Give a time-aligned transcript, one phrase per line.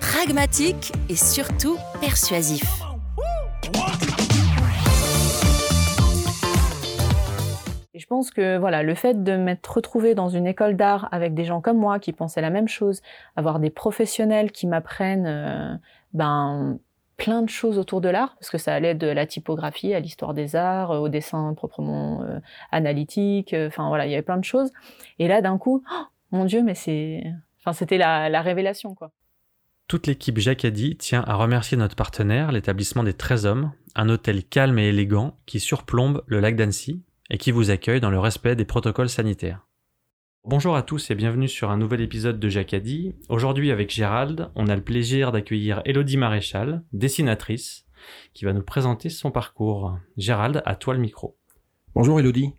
[0.00, 2.64] pragmatique et surtout persuasif.
[7.94, 11.44] Je pense que voilà, le fait de m'être retrouvée dans une école d'art avec des
[11.44, 13.02] gens comme moi qui pensaient la même chose,
[13.36, 15.74] avoir des professionnels qui m'apprennent euh,
[16.12, 16.78] ben
[17.16, 20.32] plein de choses autour de l'art, parce que ça allait de la typographie à l'histoire
[20.32, 22.40] des arts, au dessin proprement euh,
[22.72, 24.72] analytique, euh, enfin voilà, il y avait plein de choses.
[25.18, 27.22] Et là, d'un coup, oh, mon Dieu, mais c'est,
[27.60, 29.12] enfin c'était la, la révélation quoi.
[29.90, 34.78] Toute l'équipe Jacadi tient à remercier notre partenaire, l'établissement des 13 hommes, un hôtel calme
[34.78, 38.64] et élégant qui surplombe le lac d'Annecy et qui vous accueille dans le respect des
[38.64, 39.66] protocoles sanitaires.
[40.44, 43.16] Bonjour à tous et bienvenue sur un nouvel épisode de Jacadi.
[43.28, 47.84] Aujourd'hui avec Gérald, on a le plaisir d'accueillir Elodie Maréchal, dessinatrice,
[48.32, 49.98] qui va nous présenter son parcours.
[50.16, 51.36] Gérald, à toi le micro.
[51.96, 52.52] Bonjour Elodie.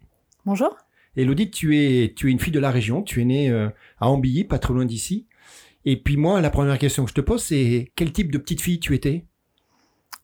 [0.46, 0.76] Bonjour.
[1.16, 3.70] Elodie, tu es, tu es une fille de la région, tu es née euh,
[4.02, 5.28] à Ambilly, pas trop loin d'ici.
[5.86, 8.62] Et puis moi, la première question que je te pose, c'est quel type de petite
[8.62, 9.26] fille tu étais?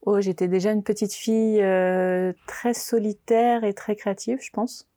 [0.03, 4.87] Oh, j'étais déjà une petite fille euh, très solitaire et très créative, je pense.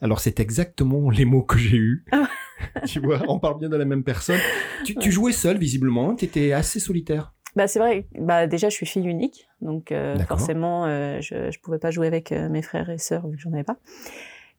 [0.00, 2.04] Alors c'est exactement les mots que j'ai eus.
[2.86, 4.40] tu vois, on parle bien de la même personne.
[4.84, 7.32] Tu, tu jouais seule visiblement, tu étais assez solitaire?
[7.54, 8.08] Bah c'est vrai.
[8.18, 12.06] Bah déjà je suis fille unique, donc euh, forcément euh, je je pouvais pas jouer
[12.06, 13.76] avec mes frères et sœurs vu que j'en avais pas.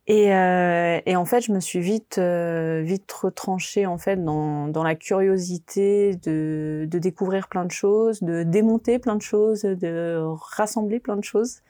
[0.06, 4.68] Et, euh, et en fait je me suis vite euh, vite retranchée en fait dans
[4.68, 10.22] dans la curiosité de de découvrir plein de choses, de démonter plein de choses, de
[10.58, 11.62] rassembler plein de choses.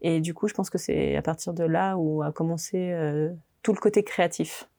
[0.00, 3.28] Et du coup je pense que c'est à partir de là où a commencé euh,
[3.62, 4.70] tout le côté créatif.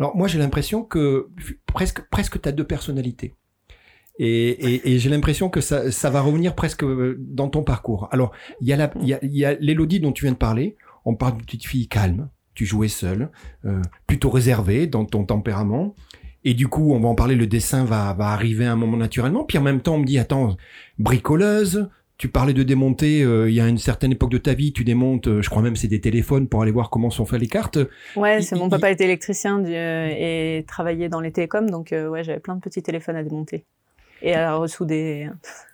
[0.00, 1.28] Alors moi j'ai l'impression que
[1.66, 3.36] presque presque t'as deux personnalités.
[4.18, 8.08] Et, et, et j'ai l'impression que ça, ça va revenir presque euh, dans ton parcours.
[8.10, 10.76] Alors il y a l'Élodie dont tu viens de parler.
[11.04, 12.28] On parle d'une petite fille calme.
[12.54, 13.30] Tu jouais seule,
[13.64, 15.94] euh, plutôt réservée dans ton tempérament.
[16.44, 17.34] Et du coup, on va en parler.
[17.34, 19.44] Le dessin va, va arriver à un moment naturellement.
[19.44, 20.56] Puis en même temps, on me dit attends,
[20.98, 21.88] bricoleuse.
[22.18, 23.22] Tu parlais de démonter.
[23.24, 25.26] euh, il y a une certaine époque de ta vie, tu démontes.
[25.26, 27.78] euh, je crois même c'est des téléphones pour aller voir comment sont faites les cartes.
[28.16, 31.68] Ouais, Il- c'est mon il- papa était électricien du- euh, et travaillait dans les télécoms,
[31.68, 33.64] donc ouais, j'avais plein de petits téléphones à démonter
[34.20, 35.30] et à ressouder.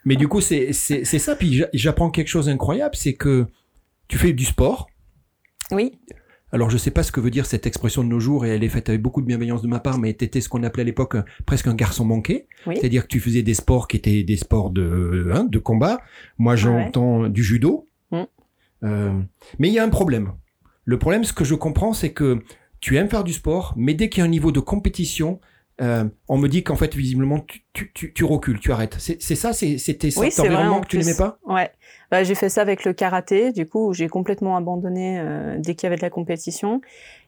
[0.07, 1.37] Mais du coup, c'est ça.
[1.37, 3.47] Puis j'a- j'apprends quelque chose d'incroyable, c'est que
[4.07, 4.89] tu fais du sport.
[5.73, 5.99] Oui,
[6.53, 8.65] Alors, je sais pas ce que veut dire cette expression de nos jours, et elle
[8.65, 10.85] est faite avec beaucoup de bienveillance de ma part, mais t'étais ce qu'on appelait à
[10.87, 12.47] l'époque euh, presque un garçon manqué.
[12.67, 12.77] oui.
[12.79, 16.01] C'est-à-dire que tu faisais des sports qui étaient des sports de, hein, de combat.
[16.39, 17.89] Moi, j'entends du judo.
[18.11, 18.23] Mm.
[18.85, 19.21] Euh,
[19.59, 20.33] mais il y a un problème.
[20.85, 22.39] Le problème, ce que je comprends, c'est que
[22.81, 25.41] tu aimes faire du sport, mais dès qu'il y a un niveau de compétition,
[25.81, 28.97] euh, on me dit qu'en fait, visiblement, tu, tu, tu, tu recules, tu arrêtes.
[28.99, 31.39] C'est ça, c'était Oui, cet c'est vrai, environnement en que tu n'aimais pas?
[31.47, 31.71] Ouais,
[32.11, 35.85] bah, j'ai fait ça avec le karaté, du coup, j'ai complètement abandonné euh, dès qu'il
[35.85, 36.81] y avait de la compétition.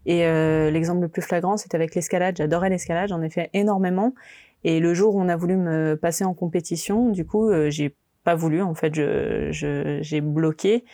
[0.07, 2.37] Et euh, l'exemple le plus flagrant, c'était avec l'escalade.
[2.39, 4.15] J'adorais l'escalade, j'en ai fait énormément.
[4.65, 7.95] Et le jour où on a voulu me passer en compétition, du coup, euh, j'ai
[8.25, 8.63] pas voulu.
[8.63, 10.85] En fait, je je- j'ai bloqué.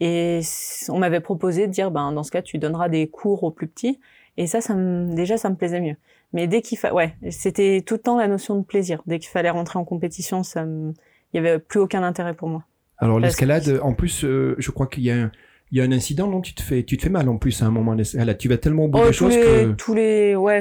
[0.00, 0.40] Et
[0.88, 3.68] on m'avait proposé de dire, ben dans ce cas, tu donneras des cours aux plus
[3.68, 4.00] petits.
[4.36, 5.96] Et ça, ça me, déjà, ça me plaisait mieux.
[6.32, 6.92] Mais dès qu'il fa...
[6.94, 9.02] ouais, c'était tout le temps la notion de plaisir.
[9.06, 10.92] Dès qu'il fallait rentrer en compétition, ça me...
[11.32, 12.64] il y avait plus aucun intérêt pour moi.
[13.02, 15.32] Alors l'escalade, en plus, euh, je crois qu'il y a un,
[15.72, 17.62] il y a un incident, non Tu te fais, tu te fais mal en plus
[17.62, 17.94] à un moment.
[17.94, 18.36] l'escalade.
[18.36, 19.72] Tu vas tellement au bout Oh, des choses les, que.
[19.72, 20.60] tous les, ouais,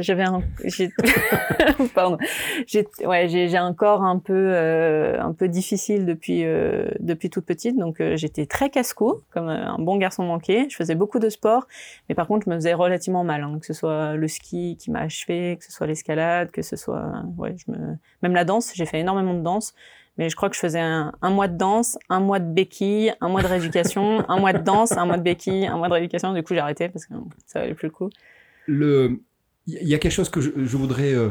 [0.00, 0.90] j'avais un, j'ai,
[1.94, 2.18] pardon,
[2.66, 7.46] j'ai, ouais, j'ai, un corps un peu, euh, un peu difficile depuis, euh, depuis toute
[7.46, 10.66] petite, donc euh, j'étais très casse-cou, comme un bon garçon manqué.
[10.68, 11.68] Je faisais beaucoup de sport,
[12.08, 14.90] mais par contre, je me faisais relativement mal, hein, que ce soit le ski qui
[14.90, 17.78] m'a achevé, que ce soit l'escalade, que ce soit, ouais, je me,
[18.24, 19.72] même la danse, j'ai fait énormément de danse.
[20.18, 23.12] Mais je crois que je faisais un, un mois de danse, un mois de béquille,
[23.20, 25.94] un mois de rééducation, un mois de danse, un mois de béquille, un mois de
[25.94, 26.34] rééducation.
[26.34, 27.14] Du coup, j'ai arrêté parce que
[27.46, 28.10] ça valait plus le coup.
[28.66, 29.20] le,
[29.66, 31.14] il y a quelque chose que je, je voudrais.
[31.14, 31.30] euh,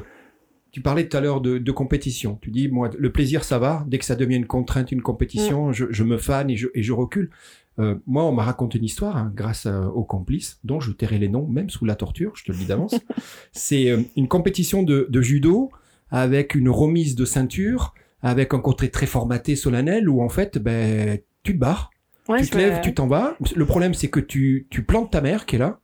[0.72, 2.38] tu parlais tout à l'heure de, de compétition.
[2.42, 3.84] Tu dis, moi, le plaisir, ça va.
[3.88, 6.84] Dès que ça devient une contrainte, une compétition, je, je me fane et je, et
[6.84, 7.32] je recule.
[7.80, 11.18] Euh, moi, on m'a raconté une histoire hein, grâce euh, aux complices, dont je tairai
[11.20, 12.96] les noms, même sous la torture, je te le dis d'avance.
[13.54, 15.72] C'est euh, une compétition de, de judo
[16.12, 17.94] avec une remise de ceinture,
[18.28, 21.90] avec un côté très formaté, solennel, où en fait, ben, tu te barres,
[22.30, 23.36] Ouais, tu te lèves, tu t'en vas.
[23.56, 25.80] Le problème, c'est que tu, tu plantes ta mère qui est là,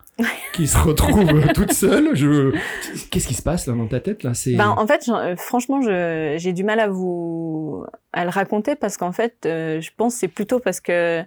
[0.54, 2.14] qui se retrouve euh, toute seule.
[2.18, 2.54] Je...
[3.10, 4.34] Qu'est-ce qui se passe là dans ta tête là?
[4.34, 8.76] C'est Ben, en fait, euh, franchement, je- j'ai du mal à vous à le raconter
[8.76, 11.24] parce qu'en fait, euh, je pense que c'est plutôt parce que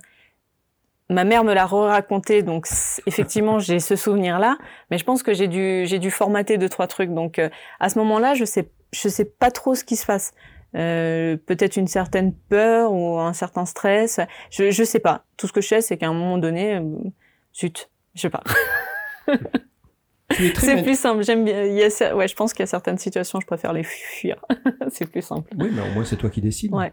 [1.08, 2.66] ma mère me l'a re-raconté, donc
[3.06, 4.58] effectivement, j'ai ce souvenir-là.
[4.90, 7.14] Mais je pense que j'ai dû j'ai dû formater deux trois trucs.
[7.14, 7.48] Donc euh,
[7.80, 10.32] à ce moment-là, je sais je sais pas trop ce qui se passe.
[10.74, 14.20] Euh, peut-être une certaine peur ou un certain stress.
[14.50, 15.24] Je je sais pas.
[15.36, 16.82] Tout ce que je sais, c'est qu'à un moment donné, euh,
[17.54, 18.42] zut, je sais pas.
[20.58, 21.22] C'est plus simple.
[21.22, 21.64] J'aime bien.
[21.64, 24.44] Il y a, ouais, je pense qu'il y a certaines situations, je préfère les fuir.
[24.90, 25.48] c'est plus simple.
[25.56, 26.74] Oui, mais au moins c'est toi qui décides.
[26.74, 26.92] Ouais.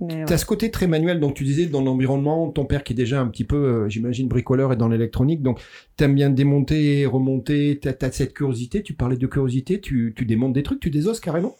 [0.00, 0.24] Mais, ouais.
[0.26, 3.20] T'as ce côté très manuel, donc tu disais dans l'environnement, ton père qui est déjà
[3.20, 5.60] un petit peu, euh, j'imagine, bricoleur et dans l'électronique, donc
[5.96, 10.52] t'aimes bien démonter, remonter, t'as as cette curiosité, tu parlais de curiosité, tu, tu démontes
[10.52, 11.56] des trucs, tu désosses carrément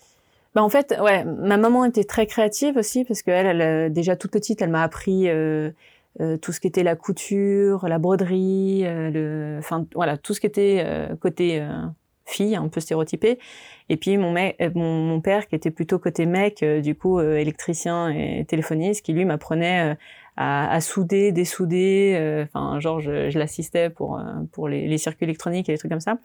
[0.55, 4.15] Bah, en fait, ouais, ma maman était très créative aussi parce qu'elle, elle, euh, déjà
[4.17, 5.71] toute petite, elle m'a appris euh,
[6.21, 10.41] euh, tout ce qui était la couture, la broderie, euh, le, enfin voilà, tout ce
[10.41, 11.69] qui était euh, côté euh,
[12.25, 13.39] fille, un peu stéréotypé.
[13.89, 18.09] Et puis mon, mec, mon, mon père qui était plutôt côté mec, du coup électricien
[18.11, 19.97] et téléphoniste, qui lui m'apprenait
[20.37, 22.45] à, à souder, dessouder.
[22.45, 24.23] Enfin, genre je, je l'assistais pour euh,
[24.53, 26.17] pour les, les circuits électroniques et les trucs comme ça.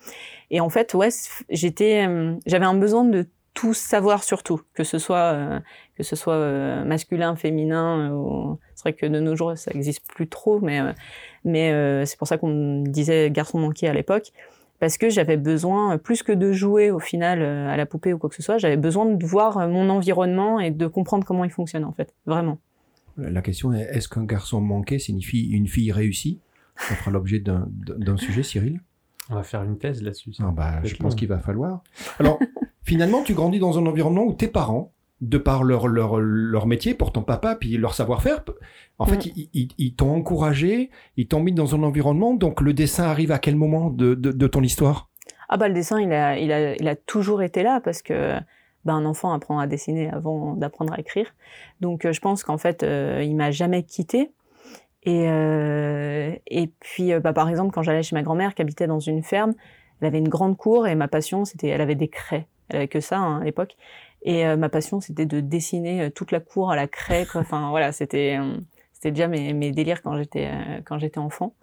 [0.51, 1.09] Et en fait, ouais,
[1.49, 5.59] j'étais, euh, j'avais un besoin de tout savoir sur tout, que ce soit euh,
[5.95, 8.11] que ce soit euh, masculin, féminin.
[8.11, 10.79] euh, C'est vrai que de nos jours ça existe plus trop, mais
[11.43, 14.31] mais c'est pour ça qu'on disait garçon manqué à l'époque
[14.79, 18.29] parce que j'avais besoin plus que de jouer au final à la poupée ou quoi
[18.29, 21.83] que ce soit, j'avais besoin de voir mon environnement et de comprendre comment il fonctionne
[21.83, 22.59] en fait, vraiment.
[23.17, 26.39] La question est, est-ce qu'un garçon manqué signifie une fille réussie?
[26.77, 28.79] Ça fera l'objet d'un sujet, Cyril?
[29.29, 30.31] On va faire une thèse là-dessus.
[30.39, 31.81] Ah bah, je pense qu'il va falloir.
[32.19, 32.39] Alors,
[32.83, 34.91] finalement, tu grandis dans un environnement où tes parents,
[35.21, 38.43] de par leur, leur, leur métier, pour ton papa, puis leur savoir-faire,
[38.99, 42.73] en fait, ils, ils- ils t'ont encouragé, ils t'ont mis dans un environnement, donc le
[42.73, 45.09] dessin arrive à quel moment de, de, de ton histoire?
[45.49, 48.33] Ah bah le dessin, il a, il a, il a toujours été là parce que
[48.85, 51.25] bah, un enfant apprend à dessiner avant d'apprendre à écrire.
[51.81, 54.31] Donc euh, je pense qu'en fait, euh, il m'a jamais quitté.
[55.03, 58.87] Et, euh, et puis, euh, bah, par exemple, quand j'allais chez ma grand-mère qui habitait
[58.87, 59.53] dans une ferme,
[60.01, 62.47] elle avait une grande cour et ma passion, c'était, elle avait des craies.
[62.69, 63.75] Elle avait que ça hein, à l'époque.
[64.23, 67.25] Et euh, ma passion, c'était de dessiner euh, toute la cour à la craie.
[67.35, 68.57] Enfin voilà, c'était, euh,
[68.93, 70.49] c'était déjà mes, mes délires quand j'étais,
[70.85, 71.53] quand j'étais enfant.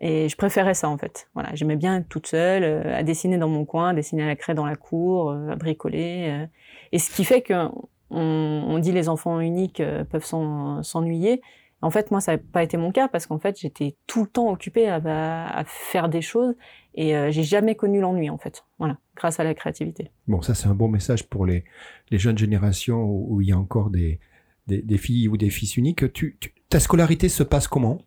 [0.00, 1.28] Et je préférais ça en fait.
[1.34, 4.36] Voilà, j'aimais bien être toute seule, à dessiner dans mon coin, à dessiner à la
[4.36, 6.46] craie dans la cour, à bricoler.
[6.92, 7.68] Et ce qui fait que
[8.10, 11.40] on, dit les enfants uniques peuvent s'en- s'ennuyer.
[11.40, 14.28] En fait, moi, ça n'a pas été mon cas parce qu'en fait, j'étais tout le
[14.28, 16.54] temps occupée à, faire des choses
[16.94, 18.64] et euh, j'ai jamais connu l'ennui en fait.
[18.78, 20.10] Voilà, grâce à la créativité.
[20.26, 21.64] Bon, ça, c'est un bon message pour les,
[22.10, 24.18] les jeunes générations où, où il y a encore des,
[24.66, 26.12] des, des filles ou des fils uniques.
[26.12, 27.98] Tu, tu- ta scolarité se passe comment?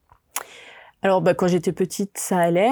[1.02, 2.72] Alors, bah, quand j'étais petite, ça allait.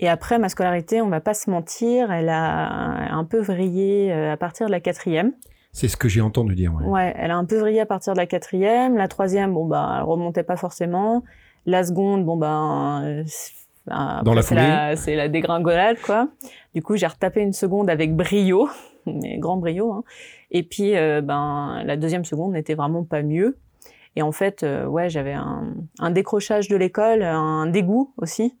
[0.00, 4.32] Et après, ma scolarité, on va pas se mentir, elle a un peu vrillé euh,
[4.32, 5.32] à partir de la quatrième.
[5.72, 6.74] C'est ce que j'ai entendu dire.
[6.74, 6.84] ouais.
[6.84, 8.96] Ouais, elle a un peu vrillé à partir de la quatrième.
[8.96, 11.22] La troisième, bon bah, elle remontait pas forcément.
[11.66, 13.24] La seconde, bon ben, euh,
[13.86, 16.28] Dans la c'est la, c'est la dégringolade quoi.
[16.74, 18.68] Du coup, j'ai retapé une seconde avec brio,
[19.06, 19.92] mais grand brio.
[19.92, 20.04] Hein.
[20.50, 23.58] Et puis, euh, ben, la deuxième seconde n'était vraiment pas mieux.
[24.16, 28.56] Et en fait, euh, ouais, j'avais un, un décrochage de l'école, un dégoût aussi.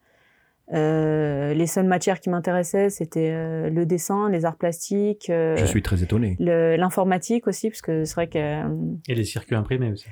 [0.72, 5.28] Euh, les seules matières qui m'intéressaient, c'était euh, le dessin, les arts plastiques.
[5.28, 6.36] euh, Je suis très étonné.
[6.38, 8.68] l'informatique aussi parce que c'est vrai que euh,
[9.08, 10.06] Et les circuits imprimés aussi.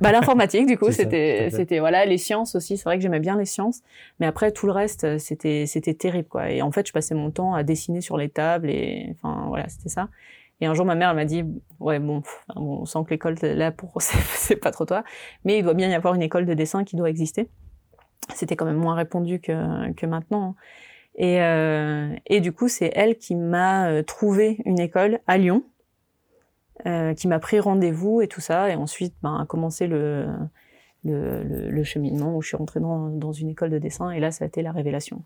[0.00, 3.36] bah l'informatique du coup c'était c'était voilà les sciences aussi c'est vrai que j'aimais bien
[3.36, 3.80] les sciences
[4.20, 7.30] mais après tout le reste c'était c'était terrible quoi et en fait je passais mon
[7.30, 10.08] temps à dessiner sur les tables et enfin voilà c'était ça
[10.60, 11.44] et un jour ma mère elle m'a dit
[11.80, 15.02] ouais bon, pff, bon on sent que l'école là pour c'est c'est pas trop toi
[15.44, 17.48] mais il doit bien y avoir une école de dessin qui doit exister
[18.34, 20.54] c'était quand même moins répandu que que maintenant hein.
[21.16, 25.62] et euh, et du coup c'est elle qui m'a euh, trouvé une école à Lyon
[26.84, 30.26] euh, qui m'a pris rendez-vous et tout ça, et ensuite ben, a commencé le,
[31.04, 34.30] le, le, cheminement où je suis rentrée dans, dans une école de dessin, et là
[34.30, 35.22] ça a été la révélation.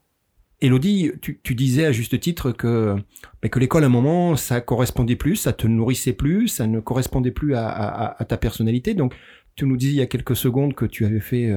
[0.61, 2.94] Elodie, tu, tu disais à juste titre que,
[3.42, 6.78] bah, que l'école, à un moment, ça correspondait plus, ça te nourrissait plus, ça ne
[6.78, 8.94] correspondait plus à, à- ta personnalité.
[8.94, 9.14] Donc,
[9.56, 11.50] tu nous disais il y a quelques secondes que tu avais fait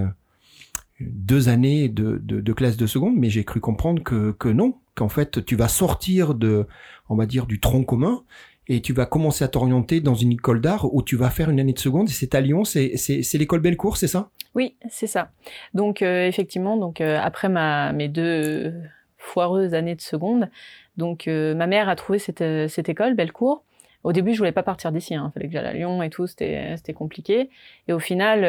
[1.11, 5.09] deux années de, de, classe de seconde, mais j'ai cru comprendre que, que non, qu'en
[5.09, 6.67] fait, tu vas sortir de,
[7.09, 8.23] on va dire, du tronc commun
[8.67, 11.59] et tu vas commencer à t'orienter dans une école d'art où tu vas faire une
[11.59, 12.09] année de seconde.
[12.09, 12.93] C'est à Lyon, c'est
[13.33, 14.29] l'école Bellecour, c'est ça?
[14.55, 15.31] Oui, c'est ça.
[15.73, 18.73] Donc euh, effectivement, donc euh, après ma mes deux
[19.17, 20.49] foireuses années de seconde,
[20.95, 23.63] donc euh, ma mère a trouvé cette, cette école Bellecour.
[24.03, 25.15] Au début, je voulais pas partir d'ici.
[25.15, 25.29] Hein.
[25.29, 26.27] Il fallait que j'aille à Lyon et tout.
[26.27, 27.49] C'était c'était compliqué.
[27.87, 28.41] Et au final,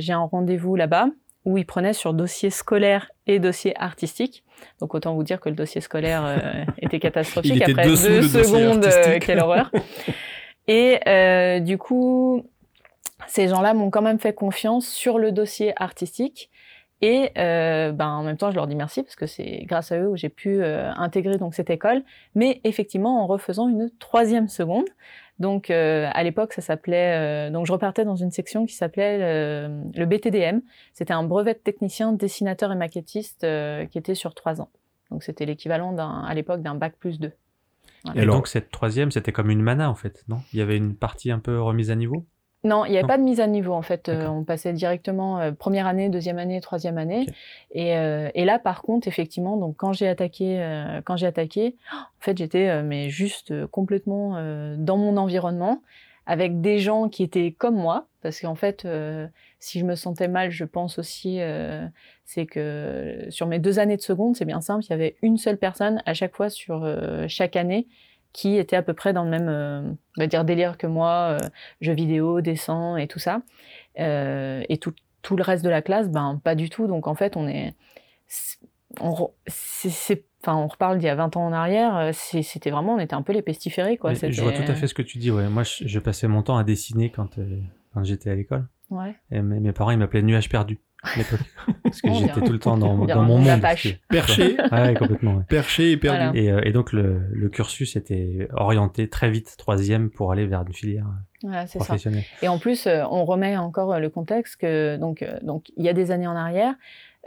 [0.00, 1.06] j'ai un rendez-vous là-bas
[1.44, 4.44] où ils prenaient sur dossier scolaire et dossier artistique.
[4.80, 6.40] Donc autant vous dire que le dossier scolaire
[6.78, 7.62] était catastrophique.
[7.62, 8.86] Après deux secondes,
[9.20, 9.70] quelle horreur.
[10.68, 12.46] Et euh, du coup,
[13.26, 16.50] ces gens-là m'ont quand même fait confiance sur le dossier artistique.
[17.00, 19.98] Et euh, ben, en même temps, je leur dis merci parce que c'est grâce à
[19.98, 22.02] eux où j'ai pu euh, intégrer donc cette école,
[22.36, 24.86] mais effectivement en refaisant une troisième seconde.
[25.42, 27.48] Donc euh, à l'époque, ça s'appelait.
[27.48, 30.60] Euh, donc je repartais dans une section qui s'appelait le BTDM.
[30.94, 33.44] C'était un brevet de technicien, dessinateur et maquettiste
[33.90, 34.70] qui était sur trois ans.
[35.10, 37.32] Donc c'était l'équivalent à l'époque d'un bac plus deux.
[38.14, 40.40] Et donc cette troisième, c'était comme une mana en fait, non?
[40.52, 42.24] Il y avait une partie un peu remise à niveau?
[42.64, 44.08] Non, il n'y avait pas de mise à niveau en fait.
[44.08, 47.26] Euh, on passait directement euh, première année, deuxième année, troisième année.
[47.72, 50.62] Et, euh, et, là, par contre, effectivement, donc quand j'ai attaqué,
[51.04, 54.36] quand j'ai attaqué, en fait, j'étais mais juste complètement
[54.76, 55.82] dans mon environnement
[56.26, 58.86] avec des gens qui étaient comme moi, parce qu'en fait,
[59.58, 61.40] si je me sentais mal, je pense aussi,
[62.24, 65.36] c'est que sur mes deux années de seconde, c'est bien simple, il y avait une
[65.36, 66.86] seule personne à chaque fois sur
[67.26, 67.88] chaque année
[68.32, 69.82] qui était à peu près dans le même euh,
[70.16, 71.48] on va dire délire que moi, euh,
[71.80, 73.42] jeux vidéo, dessin et tout ça.
[73.98, 76.86] Euh, et tout, tout le reste de la classe, ben pas du tout.
[76.86, 77.74] Donc en fait, on est,
[79.00, 82.10] on, c'est, enfin, on reparle d'il y a 20 ans en arrière.
[82.14, 84.14] C'était vraiment, on était un peu les pestiférés, quoi.
[84.14, 85.30] je vois tout à fait ce que tu dis.
[85.30, 85.48] Ouais.
[85.48, 87.38] Moi, je, je passais mon temps à dessiner quand,
[87.92, 88.66] quand j'étais à l'école.
[88.90, 89.14] Ouais.
[89.30, 90.78] Et mes, mes parents, ils m'appelaient nuage perdu.
[91.82, 93.60] Parce que j'étais tout le temps dans, dans mon monde.
[93.60, 94.56] Perché.
[94.72, 95.36] ouais, complètement.
[95.36, 95.44] Ouais.
[95.48, 96.38] Perché et perdu.
[96.38, 100.62] Et, euh, et, donc, le, le, cursus était orienté très vite, troisième, pour aller vers
[100.66, 101.06] une filière
[101.42, 102.22] ouais, professionnelle.
[102.40, 102.46] Ça.
[102.46, 105.88] Et en plus, euh, on remet encore le contexte que, donc, euh, donc, il y
[105.88, 106.74] a des années en arrière,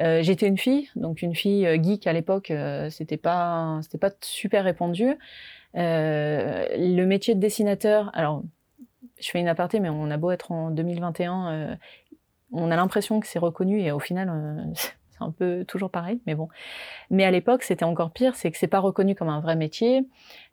[0.01, 4.12] euh, j'étais une fille, donc une fille geek à l'époque, euh, c'était pas, c'était pas
[4.22, 5.15] super répandu.
[5.77, 8.44] Euh, le métier de dessinateur, alors
[9.20, 11.75] je fais une aparté, mais on a beau être en 2021, euh,
[12.55, 14.74] on a l'impression que c'est reconnu et au final, euh,
[15.17, 16.50] c'est un peu toujours pareil, mais bon.
[17.09, 20.05] Mais à l'époque, c'était encore pire, c'est que c'est pas reconnu comme un vrai métier.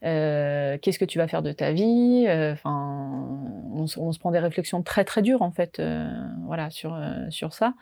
[0.04, 2.26] Euh, Qu'est-ce que tu vas faire de ta vie?
[2.28, 3.28] Euh, Enfin,
[3.74, 6.08] on, on, se prend des réflexions très très dures en fait, euh,
[6.46, 6.98] voilà, sur
[7.30, 7.74] sur ça.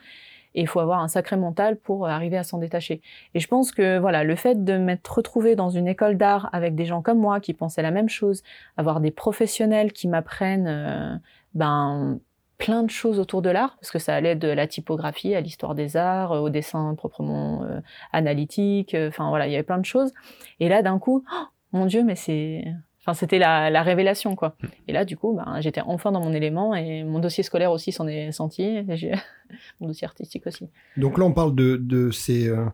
[0.54, 3.02] Et il faut avoir un sacré mental pour arriver à s'en détacher.
[3.34, 6.74] Et je pense que voilà, le fait de m'être retrouvée dans une école d'art avec
[6.74, 8.42] des gens comme moi qui pensaient la même chose,
[8.76, 11.20] avoir des professionnels qui m'apprennent,
[11.54, 12.18] ben
[12.60, 15.74] plein de choses autour de l'art, parce que ça allait de la typographie à l'histoire
[15.74, 17.80] des arts, au dessin proprement euh,
[18.12, 20.12] analytique, euh, enfin voilà, il y avait plein de choses.
[20.60, 22.64] Et là, d'un coup, oh, mon Dieu, mais c'est...
[23.00, 24.56] Enfin, c'était la, la, révélation, quoi.
[24.60, 24.66] Mm.
[24.88, 27.92] Et là, du coup, ben, j'étais enfin dans mon élément et mon dossier scolaire aussi
[27.92, 28.84] s'en est senti,
[29.80, 30.68] mon dossier artistique aussi.
[30.98, 32.48] Donc là, on parle de, de ces...
[32.48, 32.66] Euh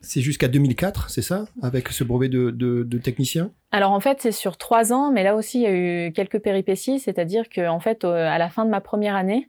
[0.00, 3.50] c'est jusqu'à 2004, c'est ça, avec ce brevet de, de, de technicien?
[3.72, 6.38] Alors en fait, c'est sur trois ans, mais là aussi, il y a eu quelques
[6.38, 9.48] péripéties, c'est-à-dire que en fait, à la fin de ma première année,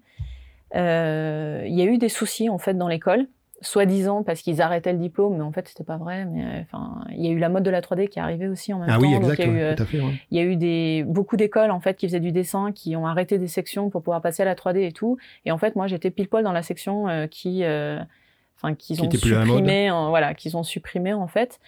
[0.75, 3.27] euh, il y a eu des soucis en fait dans l'école,
[3.61, 6.25] soi-disant parce qu'ils arrêtaient le diplôme, mais en fait, c'était pas vrai.
[6.25, 8.47] Mais euh, enfin, il y a eu la mode de la 3D qui est arrivée
[8.47, 9.01] aussi en même ah temps.
[9.01, 10.13] oui, exact, il y a eu, tout à fait, ouais.
[10.31, 13.05] il y a eu des beaucoup d'écoles en fait qui faisaient du dessin, qui ont
[13.05, 15.17] arrêté des sections pour pouvoir passer à la 3D et tout.
[15.45, 17.99] Et en fait, moi, j'étais pile poil dans la section euh, qui euh,
[18.61, 21.59] enfin qu'ils ont supprimé, en, voilà, qu'ils ont supprimé en fait.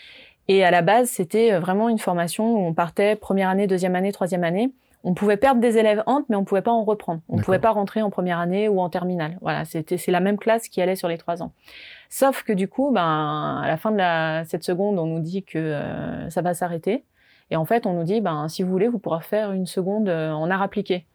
[0.47, 4.11] Et à la base, c'était vraiment une formation où on partait première année, deuxième année,
[4.11, 4.71] troisième année.
[5.03, 7.21] On pouvait perdre des élèves entre, mais on pouvait pas en reprendre.
[7.27, 9.37] On pouvait pas rentrer en première année ou en terminale.
[9.41, 11.53] Voilà, c'était c'est la même classe qui allait sur les trois ans.
[12.09, 15.43] Sauf que du coup, ben à la fin de la, cette seconde, on nous dit
[15.43, 17.03] que euh, ça va s'arrêter.
[17.49, 20.07] Et en fait, on nous dit, ben si vous voulez, vous pourrez faire une seconde
[20.07, 21.05] euh, en art appliqué.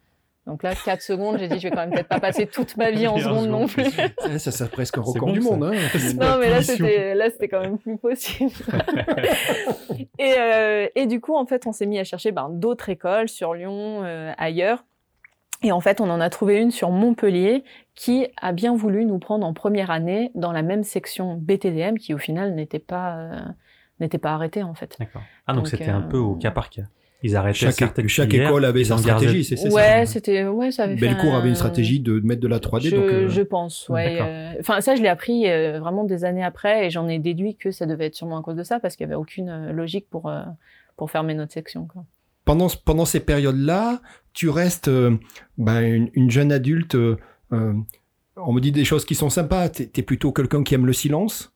[0.47, 2.89] Donc là, 4 secondes, j'ai dit, je vais quand même peut-être pas passer toute ma
[2.89, 3.91] vie en seconde non plus.
[3.91, 5.65] ça, ça c'est presque un record bon, du monde.
[5.65, 5.71] Hein,
[6.15, 8.53] non, mais là, c'était, là, c'était quand même plus possible.
[10.17, 13.27] et, euh, et du coup, en fait, on s'est mis à chercher ben, d'autres écoles
[13.27, 14.85] sur Lyon, euh, ailleurs.
[15.63, 19.19] Et en fait, on en a trouvé une sur Montpellier qui a bien voulu nous
[19.19, 23.41] prendre en première année dans la même section BTDM qui, au final, n'était pas, euh,
[23.99, 24.95] n'était pas arrêtée, en fait.
[24.97, 25.23] D'accord.
[25.45, 26.83] Ah, donc c'était un peu au cas par cas.
[27.23, 30.83] Ils arrêtaient chaque, certaines chaque école avait sa stratégie, c'est ça Ouais, c'était ouais, ça
[30.83, 31.39] avait Bellecour un...
[31.39, 33.27] avait une stratégie de mettre de la 3D je, donc euh...
[33.27, 34.19] je pense, ouais.
[34.21, 34.53] Euh...
[34.59, 37.71] Enfin ça je l'ai appris euh, vraiment des années après et j'en ai déduit que
[37.71, 40.29] ça devait être sûrement à cause de ça parce qu'il y avait aucune logique pour
[40.29, 40.43] euh,
[40.95, 42.05] pour fermer notre section quoi.
[42.45, 43.99] Pendant pendant ces périodes-là,
[44.33, 44.89] tu restes
[45.57, 46.95] ben, une, une, jeune adulte
[48.37, 50.93] on me dit des choses qui sont sympas, tu es plutôt quelqu'un qui aime le
[50.93, 51.51] silence.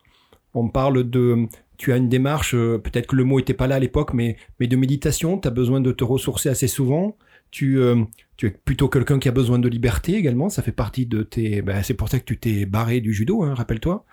[0.53, 1.47] On parle de
[1.81, 4.37] tu as une démarche, euh, peut-être que le mot était pas là à l'époque, mais,
[4.59, 7.17] mais de méditation, tu as besoin de te ressourcer assez souvent.
[7.49, 7.95] tu, euh,
[8.37, 10.49] tu es plutôt quelqu'un qui a besoin de liberté également.
[10.49, 11.63] Ça fait partie de tes.
[11.63, 14.05] Ben, c'est pour ça que tu t'es barré du judo, hein, rappelle-toi.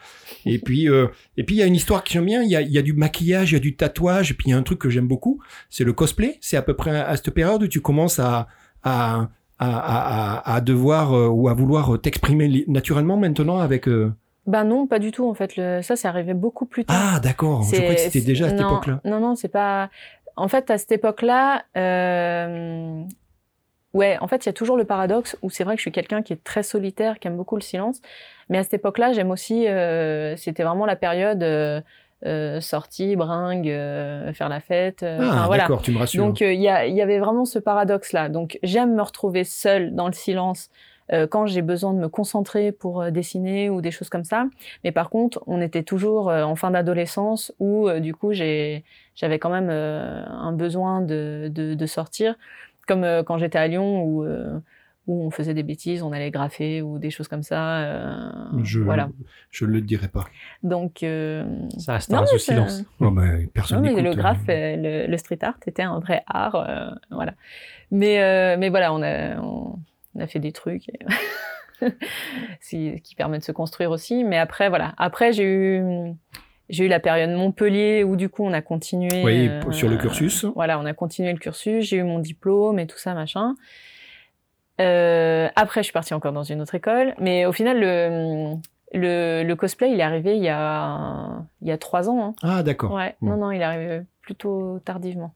[0.46, 2.42] Et puis, euh, et puis il y a une histoire que j'aime bien.
[2.42, 4.50] Il y a, y a du maquillage, il y a du tatouage, et puis il
[4.50, 5.42] y a un truc que j'aime beaucoup.
[5.68, 6.38] C'est le cosplay.
[6.40, 8.48] C'est à peu près à cette période où tu commences à
[8.82, 9.28] à
[9.58, 13.88] à, à, à devoir euh, ou à vouloir t'exprimer naturellement maintenant avec.
[14.48, 15.56] Ben non, pas du tout en fait.
[15.56, 15.82] Le...
[15.82, 16.96] Ça, c'est arrivé beaucoup plus tard.
[16.98, 17.62] Ah d'accord.
[17.62, 19.00] Je croyais que c'était déjà à cette époque-là.
[19.04, 19.90] Non, non, c'est pas.
[20.34, 23.02] En fait, à cette époque-là, euh...
[23.92, 25.92] ouais, en fait, il y a toujours le paradoxe où c'est vrai que je suis
[25.92, 28.00] quelqu'un qui est très solitaire, qui aime beaucoup le silence.
[28.48, 29.68] Mais à cette époque-là, j'aime aussi.
[29.68, 30.34] Euh...
[30.36, 31.42] C'était vraiment la période.
[31.44, 31.80] Euh...
[32.26, 35.04] Euh, sortie, bringue, euh, faire la fête.
[35.04, 35.62] Euh, ah, voilà.
[35.62, 36.26] d'accord, tu me rassures.
[36.26, 38.28] Donc il y, y avait vraiment ce paradoxe-là.
[38.28, 40.68] Donc j'aime me retrouver seule dans le silence
[41.12, 44.46] euh, quand j'ai besoin de me concentrer pour euh, dessiner ou des choses comme ça.
[44.84, 48.84] Mais par contre, on était toujours euh, en fin d'adolescence où du coup j'ai
[49.14, 52.36] j'avais quand même un besoin de, de, de, sortir,
[52.86, 54.24] comme quand j'étais à Lyon où
[55.08, 57.78] où on faisait des bêtises, on allait graffer ou des choses comme ça.
[57.78, 58.30] Euh,
[58.62, 59.08] je, voilà.
[59.50, 60.26] Je ne le dirai pas.
[60.62, 61.02] Donc.
[61.02, 61.44] Euh...
[61.78, 62.84] Ça restera sous silence.
[63.00, 64.76] Oh, mais personne non, mais le graphe, euh.
[64.76, 66.54] le, le, street art était un vrai art.
[66.54, 67.32] Euh, voilà.
[67.90, 69.78] Mais, euh, mais voilà, on a, on,
[70.18, 70.88] a fait des trucs.
[70.88, 70.98] Et
[73.02, 74.24] qui, permettent de se construire aussi.
[74.24, 74.94] Mais après, voilà.
[74.98, 76.12] Après, j'ai eu.
[76.68, 80.44] J'ai eu la période Montpellier où du coup on a continué oui, sur le cursus.
[80.54, 81.86] Voilà, on a continué le cursus.
[81.86, 83.54] J'ai eu mon diplôme et tout ça machin.
[84.80, 88.54] Euh, après, je suis partie encore dans une autre école, mais au final, le,
[88.92, 92.22] le, le cosplay, il est arrivé il y a, il y a trois ans.
[92.22, 92.34] Hein.
[92.42, 92.92] Ah, d'accord.
[92.92, 93.30] Ouais, Bon.
[93.30, 95.34] non, non, il est arrivé plutôt tardivement.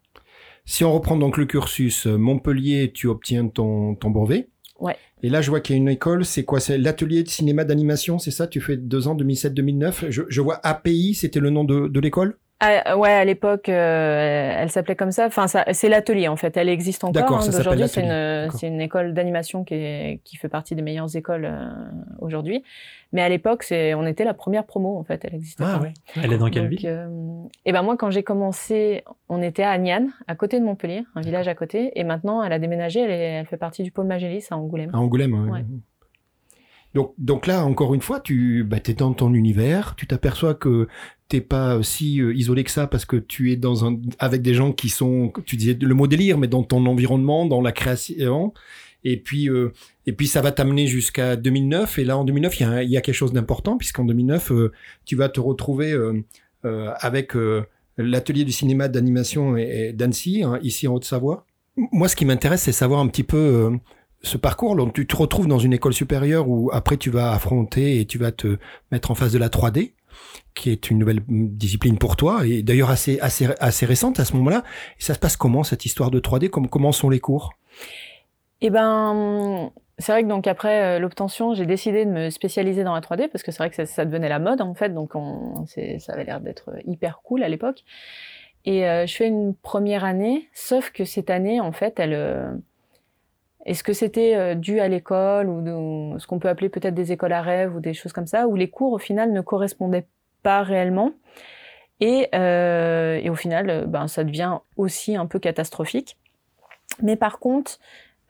[0.65, 4.49] Si on reprend donc le cursus, euh, Montpellier, tu obtiens ton, ton brevet.
[5.23, 6.59] Et là, je vois qu'il y a une école, c'est quoi?
[6.61, 8.47] C'est l'atelier de cinéma d'animation, c'est ça?
[8.47, 10.11] Tu fais deux ans, 2007-2009.
[10.11, 12.37] Je, je vois API, c'était le nom de l'école?
[12.65, 15.27] Ah, ouais, à l'époque, euh, elle s'appelait comme ça.
[15.27, 16.57] Enfin, ça, c'est l'atelier en fait.
[16.57, 17.39] Elle existe encore.
[17.39, 21.15] Hein, D'aujourd'hui, c'est une, c'est une école d'animation qui, est, qui fait partie des meilleures
[21.17, 21.69] écoles euh,
[22.21, 22.63] aujourd'hui.
[23.13, 25.21] Mais à l'époque, c'est, on était la première promo en fait.
[25.25, 25.93] Elle existait Ah ouais.
[26.23, 26.89] Elle est dans quelle Donc, ville?
[26.89, 27.09] euh,
[27.67, 31.21] Et ben moi, quand j'ai commencé, on était à Agnan, à côté de Montpellier, un
[31.21, 31.91] village à côté.
[31.99, 33.01] Et maintenant, elle a déménagé.
[33.01, 34.91] Elle, est, elle fait partie du pôle Magélis à Angoulême.
[34.95, 35.35] À Angoulême.
[35.35, 35.51] ouais.
[35.51, 35.65] Ouais.
[36.95, 40.89] Donc, donc là, encore une fois, tu bah, es dans ton univers, tu t'aperçois que
[41.29, 44.53] t'es pas si euh, isolé que ça parce que tu es dans un avec des
[44.53, 48.53] gens qui sont, tu disais le mot délire, mais dans ton environnement, dans la création.
[49.05, 49.73] Et puis, euh,
[50.07, 51.99] et puis ça va t'amener jusqu'à 2009.
[51.99, 54.73] Et là, en 2009, il y a, y a quelque chose d'important puisqu'en 2009, euh,
[55.05, 56.23] tu vas te retrouver euh,
[56.65, 57.33] euh, avec
[57.99, 61.47] l'atelier du cinéma d'animation et, d'Annecy, hein, ici en Haute-Savoie.
[61.77, 63.79] Moi, ce qui m'intéresse, c'est savoir un petit peu
[64.23, 64.77] ce parcours.
[64.93, 68.33] Tu te retrouves dans une école supérieure où après tu vas affronter et tu vas
[68.33, 68.59] te
[68.91, 69.95] mettre en face de la 3D,
[70.55, 74.35] qui est une nouvelle discipline pour toi et d'ailleurs assez assez assez récente à ce
[74.37, 74.63] moment-là.
[74.99, 77.53] Ça se passe comment cette histoire de 3D Comme comment sont les cours?
[78.61, 82.95] Et ben, c'est vrai que donc après euh, l'obtention, j'ai décidé de me spécialiser dans
[82.95, 85.67] la 3D parce que c'est vrai que ça, devenait la mode en fait, donc on,
[85.67, 87.85] ça avait l'air d'être hyper cool à l'époque.
[88.65, 92.53] Et euh, je fais une première année, sauf que cette année, en fait, elle, euh,
[93.65, 97.13] est-ce que c'était euh, dû à l'école ou, de- ce qu'on peut appeler peut-être des
[97.13, 100.07] écoles à rêve ou des choses comme ça, où les cours au final ne correspondaient
[100.43, 101.13] pas réellement.
[102.01, 106.17] Et, euh, et au final, euh, ben, ça devient aussi un peu catastrophique.
[107.01, 107.79] Mais par contre,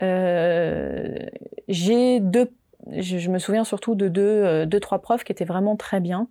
[0.03, 1.17] euh,
[1.69, 2.51] j'ai deux,
[2.91, 6.29] je, me souviens surtout de deux, euh, deux, trois profs qui étaient vraiment très bien.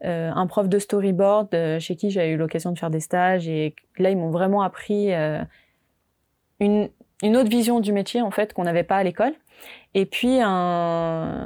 [0.00, 4.10] Un prof de storyboard chez qui j'ai eu l'occasion de faire des stages et là
[4.10, 5.12] ils m'ont vraiment appris
[6.60, 6.88] une,
[7.22, 9.32] une autre vision du métier en fait qu'on n'avait pas à l'école.
[9.94, 10.48] Et puis un,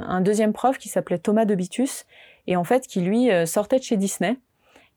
[0.07, 2.05] un deuxième prof qui s'appelait Thomas de Bitus
[2.47, 4.37] et en fait qui lui euh, sortait de chez Disney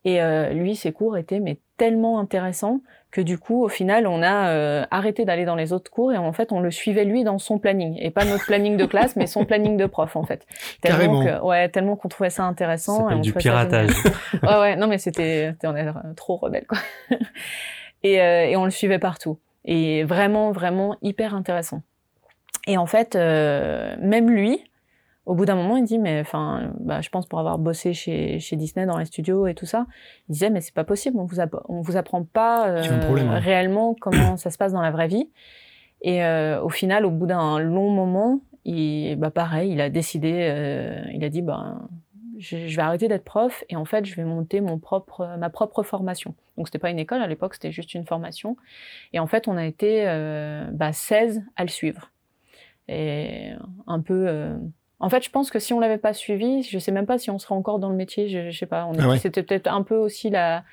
[0.04, 4.22] et euh, lui ses cours étaient mais tellement intéressants que du coup au final on
[4.22, 7.24] a euh, arrêté d'aller dans les autres cours et en fait on le suivait lui
[7.24, 10.24] dans son planning et pas notre planning de classe mais son planning de prof en
[10.24, 10.44] fait
[10.82, 11.24] Carrément.
[11.24, 13.68] que, ouais tellement qu'on trouvait ça Ça intéressant et on du ça génial.
[13.68, 13.96] piratage.
[14.42, 15.86] ouais ouais non mais c'était on est
[16.16, 16.78] trop rebelle quoi
[18.02, 21.82] et, euh, et on le suivait partout et vraiment vraiment hyper intéressant
[22.66, 24.60] et en fait euh, même lui
[25.26, 28.38] au bout d'un moment il dit mais enfin bah, je pense pour avoir bossé chez,
[28.38, 29.86] chez Disney dans les studios et tout ça
[30.28, 33.38] il disait mais c'est pas possible on vous on vous apprend pas euh, problème, ouais.
[33.38, 35.28] réellement comment ça se passe dans la vraie vie
[36.00, 41.04] et euh, au final au bout d'un long moment il bah pareil il a décidé
[41.12, 41.76] il a dit bah
[42.38, 45.50] je, je vais arrêter d'être prof et en fait je vais monter mon propre ma
[45.50, 48.56] propre formation donc c'était pas une école à l'époque c'était juste une formation
[49.12, 52.10] et en fait on a été euh, bah, 16 à le suivre
[52.88, 53.50] et
[53.86, 54.56] un peu euh,
[55.00, 57.30] en fait je pense que si on l'avait pas suivi je sais même pas si
[57.30, 59.18] on serait encore dans le métier je, je sais pas Ah ouais.
[59.18, 60.64] c'était peut-être un peu aussi la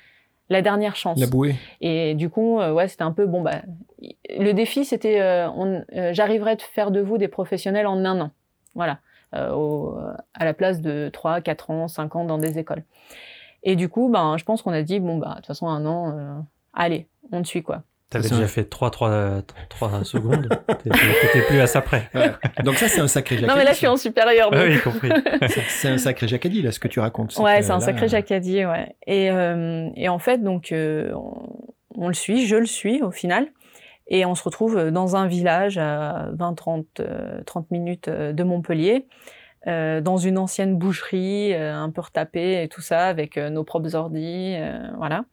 [0.50, 1.18] la dernière chance.
[1.18, 1.54] La bouée.
[1.80, 3.42] Et du coup, euh, ouais, c'était un peu bon.
[3.42, 3.62] Bah,
[4.28, 5.48] le défi, c'était, euh,
[5.94, 8.30] euh, j'arriverais à faire de vous des professionnels en un an.
[8.74, 9.13] Voilà, euh,
[9.52, 9.96] au-
[10.34, 12.84] à la place de 3, 4 ans, 5 ans dans des écoles.
[13.62, 15.84] Et du coup, ben, je pense qu'on a dit bon bah, de toute façon, un
[15.86, 16.34] an, euh,
[16.74, 17.82] allez, on te suit quoi.
[18.10, 20.48] T'avais déjà un- fait 3, 3, 3 secondes.
[20.84, 22.08] T'étais plus à ça près.
[22.14, 22.30] Ouais.
[22.62, 23.50] Donc ça, c'est un sacré jacadi.
[23.50, 24.50] Non, mais là, je suis en supérieur.
[24.52, 25.08] Ah donc- oui, compris.
[25.68, 27.34] C'est- un sacré jacadi, là, ce que tu racontes.
[27.38, 28.94] Ouais, c'est un là, sacré jacadier, ouais.
[29.06, 31.48] Et, euh, et en fait, donc, euh, on,
[31.96, 33.48] on le suit, je le suis au final.
[34.08, 39.06] Et on se retrouve dans un village à 20-30 euh, 30 minutes euh, de Montpellier,
[39.66, 43.64] euh, dans une ancienne boucherie, euh, un peu retapée et tout ça, avec euh, nos
[43.64, 45.24] propres ordis, euh, voilà.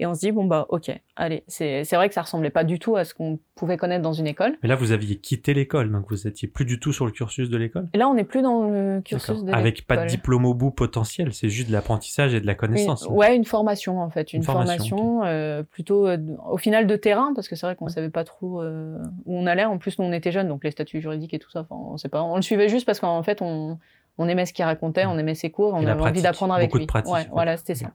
[0.00, 1.42] Et on se dit, bon, bah, ok, allez.
[1.48, 4.28] C'est vrai que ça ressemblait pas du tout à ce qu'on pouvait connaître dans une
[4.28, 4.56] école.
[4.62, 7.50] Mais là, vous aviez quitté l'école, donc vous étiez plus du tout sur le cursus
[7.50, 7.88] de l'école.
[7.92, 10.70] Et là, on n'est plus dans le cursus de Avec pas de diplôme au bout
[10.70, 13.06] potentiel, c'est juste de l'apprentissage et de la connaissance.
[13.06, 16.86] Une, ouais, une formation en fait, une, Une formation, formation, euh, plutôt euh, au final
[16.86, 19.64] de terrain parce que c'est vrai qu'on savait pas trop euh, où on allait.
[19.64, 22.08] En plus, nous on était jeunes, donc les statuts juridiques et tout ça, on sait
[22.08, 22.22] pas.
[22.22, 23.78] On le suivait juste parce qu'en fait on,
[24.18, 26.68] on aimait ce qu'il racontait, on aimait ses cours, on Et avait envie d'apprendre avec
[26.68, 26.86] beaucoup de lui.
[26.86, 27.28] pratique, ouais, ouais.
[27.32, 27.90] voilà, c'était ça.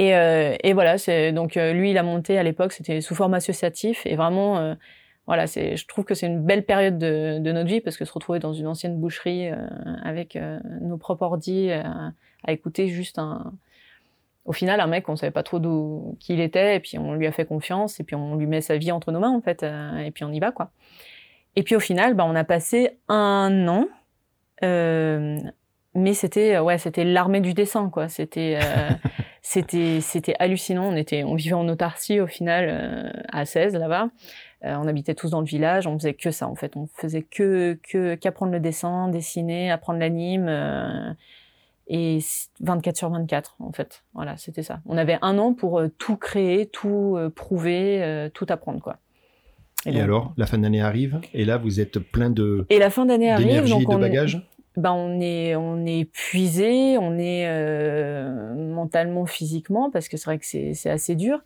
[0.00, 0.96] Et, euh, et voilà,
[1.32, 4.56] donc euh, lui il a monté à l'époque, c'était sous forme associatif et vraiment.
[4.56, 4.74] euh,
[5.26, 8.40] voilà, je trouve que c'est une belle période de, notre vie parce que se retrouver
[8.40, 9.48] dans une ancienne boucherie
[10.02, 10.36] avec
[10.80, 11.82] nos propres ordis, euh,
[12.42, 13.52] à écouter juste un,
[14.44, 17.28] au final, un mec, on savait pas trop qui il était, et puis on lui
[17.28, 19.62] a fait confiance, et puis on lui met sa vie entre nos mains, en fait,
[19.62, 20.72] et puis on y va, quoi.
[21.54, 23.86] Et puis au final, bah, on a passé un an,
[24.62, 28.08] mais c'était, ouais, c'était l'armée du dessin, quoi.
[28.08, 28.58] C'était,
[29.52, 30.92] c'était, c'était hallucinant.
[30.92, 34.10] On était, on vivait en autarcie au final euh, à 16 là-bas.
[34.64, 36.76] Euh, on habitait tous dans le village, on faisait que ça, en fait.
[36.76, 40.46] On faisait que, que, qu'apprendre le dessin, dessiner, apprendre l'anime.
[40.48, 41.12] euh,
[41.88, 42.20] et
[42.60, 44.04] 24 sur 24 en fait.
[44.14, 44.78] Voilà, c'était ça.
[44.86, 48.98] On avait un an pour euh, tout créer, tout prouver, tout apprendre quoi.
[49.86, 52.90] Et, donc- alors, la fin d'année arrive, et là, vous êtes plein de Et la
[52.90, 54.40] fin d'année arrive, donc de on, bagages.
[54.76, 60.38] Ben on est on est épuisé, on est euh, mentalement, physiquement parce que c'est vrai
[60.38, 61.40] que c'est assez dur.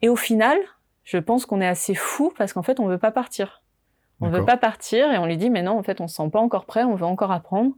[0.00, 0.58] Et au final,
[1.04, 3.61] je pense qu'on est assez fou parce qu'en fait on veut pas partir.
[4.22, 4.46] On veut D'accord.
[4.46, 6.64] pas partir et on lui dit mais non en fait on se sent pas encore
[6.64, 7.72] prêt, on veut encore apprendre.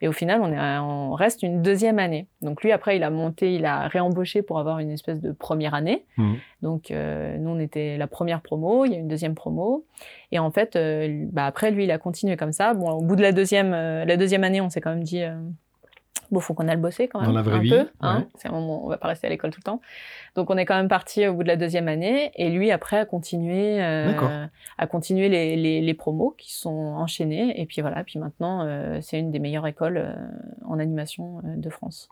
[0.00, 2.28] Et au final on est à- on reste une deuxième année.
[2.40, 5.74] Donc lui après il a monté, il a réembauché pour avoir une espèce de première
[5.74, 6.04] année.
[6.16, 6.36] Mhm.
[6.62, 9.84] Donc euh, nous on était la première promo, il y a une deuxième promo
[10.32, 12.74] et en fait euh, bah après lui il a continué comme ça.
[12.74, 15.22] Bon au bout de la deuxième euh, la deuxième année on s'est quand même dit
[15.24, 15.34] euh,
[16.30, 18.18] bon faut qu'on aille bosser quand même Dans la vraie un vie, peu hein.
[18.20, 18.26] ouais.
[18.36, 19.80] C'est un moment on va pas rester à l'école tout le temps.
[20.36, 22.98] Donc on est quand même parti au bout de la deuxième année et lui après
[22.98, 24.46] a continué euh,
[24.78, 28.98] a continué les, les, les promos qui sont enchaînés et puis voilà puis maintenant euh,
[29.00, 30.14] c'est une des meilleures écoles euh,
[30.66, 32.08] en animation euh, de France.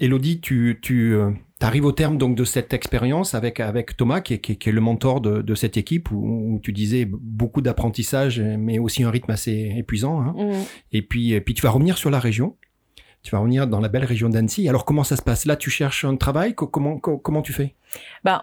[0.00, 1.16] Elodie, tu, tu
[1.60, 4.68] arrives au terme donc de cette expérience avec, avec Thomas, qui est, qui est- qui
[4.68, 6.16] est le mentor de, de cette équipe, où,
[6.54, 10.20] où tu disais beaucoup d'apprentissage, mais aussi un rythme assez épuisant.
[10.20, 10.34] hein.
[10.36, 10.64] Mhm.
[10.90, 12.56] Et, puis, et puis tu vas revenir sur la région.
[13.22, 14.68] Tu vas revenir dans la belle région d'Annecy.
[14.68, 15.44] Alors comment ça se passe?
[15.44, 16.54] Là, tu cherches un travail?
[16.54, 17.74] Co- comment, co- comment tu fais?
[18.24, 18.42] Ben,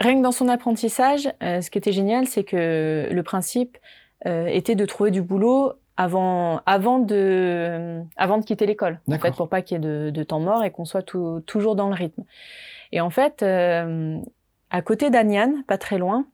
[0.00, 3.78] rien que dans son apprentissage, euh, ce qui était génial, c'est que le principe
[4.26, 9.34] euh, était de trouver du boulot avant, avant, de, avant de quitter l'école, en fait,
[9.36, 11.88] pour pas qu'il y ait de, de temps mort et qu'on soit tout- toujours dans
[11.88, 12.24] le rythme.
[12.92, 14.18] Et en fait, euh,
[14.70, 16.26] à côté d'Agnan, pas très loin,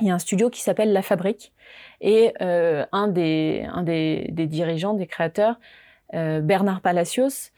[0.00, 1.52] il y a un studio qui s'appelle La Fabrique.
[2.00, 5.58] Et un, des, un des, des dirigeants, des créateurs,
[6.12, 7.50] Bernard Palacios,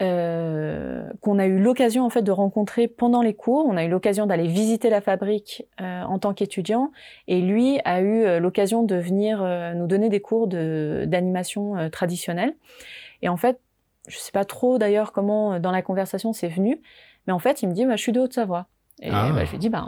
[0.00, 3.66] euh, qu'on a eu l'occasion en fait de rencontrer pendant les cours.
[3.66, 6.92] On a eu l'occasion d'aller visiter la fabrique euh, en tant qu'étudiant,
[7.26, 11.76] et lui a eu euh, l'occasion de venir euh, nous donner des cours de d'animation
[11.76, 12.54] euh, traditionnelle.
[13.22, 13.58] Et en fait,
[14.06, 16.80] je sais pas trop d'ailleurs comment euh, dans la conversation c'est venu,
[17.26, 18.66] mais en fait il me dit bah, je suis de Haute-Savoie.
[19.02, 19.30] Et Ah.
[19.34, 19.86] bah, je lui dis bah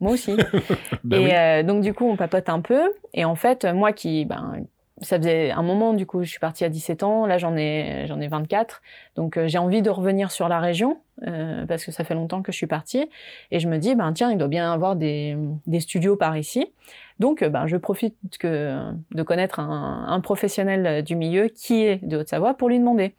[0.00, 0.36] moi aussi.
[1.04, 1.30] Ben et oui.
[1.34, 2.92] euh, donc du coup, on papote un peu.
[3.14, 4.54] Et en fait, moi qui, ben,
[5.02, 7.26] ça faisait un moment du coup, je suis partie à 17 ans.
[7.26, 8.82] Là, j'en ai, ai 24.
[9.16, 12.42] Donc euh, j'ai envie de revenir sur la région euh, parce que ça fait longtemps
[12.42, 13.08] que je suis partie.
[13.50, 15.36] Et je me dis, ben tiens, il doit bien y avoir des,
[15.80, 16.72] studios par ici.
[17.18, 22.54] Donc, euh, ben, je profite de connaître un, professionnel du milieu qui est de Haute-Savoie
[22.54, 23.14] pour lui demander.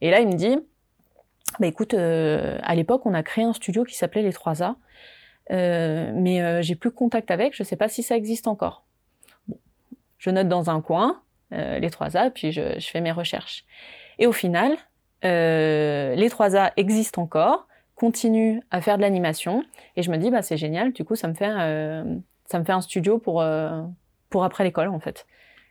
[0.00, 0.56] Et là, il me dit,
[1.58, 4.74] bah écoute, à l'époque, on a créé un studio qui s'appelait les 3A.
[5.50, 8.84] Euh, mais j'ai plus contact avec, je sais pas si ça existe encore.
[10.18, 11.20] Je note dans un coin
[11.54, 13.64] euh, les 3A, puis je, je fais mes recherches.
[14.18, 14.72] Et au final,
[15.24, 19.64] euh, les 3A existent encore, continuent à faire de l'animation,
[19.96, 20.92] et je me dis bah c'est génial.
[20.92, 22.04] Du coup, ça me fait euh,
[22.46, 23.44] ça me fait un studio pour
[24.30, 25.26] pour après l'école en fait.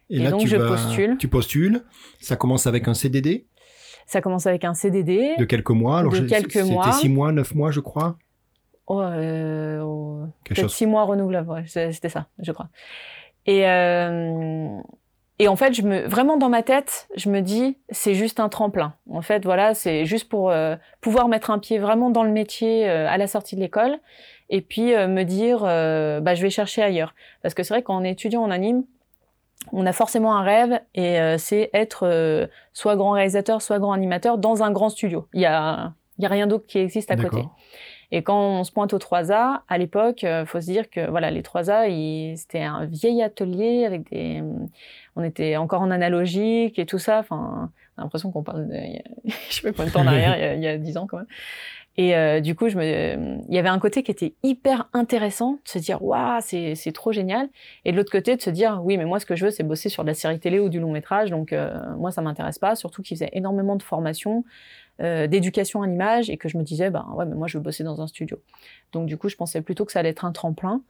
[0.10, 1.18] et donc, tu je vas- postule.
[1.18, 1.84] Tu postules.
[2.22, 3.46] Ça commence avec un CDD.
[4.06, 5.36] Ça commence avec un CDD.
[5.38, 6.00] De quelques mois.
[6.00, 6.92] Alors, De je- quelques c'était mois.
[6.94, 8.18] six mois, neuf mois, je crois.
[8.88, 12.68] Oh, euh, oh, peut-être six mois renouvelables, ouais, c'était ça, je crois.
[13.46, 14.78] Et, euh,
[15.44, 18.48] et en fait, je me, vraiment dans ma tête, je me dis, c'est juste un
[18.48, 18.94] tremplin.
[19.12, 22.90] En fait, voilà, c'est juste pour euh, pouvoir mettre un pied vraiment dans le métier
[22.90, 23.98] euh, à la sortie de l'école,
[24.50, 27.14] et puis euh, me dire, euh, bah, je vais chercher ailleurs.
[27.42, 28.86] Parce que c'est vrai qu'en étudiant en anime,
[29.74, 34.62] on a forcément un rêve, et c'est être soit grand réalisateur, soit grand animateur dans
[34.62, 35.28] un grand studio.
[35.34, 37.42] Il y a, il y a rien d'autre qui existe à côté.
[38.12, 41.32] Et quand on se pointe aux 3A, à l'époque, euh, faut se dire que voilà,
[41.32, 44.44] les 3A, ils- c'était un vieil atelier avec des,
[45.16, 47.20] on était encore en analogique et tout ça.
[47.20, 48.74] Enfin, on a l'impression qu'on parle de,
[49.50, 51.28] je sais pas combien de temps en arrière, il y a- 10 ans quand même.
[51.96, 52.84] Et euh, du coup, je me,
[53.48, 56.92] il y avait un côté qui était hyper intéressant, de se dire waouh, c'est c'est
[56.92, 57.50] trop génial.
[57.86, 59.62] Et de l'autre côté, de se dire oui, mais moi, ce que je veux, c'est
[59.62, 61.30] bosser sur de la série télé ou du long métrage.
[61.30, 62.76] Donc euh, moi, ça m'intéresse pas.
[62.76, 64.44] Surtout qu'ils faisaient énormément de formation,
[65.02, 67.64] euh, d'éducation à l'image, et que je me disais ben ouais, mais moi, je veux
[67.64, 68.40] bosser dans un studio.
[68.92, 70.82] Donc du coup, je pensais plutôt que ça allait être un tremplin.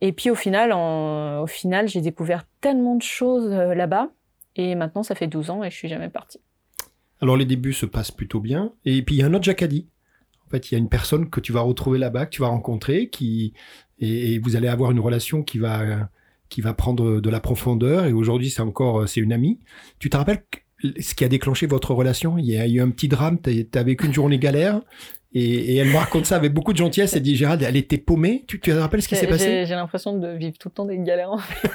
[0.00, 4.10] Et puis au final, au final, j'ai découvert tellement de choses euh, là-bas.
[4.56, 6.40] Et maintenant, ça fait 12 ans et je suis jamais partie.
[7.20, 8.72] Alors, les débuts se passent plutôt bien.
[8.84, 9.88] Et puis, il y a un autre Jacadi.
[10.46, 12.48] En fait, il y a une personne que tu vas retrouver là-bas, que tu vas
[12.48, 13.52] rencontrer, qui,
[13.98, 16.08] et, vous allez avoir une relation qui va,
[16.48, 18.06] qui va prendre de la profondeur.
[18.06, 19.60] Et aujourd'hui, c'est encore, c'est une amie.
[19.98, 20.42] Tu te rappelles
[20.98, 22.38] ce qui a déclenché votre relation?
[22.38, 24.80] Il y a eu un petit drame, tu vécu une journée galère.
[25.32, 27.14] Et, et elle me raconte ça avec beaucoup de gentillesse.
[27.14, 28.44] Elle dit, Gérald, elle était paumée.
[28.48, 30.84] Tu, tu te rappelles ce qui s'est passé J'ai l'impression de vivre tout le temps
[30.84, 31.30] des galères.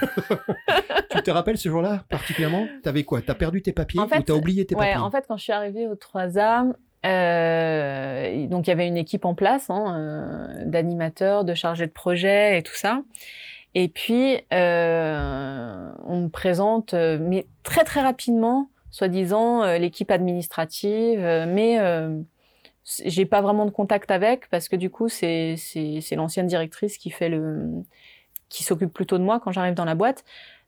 [1.11, 2.67] Tu te rappelles ce jour-là particulièrement?
[2.83, 3.21] T'avais quoi?
[3.21, 5.01] T'as perdu tes papiers En fait, ou t'as oublié tes Ouais, papiers?
[5.01, 6.73] en fait, quand je suis arrivée au 3A,
[7.05, 11.91] euh, donc il y avait une équipe en place hein, euh, d'animateurs, de chargés de
[11.91, 13.01] projet et tout ça.
[13.75, 21.77] Et puis, euh, on me présente, mais très très rapidement, soi-disant, l'équipe administrative, mais
[22.85, 27.09] j'ai pas vraiment de contact avec parce que du coup, c'est c'est l'ancienne directrice qui
[27.09, 27.69] fait le
[28.49, 30.23] qui s'occupe plutôt de moi quand j'arrive dans la boîte.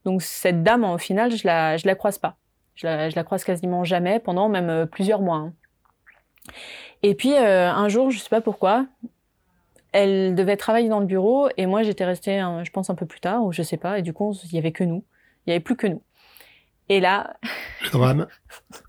[0.06, 2.38] Donc cette dame, au final, je la je la croise pas.
[2.76, 5.38] Je la, je la croise quasiment jamais pendant même euh, plusieurs mois.
[5.38, 5.54] hein.
[7.04, 8.86] Et puis euh, un jour, je sais pas pourquoi,
[9.92, 13.20] elle devait travailler dans le bureau et moi j'étais restée, je pense un peu plus
[13.20, 14.00] tard ou je sais pas.
[14.00, 15.04] Et du coup, il y avait que nous.
[15.46, 16.02] Il y avait plus que nous.
[16.90, 17.36] Et là,
[17.84, 18.28] Le drame,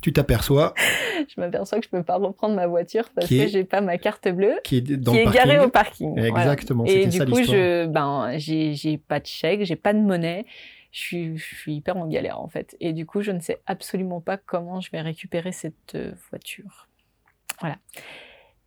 [0.03, 0.73] tu t'aperçois
[1.29, 3.99] je m'aperçois que je peux pas reprendre ma voiture parce est- que j'ai pas ma
[3.99, 5.45] carte bleue qui est dans qui le est parking.
[5.47, 6.11] garée au parking.
[6.15, 6.29] Voilà.
[6.29, 9.99] Exactement, Et du ça coup, je, ben, j'ai, j'ai pas de chèque, j'ai pas de
[9.99, 10.47] monnaie.
[10.93, 12.77] Je suis, je suis hyper en galère en fait.
[12.81, 16.89] Et du coup, je ne sais absolument pas comment je vais récupérer cette euh, voiture.
[17.61, 17.77] Voilà.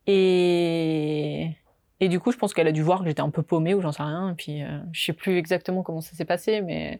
[0.07, 1.49] Et,
[1.99, 3.81] et du coup, je pense qu'elle a dû voir que j'étais un peu paumée ou
[3.81, 4.31] j'en sais rien.
[4.31, 6.99] Et puis, euh, je sais plus exactement comment ça s'est passé, mais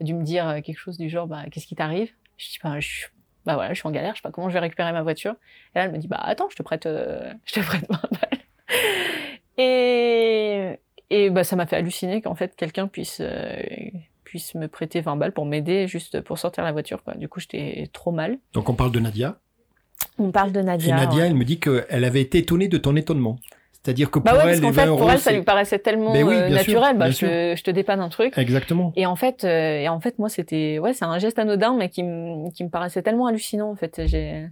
[0.00, 2.10] dû me dire euh, quelque chose du genre, bah, qu'est-ce qui t'arrive?
[2.36, 3.06] Je dis, bah, je, suis-
[3.46, 5.32] bah voilà, je suis en galère, je sais pas comment je vais récupérer ma voiture.
[5.74, 8.00] Et là, elle me dit, bah attends, je te prête, euh, je te prête 20
[8.12, 8.40] balles.
[9.58, 10.78] Et,
[11.10, 13.60] et bah, ça m'a fait halluciner qu'en fait, quelqu'un puisse, euh,
[14.24, 17.02] puisse me prêter 20 balles pour m'aider juste pour sortir la voiture.
[17.02, 17.14] Quoi.
[17.14, 18.38] Du coup, j'étais trop mal.
[18.54, 19.38] Donc on parle de Nadia?
[20.18, 20.96] On parle de Nadia.
[20.96, 21.26] et Nadia, ouais.
[21.26, 23.38] elle me dit qu'elle avait été étonnée de ton étonnement.
[23.82, 25.42] C'est-à-dire que pour Bah ouais, elle, parce qu'en les fait, 20 pour elle, ça lui
[25.42, 26.98] paraissait tellement oui, euh, bien sûr, naturel.
[26.98, 28.36] bah, je, te, je te dépanne un truc.
[28.36, 28.92] Exactement.
[28.94, 31.88] Et en fait, euh, et en fait, moi, c'était, ouais, c'est un geste anodin, mais
[31.88, 33.70] qui, me- qui me paraissait tellement hallucinant.
[33.70, 34.46] En fait, j'ai,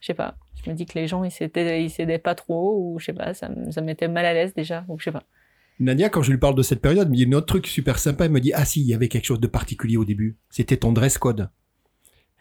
[0.00, 0.36] je sais pas.
[0.64, 3.12] Je me dis que les gens, ils s'aidaient, ils s'aidaient pas trop, ou je sais
[3.12, 5.24] pas, ça, me- ça me mettait mal à l'aise déjà, ou je sais pas.
[5.80, 7.98] Nadia, quand je lui parle de cette période, elle me dit un autre truc super
[7.98, 8.24] sympa.
[8.24, 10.38] Elle me dit Ah si, il y avait quelque chose de particulier au début.
[10.48, 11.50] C'était ton dress code.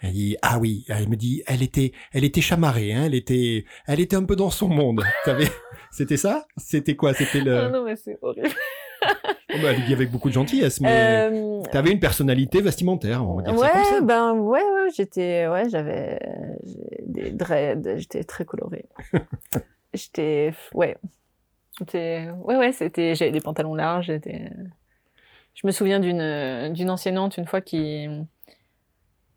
[0.04, 0.86] Elle dit Ah oui.
[0.89, 2.94] Elle me dit Elle était, elle était chamarrée.
[2.94, 5.02] Hein, elle était, elle était un peu dans son monde.
[5.92, 6.46] C'était ça?
[6.58, 7.13] C'était quoi?
[7.13, 7.58] C'était le.
[7.58, 8.50] Ah non, mais c'est horrible.
[9.06, 10.89] Oh, bah, elle le dit avec beaucoup de gentillesse, mais
[11.30, 13.28] Euh, t'avais une personnalité vestimentaire.
[13.28, 14.02] On va dire ça comme ouais, ça.
[14.02, 16.18] ben ouais, ouais, j'étais, ouais, j'avais
[17.06, 18.86] des dreads, j'étais très colorée.
[19.94, 20.96] j'étais, ouais,
[21.94, 24.50] ouais, ouais, c'était, j'avais des pantalons larges, j'étais.
[25.54, 28.08] Je me souviens d'une d'une enseignante une fois qui,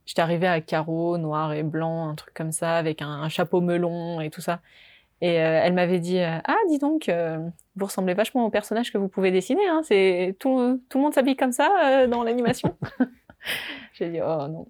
[0.07, 3.61] j'étais arrivée à carreaux noir et blanc, un truc comme ça, avec un, un chapeau
[3.61, 4.61] melon et tout ça.
[5.23, 7.39] Et euh, elle m'avait dit euh, ah dis donc euh,
[7.75, 11.15] vous ressemblez vachement au personnage que vous pouvez dessiner hein c'est tout tout le monde
[11.15, 12.77] s'habille comme ça dans l'animation
[13.95, 14.67] j'ai dit oh non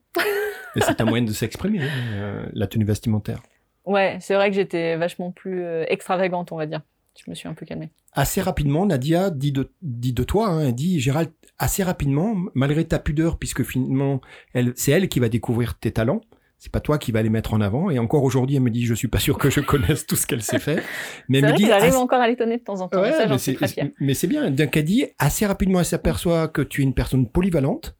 [0.76, 3.42] Et c'est un moyen de s'exprimer, hein, la tenue vestimentaire.
[3.86, 6.82] ouais c'est vrai que j'étais vachement plus extravagante on va dire
[7.24, 10.72] je me suis un peu calmée Assez rapidement, Nadia dit de, dit de toi, hein,
[10.72, 14.20] dit Gérald, assez rapidement, malgré ta pudeur, puisque finalement,
[14.54, 16.20] elle, c'est elle qui va découvrir tes talents.
[16.58, 17.90] C'est pas toi qui va les mettre en avant.
[17.90, 20.26] Et encore aujourd'hui, elle me dit, je suis pas sûr que je connaisse tout ce
[20.26, 20.82] qu'elle sait faire.
[21.28, 23.12] Mais elle me vrai dit, j'arrive assez- encore à l'étonner de temps en temps Ouais,
[23.12, 23.58] ça mais c'est,
[24.00, 24.50] mais c'est bien.
[24.50, 27.96] Donc elle dit, assez rapidement, elle s'aperçoit que tu es une personne polyvalente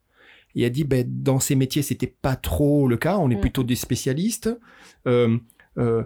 [0.54, 3.18] Et elle dit, ben, dans ces métiers, c'était pas trop le cas.
[3.18, 3.40] On est Mm.
[3.42, 4.48] plutôt des spécialistes.
[5.06, 5.36] Euh,
[5.76, 6.02] euh,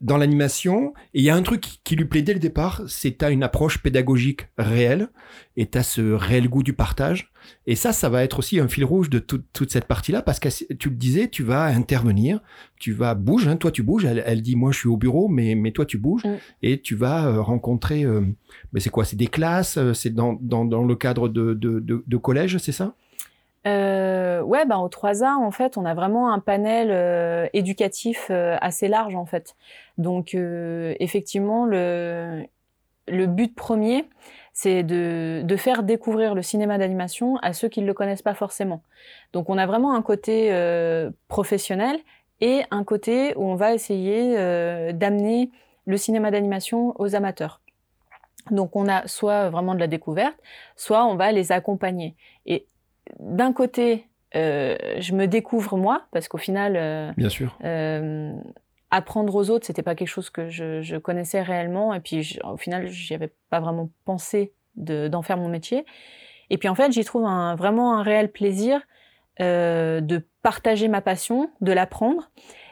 [0.00, 3.12] dans l'animation, et il y a un truc qui- lui plaît dès le départ, c'est
[3.18, 5.08] t'as une approche pédagogique réelle,
[5.56, 7.32] et t'as ce réel goût du partage.
[7.66, 10.38] Et ça, ça va être aussi un fil rouge de toute- toute cette partie-là, parce
[10.40, 12.40] que tu le disais, tu vas intervenir,
[12.78, 15.28] tu vas bouger, hein, toi tu bouges, elle, elle dit moi je suis au bureau,
[15.28, 16.36] mais, mais toi tu bouges, Mm.
[16.62, 18.22] et tu vas euh, rencontrer, euh,
[18.72, 21.80] mais c'est quoi, c'est des classes, euh, c'est dans, dans, dans le cadre de, de,
[21.80, 22.94] de, de collège, c'est ça?
[23.68, 28.56] Euh, ouais, ben au 3A, en fait, on a vraiment un panel euh, éducatif euh,
[28.60, 29.56] assez large, en fait.
[29.98, 32.46] Donc, euh, effectivement, le,
[33.08, 34.08] but premier,
[34.52, 38.34] c'est de, de faire découvrir le cinéma d'animation à ceux qui ne le connaissent pas
[38.34, 38.82] forcément.
[39.32, 40.52] Donc, on a vraiment un côté
[41.28, 41.98] professionnel
[42.40, 44.34] et un côté où on va essayer
[44.92, 45.50] d'amener
[45.86, 47.60] le cinéma d'animation aux amateurs.
[48.50, 50.36] Donc, on a soit vraiment de la découverte,
[50.76, 52.14] soit on va les accompagner.
[52.46, 52.66] Et
[53.20, 57.56] d'un côté, euh, je me découvre moi, parce qu'au final, euh, Bien sûr.
[57.64, 58.32] euh,
[58.90, 61.92] apprendre aux autres, c'était pas quelque chose que je, je connaissais réellement.
[61.94, 65.84] Et puis, je- au final, j'y avais pas vraiment pensé de- d'en faire mon métier.
[66.50, 68.80] Et puis, en fait, j'y trouve un, vraiment un réel plaisir
[69.40, 72.30] de partager ma passion, de l'apprendre.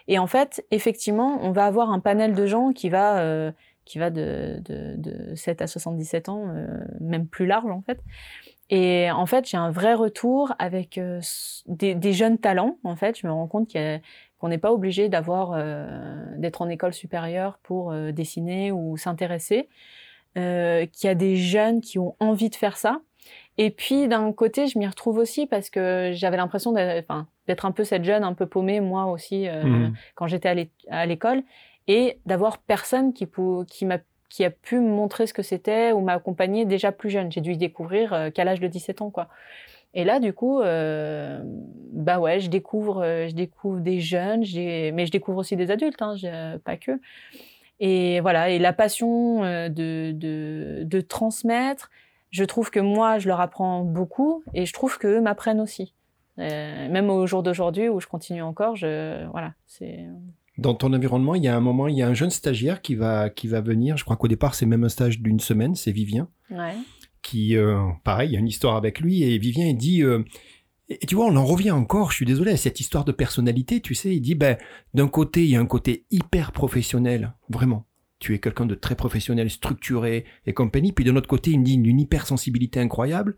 [0.08, 3.52] Et en fait, effectivement, on va avoir un panel de gens qui va,
[3.84, 6.52] qui va de, de, de 7 à 77 ans,
[7.00, 8.00] même plus large en fait.
[8.70, 11.20] Et en fait, j'ai un vrai retour avec euh,
[11.66, 12.78] des, des jeunes talents.
[12.82, 15.86] En fait, je me rends compte qu'on n'est pas obligé d'avoir euh,
[16.36, 19.68] d'être en école supérieure pour euh, dessiner ou s'intéresser.
[20.34, 23.00] Qu'il y a des jeunes qui ont envie de faire ça.
[23.56, 27.84] Et puis d'un côté, je m'y retrouve aussi parce que j'avais l'impression d'être un peu
[27.84, 29.94] cette jeune un peu paumée moi aussi Mhm.
[30.14, 31.42] quand j'étais à l'é- à l'école
[31.88, 33.26] et d'avoir personne qui,
[33.68, 33.96] qui m'a
[34.28, 37.30] qui a pu me montrer ce que c'était ou m'accompagner déjà plus jeune.
[37.30, 39.28] J'ai dû y découvrir euh, qu'à l'âge de 17 ans, quoi.
[39.94, 41.40] Et là, du coup, euh,
[41.92, 46.02] bah ouais, je découvre, euh, je découvre des jeunes, mais je découvre aussi des adultes,
[46.02, 46.16] hein,
[46.64, 47.00] pas que.
[47.80, 51.90] Et voilà, et la passion de, transmettre,
[52.30, 55.94] je trouve que moi, je leur apprends beaucoup, et je trouve qu'eux m'apprennent aussi.
[56.36, 60.06] Même au jour d'aujourd'hui où je continue encore, je, voilà, c'est.
[60.58, 62.94] Dans ton environnement, il y a un moment, il y a un jeune stagiaire qui
[62.94, 63.96] va, qui va venir.
[63.96, 65.74] Je crois qu'au départ, c'est même un stage d'une semaine.
[65.74, 66.74] C'est Vivien Ouais.
[67.22, 69.22] qui, euh, pareil, il y a une histoire avec lui.
[69.22, 70.22] Et Vivien, il dit, euh,
[70.88, 72.10] et tu vois, on en revient encore.
[72.10, 73.80] Je suis désolé à cette histoire de personnalité.
[73.80, 74.56] Tu sais, il dit, ben,
[74.94, 77.84] d'un côté, il y a un côté hyper professionnel, vraiment.
[78.18, 80.92] Tu es quelqu'un de très professionnel, structuré et compagnie.
[80.92, 83.36] Puis de l'autre côté, il me dit une hypersensibilité incroyable.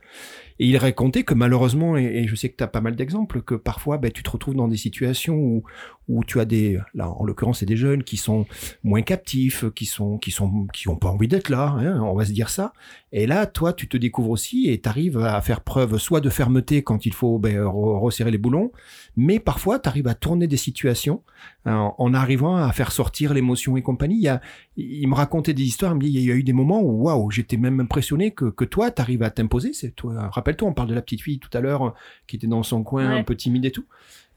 [0.61, 3.43] Et il racontait que malheureusement, et, et je sais que tu as pas mal d'exemples,
[3.43, 5.65] que parfois ben, tu te retrouves dans des situations où,
[6.09, 8.47] où tu as des, là en l'occurrence c'est des jeunes qui sont
[8.83, 12.25] moins captifs, qui sont qui sont qui ont pas envie d'être là, hein, on va
[12.25, 12.73] se dire ça.
[13.11, 16.29] Et là, toi, tu te découvres aussi et tu arrives à faire preuve soit de
[16.29, 18.71] fermeté quand il faut ben, re- resserrer les boulons,
[19.17, 21.23] mais parfois tu arrives à tourner des situations
[21.65, 24.17] hein, en arrivant à faire sortir l'émotion et compagnie.
[24.17, 24.43] Il, y a,
[24.77, 27.05] il me racontait des histoires, il me dit il y a eu des moments où
[27.05, 29.73] waouh, j'étais même impressionné que, que toi, tu arrives à t'imposer.
[29.73, 31.91] C'est toi, rappelle-toi, on parle de la petite fille tout à l'heure euh,
[32.27, 33.19] qui était dans son coin, Ouais.
[33.21, 33.87] un peu timide et tout.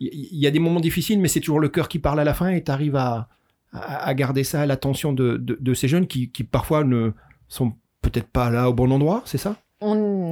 [0.03, 2.33] Il y, a des moments difficiles, mais c'est toujours le cœur qui parle à la
[2.33, 3.29] fin et tu arrives à,
[3.71, 7.11] à, garder ça à l'attention de, de, ces jeunes qui, qui parfois ne
[7.47, 9.57] sont peut-être pas là au bon endroit, c'est ça?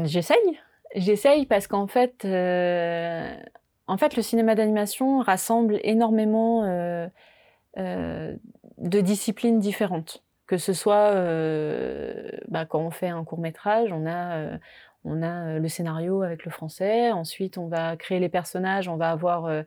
[0.06, 0.60] J'essaye.
[0.96, 3.32] J'essaye parce qu'en fait, euh,
[3.88, 7.08] en fait, le cinéma d'animation rassemble énormément euh,
[7.78, 8.36] euh,
[8.78, 10.24] de disciplines différentes.
[10.48, 11.14] Que ce soit
[12.48, 14.58] bah, quand on fait un court métrage, on a,
[15.10, 17.12] on a euh, le scénario avec le français.
[17.12, 18.88] Ensuite, on va créer les personnages.
[18.88, 19.64] On va avoir, euh,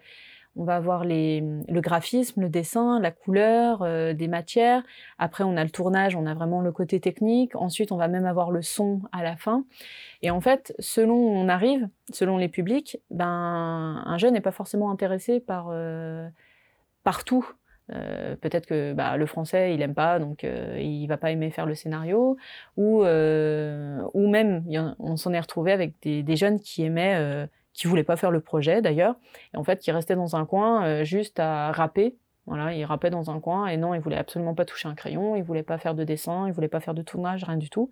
[0.56, 4.82] on va avoir le graphisme, le dessin, la couleur, euh, des matières.
[5.18, 6.14] Après, on a le tournage.
[6.14, 7.56] On a vraiment le côté technique.
[7.56, 9.64] Ensuite, on va même avoir le son à la fin.
[10.22, 14.52] Et en fait, selon où on arrive, selon les publics, ben, un jeune n'est pas
[14.52, 15.72] forcément intéressé par,
[17.02, 17.46] par tout.
[17.94, 21.50] Euh, peut-être que bah, le français il aime pas donc euh, il va pas aimer
[21.50, 22.36] faire le scénario.
[22.76, 24.64] Ou euh, ou même
[24.98, 28.40] on s'en est retrouvé avec des, jeunes qui aimaient euh, qui voulaient pas faire le
[28.40, 29.16] projet d'ailleurs.
[29.54, 32.16] Et en fait qui restaient dans un coin juste à rapper.
[32.46, 35.36] Voilà ils rappaient dans un coin et non ils voulaient absolument pas toucher un crayon
[35.36, 37.90] ils voulaient pas faire de dessin ils voulaient pas faire de tournage rien du tout.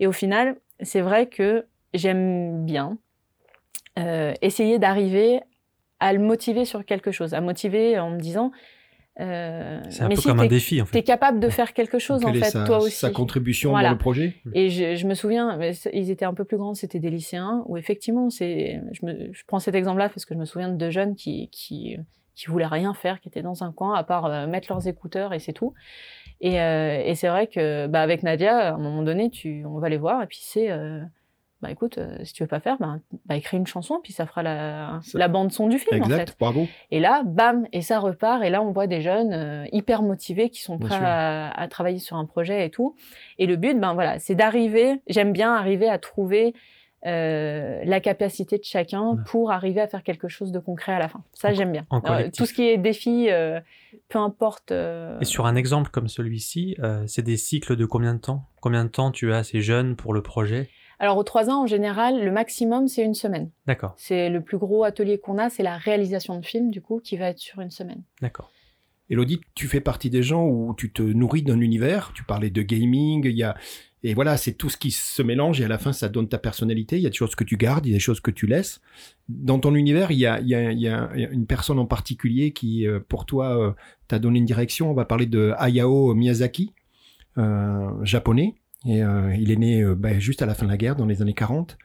[0.00, 2.98] Et au final c'est vrai que j'aime bien
[4.40, 5.42] essayer d'arriver
[5.98, 8.52] à le motiver sur quelque chose à motiver en me disant
[9.18, 11.02] euh, C'est un mais peu si comme un défi en T'es fait.
[11.02, 12.92] capable de faire quelque chose en Quelle fait, sa, toi aussi.
[12.96, 13.88] sa contribution Voilà.
[13.88, 14.36] dans le projet?
[14.54, 15.58] Et je, je me souviens,
[15.92, 19.42] ils étaient un peu plus grands, c'était des lycéens, où effectivement, c'est, je, me, je
[19.46, 21.96] prends cet exemple-là parce que je me souviens de deux jeunes qui, qui,
[22.36, 25.34] qui voulaient rien faire, qui étaient dans un coin, à part euh, mettre leurs écouteurs
[25.34, 25.74] et c'est tout.
[26.40, 29.78] Et, euh, et c'est vrai que, bah, avec Nadia, à un moment donné, tu, on
[29.78, 31.00] va les voir, et puis c'est, euh,
[31.62, 32.96] bah écoute, euh, si tu veux pas faire, bah,
[33.26, 35.96] bah écris une chanson, puis ça fera la, la bande son du film.
[36.02, 36.36] Exact, en fait.
[36.40, 36.68] bravo.
[36.90, 38.42] Et là, bam, et ça repart.
[38.42, 41.98] Et là, on voit des jeunes euh, hyper motivés qui sont prêts à, à travailler
[41.98, 42.96] sur un projet et tout.
[43.38, 45.02] Et le but, ben voilà, c'est d'arriver.
[45.06, 46.54] J'aime bien arriver à trouver
[47.06, 49.16] euh, la capacité de chacun Ouais.
[49.26, 51.22] pour arriver à faire quelque chose de concret à la fin.
[51.32, 51.86] Ça, j'aime bien.
[52.36, 53.58] tout ce qui est défi, euh,
[54.08, 54.70] peu importe.
[54.72, 58.44] euh, Et sur un exemple comme celui-ci, c'est des cycles de combien de temps?
[58.60, 60.68] Combien de temps tu as ces jeunes pour le projet?
[61.00, 63.50] Alors, aux trois ans, en général, le maximum, c'est une semaine.
[63.66, 67.00] D'accord, C'est le plus gros atelier qu'on a, c'est la réalisation de film, du coup,
[67.02, 68.02] qui va être sur une semaine.
[68.20, 68.50] d'accord.
[69.12, 72.12] Elodie, tu fais partie des gens où tu te nourris d'un univers.
[72.14, 73.56] Tu parlais de gaming, il y a
[74.04, 76.38] et voilà, c'est tout ce qui se mélange et à la fin ça donne ta
[76.38, 76.96] personnalité.
[76.96, 78.46] Il y a des choses que tu gardes, il y a des choses que tu
[78.46, 78.80] laisses.
[79.28, 81.86] Dans ton univers, il y a, il y a- il y a une personne en
[81.86, 83.72] particulier qui, euh, pour toi, euh,
[84.06, 84.90] t'a donné une direction.
[84.92, 86.72] On va parler de Hayao Miyazaki,
[87.36, 88.54] euh, japonais.
[88.86, 91.06] Et euh, il est né euh, ben, juste à la fin de la guerre, dans
[91.06, 91.76] les années 40.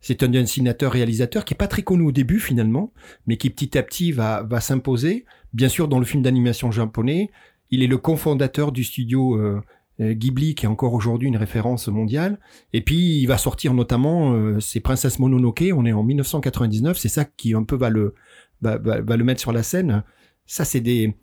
[0.00, 2.92] C'est un dessinateur-réalisateur qui est pas très connu au début finalement,
[3.26, 5.26] mais qui petit à petit va, va s'imposer.
[5.52, 7.30] Bien sûr, dans le film d'animation japonais,
[7.70, 9.60] il est le cofondateur du studio euh,
[10.00, 12.38] euh, Ghibli, qui est encore aujourd'hui une référence mondiale.
[12.72, 15.64] Et puis, il va sortir notamment euh, ses Princesses Mononoke.
[15.74, 16.96] On est en 1999.
[16.98, 18.14] C'est ça qui un peu va le
[18.62, 20.02] va- va le mettre sur la scène.
[20.46, 21.14] Ça, c'est des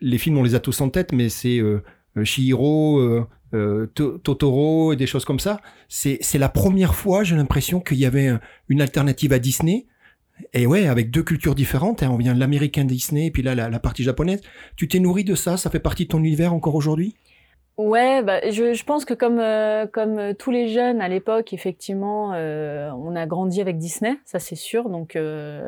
[0.00, 1.82] les films, on les a tous en tête, mais c'est euh,
[2.16, 5.60] euh, Chihiro, euh, euh, To- Totoro et des choses comme ça.
[5.88, 9.86] C'est la première fois, j'ai l'impression qu'il y avait un- une alternative à Disney.
[10.52, 13.54] Et ouais, avec deux cultures différentes, hein, on vient de l'américain Disney et puis là
[13.54, 14.42] la, partie japonaise.
[14.76, 17.14] Tu t'es nourri de ça, ça fait partie de ton univers encore aujourd'hui?
[17.78, 19.40] Ouais, bah, je, pense que comme,
[19.92, 24.90] comme tous les jeunes à l'époque, effectivement, on a grandi avec Disney, ça c'est sûr.
[24.90, 25.18] Donc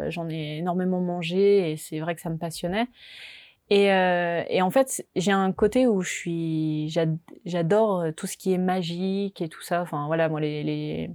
[0.09, 2.89] j'en ai énormément mangé et c'est vrai que ça me passionnait.
[3.71, 8.27] Et, euh, et en fait, j'ai un côté où je suis, j'ad- j'adore euh, tout
[8.27, 9.83] ce qui est magique et tout ça.
[9.83, 11.11] Enfin voilà, moi les, les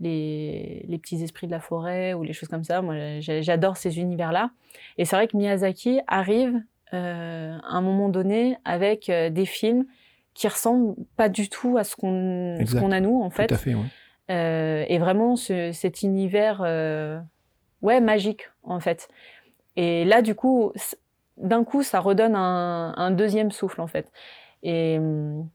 [0.00, 4.00] les, les petits esprits de la forêt ou les choses comme ça, moi j'adore ces
[4.00, 4.50] univers-là.
[4.98, 6.60] Et c'est vrai que Miyazaki arrive
[6.92, 9.86] euh, à un moment donné avec des films
[10.34, 13.74] qui ressemblent pas du tout à ce qu'on a nous en fait Tout à fait,
[13.74, 13.84] ouais.
[14.30, 16.60] Euh, et vraiment ce- cet univers
[17.82, 19.08] ouais magique en fait
[19.76, 20.72] et là du coup
[21.36, 24.10] d'un coup ça redonne un, un deuxième souffle en fait
[24.62, 25.48] et hum,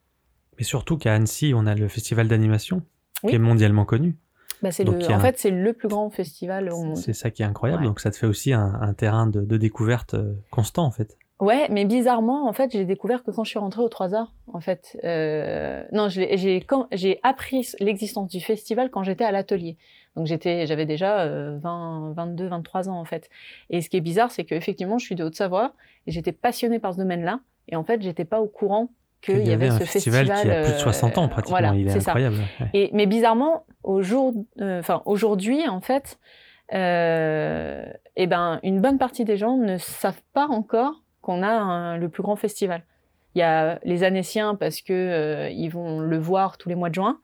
[0.57, 2.81] Mais surtout qu'à Annecy, on a le festival d'animation,
[3.23, 3.29] Oui.
[3.29, 4.17] qui est mondialement connu.
[4.61, 7.29] bah, c'est le en un- fait c'est le plus grand festival au monde C'est ça
[7.31, 7.83] qui est incroyable.
[7.83, 7.87] Ouais.
[7.89, 11.15] Donc ça te fait aussi un, un terrain de, de découverte euh, constant, en fait.
[11.39, 14.33] Ouais, mais bizarrement, en fait, j'ai découvert que quand je suis rentrée aux Trois Arts,
[14.51, 16.07] en fait, euh, non,
[16.67, 19.77] quand j'ai appris l'existence du festival quand j'étais à l'atelier.
[20.17, 23.29] Donc j'étais, j'avais déjà euh, 20, 22, 23 ans en fait.
[23.69, 25.73] Et ce qui est bizarre, c'est qu'effectivement, je suis de Haute-Savoie
[26.07, 27.39] et j'étais passionnée par ce domaine-là.
[27.69, 28.89] Et en fait, j'étais pas au courant
[29.21, 31.59] qu'il y, avait, un ce festival, qui a plus de euh, 60 ans, pratiquement.
[31.59, 32.37] Voilà, Il est incroyable.
[32.59, 32.69] ouais.
[32.73, 36.19] Et, mais bizarrement, au jour, euh, enfin aujourd'hui, en fait,
[36.73, 37.83] euh,
[38.15, 42.09] eh ben, une bonne partie des gens ne savent pas encore qu'on a un- le
[42.09, 42.83] plus grand festival.
[43.35, 46.89] Il y a les Annéciens parce que euh, ils vont le voir tous les mois
[46.89, 47.19] de juin,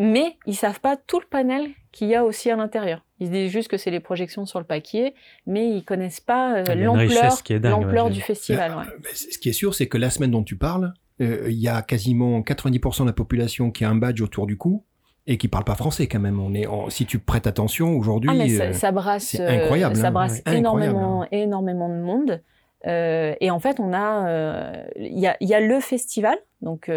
[0.00, 3.04] mais ils savent pas tout le panel qu'il y a aussi à l'intérieur.
[3.20, 5.14] Ils se disent juste que c'est les projections sur le papier,
[5.46, 8.72] mais ils connaissent pas euh, Il y a une l'ampleur, ouais, du festival.
[8.72, 8.84] ouais.
[9.04, 11.58] Mais c- Ce qui est sûr, c'est que la semaine dont tu parles, euh, il
[11.60, 14.84] y a quasiment 90% de la population qui a un badge autour du cou
[15.26, 16.40] et qui parle pas français quand même.
[16.40, 19.64] On est, en- si tu prêtes attention aujourd'hui, Ah, euh, ça, ça brasse, c'est euh,
[19.64, 20.10] incroyable, ça hein.
[20.12, 22.42] brasse Ouais, énormément, incroyable, énormément de monde.
[22.86, 26.38] Euh, et en fait, on a, euh, il y a, il y a le festival,
[26.62, 26.88] donc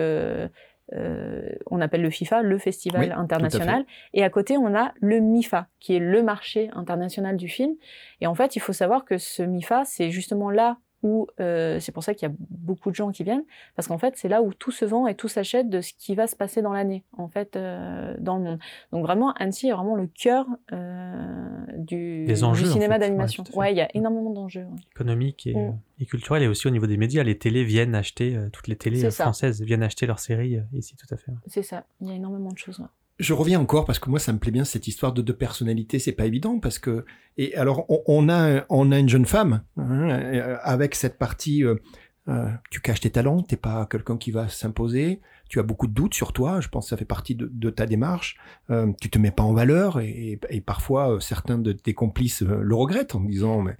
[0.91, 5.19] euh, on appelle le FIFA, le Festival Oui, international, et à côté on a le
[5.19, 7.75] MIFA, qui est le marché international du film.
[8.21, 11.91] Et en fait, il faut savoir que ce MIFA, c'est justement là où, euh, c'est
[11.91, 13.43] pour ça qu'il y a beaucoup de gens qui viennent,
[13.75, 16.15] parce qu'en fait, c'est là où tout se vend et tout s'achète de ce qui
[16.15, 18.59] va se passer dans l'année, en fait, euh, dans le monde.
[18.91, 22.99] Donc vraiment, Annecy est vraiment le cœur euh, du, Des enjeux, du en cinéma fait.
[23.01, 23.43] d'animation.
[23.53, 24.61] Ouais, il y a énormément d'enjeux.
[24.63, 24.79] ouais.
[24.93, 25.77] économique et, Mm.
[26.01, 29.61] euh, et aussi au niveau des médias les télés viennent acheter toutes les télés françaises
[29.61, 31.37] viennent acheter leurs séries ici tout à fait ouais.
[31.47, 32.81] C'est ça, il y a énormément de choses.
[33.19, 35.99] Je reviens encore parce que moi ça me plaît bien cette histoire de deux personnalités,
[35.99, 37.05] c'est pas évident parce que
[37.37, 41.63] et alors on, on a on a une jeune femme hein, euh, avec cette partie
[41.63, 41.75] euh,
[42.27, 45.21] euh, tu caches tes talents, t'es pas quelqu'un qui va s'imposer,
[45.53, 47.85] tu as beaucoup de doutes sur toi, je pense que ça fait partie de, ta
[47.85, 48.37] démarche,
[48.71, 52.57] euh, tu te mets pas en valeur et, parfois euh, certains de tes complices euh,
[52.59, 53.77] le regrettent en disant mais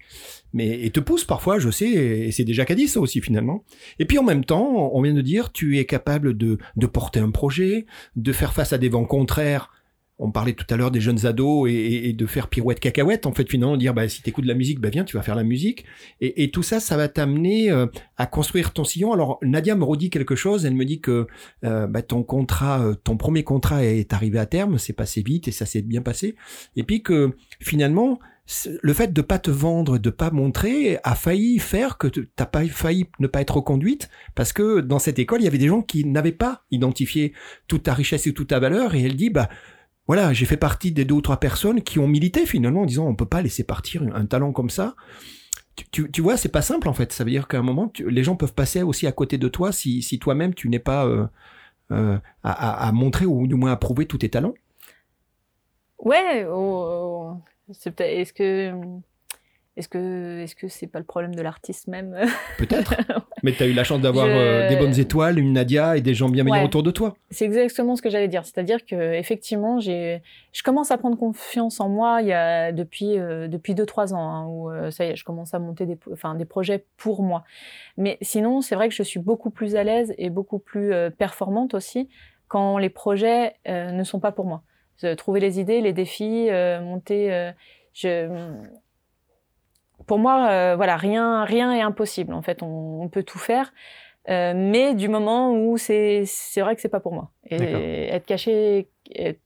[0.53, 3.63] mais et te poussent parfois, je sais, et c'est déjà dit ça aussi finalement.
[3.97, 7.19] Et puis en même temps, on vient de dire tu es capable de de porter
[7.19, 9.71] un projet, de faire face à des vents contraires
[10.20, 13.26] on parlait tout à l'heure des jeunes ados et, et, de faire pirouette cacahuète.
[13.26, 15.36] En fait, finalement, dire bah, si t'écoutes de la musique, bah viens, tu vas faire
[15.36, 15.86] la musique.
[16.22, 17.88] Et, tout ça, ça va t'amener euh,
[18.18, 19.11] à construire ton sillon.
[19.11, 20.66] Alors Nadia me redit quelque chose.
[20.66, 21.28] Elle me dit que
[21.66, 25.47] euh, bah, ton contrat, euh, ton premier contrat est arrivé à terme, c'est passé vite
[25.47, 26.36] et ça s'est bien passé.
[26.76, 28.20] Et puis que finalement,
[28.82, 32.66] le fait de pas te vendre, de pas montrer, a failli faire que t'as pas
[32.66, 35.82] failli ne pas être reconduite parce que dans cette école, il y avait des gens
[35.82, 37.34] qui n'avaient pas identifié
[37.68, 38.95] toute ta richesse et toute ta valeur.
[38.95, 39.49] Et elle dit, bah
[40.08, 43.08] voilà, j'ai fait partie des deux ou trois personnes qui ont milité finalement en disant
[43.08, 44.95] on peut pas laisser partir un talent comme ça.
[45.91, 47.12] Tu, tu, vois, c'est pas simple en fait.
[47.12, 49.72] Ça veut dire qu'à un moment, les gens peuvent passer aussi à côté de toi
[49.72, 51.26] si, toi-même tu n'es pas euh,
[51.91, 54.54] euh, à, à, montrer ou du moins à prouver tous tes talents.
[55.97, 57.39] Ouais, oh,
[57.70, 58.74] oh, est-ce que
[59.76, 62.15] est-ce que est-ce que c'est pas le problème de l'artiste même?
[62.59, 62.95] Peut-être.
[63.41, 66.13] Mais tu as eu la chance d'avoir euh, des bonnes étoiles, une Nadia et des
[66.13, 67.15] gens bienveillants autour de toi.
[67.32, 70.21] C'est exactement ce que j'allais dire, c'est-à-dire que effectivement, j'ai
[70.51, 74.13] je commence à prendre confiance en moi il y a depuis euh, depuis 2 3
[74.13, 76.86] ans hein, où euh, ça y est, je commence à monter des enfin des projets
[76.95, 77.43] pour moi.
[77.97, 81.74] Mais sinon, c'est vrai que je suis beaucoup plus à l'aise et beaucoup plus performante
[81.74, 82.09] aussi
[82.47, 84.61] quand les projets ne sont pas pour moi.
[85.17, 86.49] Trouver les idées, les défis,
[86.82, 87.53] monter
[87.93, 88.51] je
[90.06, 92.34] pour moi, euh, voilà, rien, rien est impossible.
[92.34, 93.74] En fait, on, peut tout faire,
[94.30, 97.32] euh, mais du moment où c'est, c'est vrai que c'est pas pour moi.
[97.49, 98.88] Et être caché,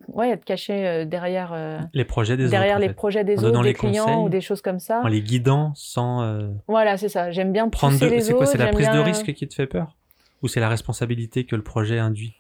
[0.07, 1.55] ouais, être caché euh, derrière
[1.93, 4.79] les projets des derrière autres, les projets des autres, des clients ou des choses comme
[4.79, 5.01] ça.
[5.03, 6.51] En les guidant sans.
[6.67, 7.31] Voilà, c'est ça.
[7.31, 8.05] J'aime bien prendre de...
[8.05, 9.95] les c'est quoi C'est la prise de risque qui te fait peur,
[10.41, 12.35] ou c'est la responsabilité que le projet induit?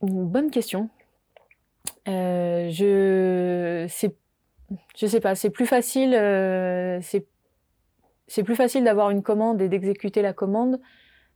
[0.00, 0.88] Bonne question.
[2.06, 4.16] je c'est
[4.96, 10.22] je sais pas, c'est plus facile, euh, c'est plus facile d'avoir une commande et d'exécuter
[10.22, 10.80] la commande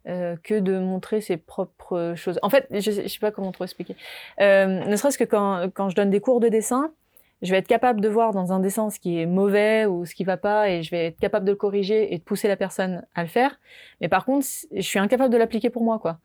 [0.09, 2.39] euh, que de montrer ses propres choses.
[2.43, 3.97] En fait, je sais, sais pas comment trop expliquer.
[4.41, 6.93] Euh, ne serait-ce que quand, quand je donne des cours de dessin,
[7.43, 10.15] je vais être capable de voir dans un dessin ce qui est mauvais ou ce
[10.15, 12.57] qui va pas et je vais être capable de le corriger et de pousser la
[12.57, 13.59] personne à le faire.
[14.01, 16.19] Mais par contre, je suis incapable de l'appliquer pour moi, quoi.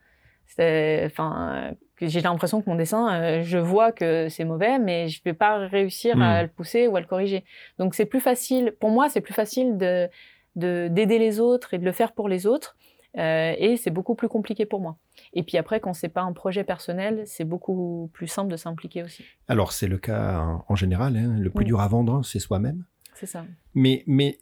[0.58, 5.34] Enfin, j'ai l'impression que mon dessin, euh, je vois que c'est mauvais, mais je vais
[5.34, 6.44] pas réussir à hmm.
[6.44, 7.44] le pousser ou à le corriger.
[7.78, 10.10] Donc c'est plus facile, pour moi, c'est plus facile de
[10.54, 12.76] d'aider les autres et de le faire pour les autres.
[13.18, 14.98] Euh, et c'est beaucoup plus compliqué pour moi.
[15.34, 19.04] Et puis après, quand c'est pas un projet personnel, c'est beaucoup plus simple de s'impliquer
[19.04, 19.24] aussi.
[19.48, 21.16] Alors c'est le cas en général.
[21.16, 21.38] Hein.
[21.40, 22.84] le plus dur à vendre, c'est soi-même.
[23.16, 23.46] C'est ça.
[23.76, 24.40] Mais mais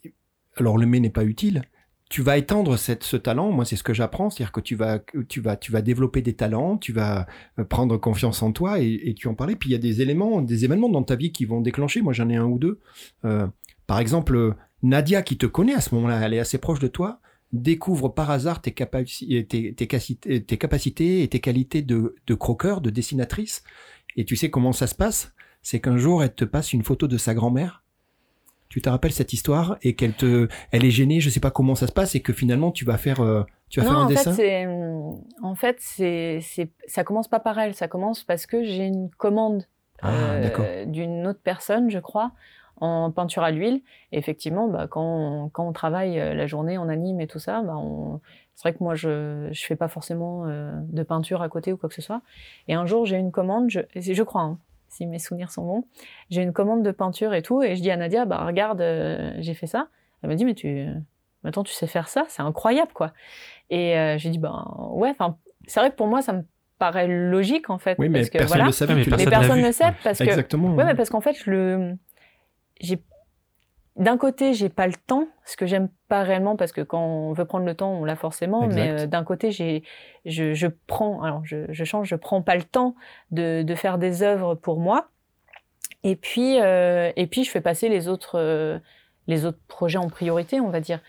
[0.56, 1.62] alors le mais n'est pas utile
[2.10, 3.52] tu vas étendre cette, ce talent.
[3.52, 5.00] Moi, c'est ce que j'apprends, c'est-à-dire que tu vas,
[5.30, 7.28] tu vas, tu vas développer des talents, tu vas
[7.60, 9.56] euh, prendre confiance en toi et, tu en parlais.
[9.56, 12.02] Puis il y a des éléments, des événements dans ta vie qui vont déclencher.
[12.02, 12.80] Moi, j'en ai un ou deux.
[13.26, 13.48] Euh,
[13.86, 17.22] par exemple, Nadia, qui te connaît à ce moment-là, elle est assez proche de toi,
[17.54, 22.90] découvre par hasard tes, tes, tes, tes, capacités et tes qualités de, de croqueur, de
[22.90, 23.64] dessinatrice.
[24.16, 25.34] Et tu sais comment ça se passe?
[25.62, 27.84] C'est qu'un jour, elle te passe une photo de sa grand-mère
[28.70, 31.74] tu te rappelles cette histoire et qu'elle te, elle est gênée, je sais pas comment
[31.74, 34.08] ça se passe et que finalement tu vas faire, euh, tu vas faire un en
[34.08, 34.32] dessin?
[34.32, 34.68] Fait,
[35.42, 39.10] en fait, c'est, c'est, ça commence pas par elle, ça commence parce que j'ai une
[39.10, 39.64] commande
[40.04, 42.32] ah, euh, d'une autre personne, je crois,
[42.78, 43.82] en peinture à l'huile.
[44.12, 47.40] Et effectivement, bah, quand, on, quand on travaille euh, la journée, on anime et tout
[47.40, 48.22] ça, bah, on...
[48.54, 51.78] c'est vrai que moi je, je fais pas forcément euh, de peinture à côté ou
[51.78, 52.22] quoi que ce soit.
[52.68, 54.44] Et un jour, j'ai une commande, je, je crois.
[54.44, 54.60] Hein,
[54.90, 55.84] si mes souvenirs sont bons.
[56.30, 59.32] J'ai une commande de peinture et tout, et je dis à Nadia, bah regarde, euh,
[59.40, 59.88] j'ai fait ça.
[60.22, 60.88] Elle me dit, mais tu,
[61.44, 63.14] maintenant tu sais faire ça, c'est incroyable quoi.
[63.70, 65.38] Et euh, j'ai dit, bah ouais, enfin,
[65.68, 66.44] c'est vrai que pour moi ça me
[66.78, 69.62] paraît logique en fait, oui, mais parce que personne voilà, le savait, mais personne, personne
[69.62, 70.76] ne le sait parce que, Exactement.
[70.76, 71.96] ouais, mais parce qu'en fait le,
[72.80, 73.00] j'ai
[74.00, 77.34] d'un côté, j'ai pas le temps, ce que j'aime pas réellement parce que quand on
[77.34, 78.66] veut prendre le temps, on l'a forcément.
[78.66, 79.84] Mais euh, d'un côté, j'ai,
[80.26, 82.96] je, je, prends, alors je, je, change, je prends pas le temps
[83.32, 85.10] de, de faire des œuvres pour moi.
[86.04, 88.80] Et puis, euh, et puis, je fais passer les autres, euh,
[89.28, 91.02] les autres projets en priorité, on va dire.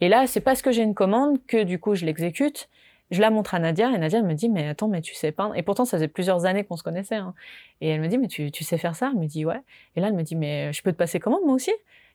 [0.00, 2.68] Et là, c'est parce que j'ai une commande que du coup, je l'exécute.
[3.10, 5.54] Je la montre à Nadia et Nadia me dit mais attends mais tu sais peindre
[5.54, 7.34] et pourtant ça faisait plusieurs années qu'on se connaissait hein.
[7.80, 9.12] et elle me dit mais tu, tu sais faire ça?
[9.14, 9.60] Elle me dit ouais
[9.94, 11.70] et là elle me dit mais je peux te passer commande moi aussi?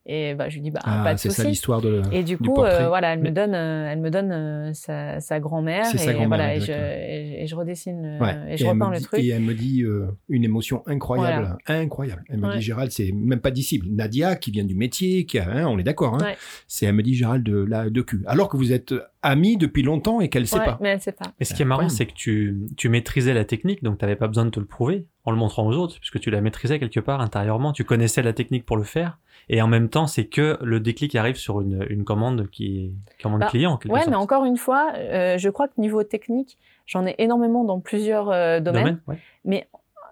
[0.07, 2.01] Et bah, je lui dis, bah, ah, pas de C'est ça l'histoire de.
[2.11, 5.39] Et du coup, euh, voilà, elle me donne, euh, elle me donne euh, sa, sa
[5.39, 5.85] grand-mère.
[5.93, 9.19] Et, grand voilà, et, je, et, je redessine, et je et repeins le truc.
[9.19, 9.83] Et elle me dit
[10.27, 11.55] une émotion incroyable.
[11.67, 12.23] Incroyable.
[12.29, 13.85] Elle me dit, Gérald, c'est même pas disciple.
[13.89, 16.33] Nadia, qui vient du métier, qui a, hein, on est d'accord, hein,
[16.67, 18.23] c'est, elle me dit, Gérald, de, la, de cul.
[18.25, 20.79] Alors que vous êtes amis depuis longtemps et qu'elle sait pas.
[20.81, 21.31] Mais elle sait pas.
[21.39, 24.15] Et ce qui est marrant, c'est que tu, tu maîtrisais la technique, donc tu n'avais
[24.15, 26.79] pas besoin de te le prouver en le montrant aux autres, puisque tu la maîtrisais
[26.79, 29.19] quelque part intérieurement, tu connaissais la technique pour le faire,
[29.49, 32.77] et en même temps, c'est que le déclic arrive sur une, une commande qui
[33.17, 33.71] est commande bah, client.
[33.85, 36.57] En ouais, mais encore une fois, euh, je crois que niveau technique,
[36.87, 38.99] j'en ai énormément dans plusieurs euh, domaines.
[39.45, 39.67] mais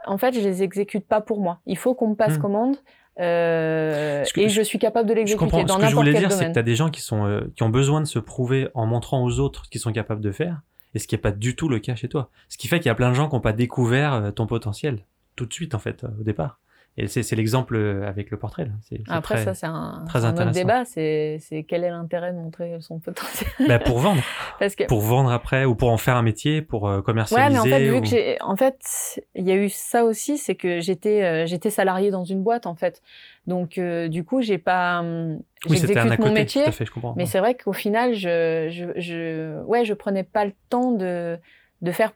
[0.05, 1.60] en fait, je les exécute pas pour moi.
[1.66, 2.41] Il faut qu'on me passe Hmm.
[2.41, 2.76] commande.
[3.22, 5.64] euh, que- et je- suis capable de l'exécuter comprends.
[5.66, 6.53] dans Ce que je n'importe voulais quel dire, c'est que domaine.
[6.53, 9.39] tu as des gens qui, sont, qui ont besoin de se prouver en montrant aux
[9.39, 10.62] autres ce qu'ils sont capables de faire,
[10.96, 12.30] et ce qui n'est pas du tout le cas chez toi.
[12.48, 14.48] Ce qui fait qu'il y a plein de gens qui n'ont pas découvert euh, ton
[14.48, 16.60] potentiel tout de suite, en fait, euh, au départ.
[16.98, 18.66] Et c'est l'exemple euh, avec le portrait.
[18.66, 18.72] Là.
[19.08, 20.84] Après, très- ça, c'est un, un autre débat.
[20.84, 23.50] C'est quel est l'intérêt de montrer son potentiel?
[23.70, 24.22] Bah, pour vendre.
[24.60, 27.48] Parce que Pour vendre après, ou pour en faire un métier, pour euh, commercialiser.
[27.48, 30.38] Ouais, mais en fait, vu que j'ai, en fait, il y a eu ça aussi,
[30.38, 33.02] c'est que j'étais, euh, j'étais salariée dans une boîte, en fait.
[33.48, 36.74] Donc, euh, du coup, j'ai pas, hum, Oui, c'était un à mon métier, tout à
[36.74, 37.14] fait, je comprends.
[37.16, 41.38] mais c'est vrai qu'au final, je, je, je, ouais, je prenais pas le temps de,
[41.82, 42.12] de faire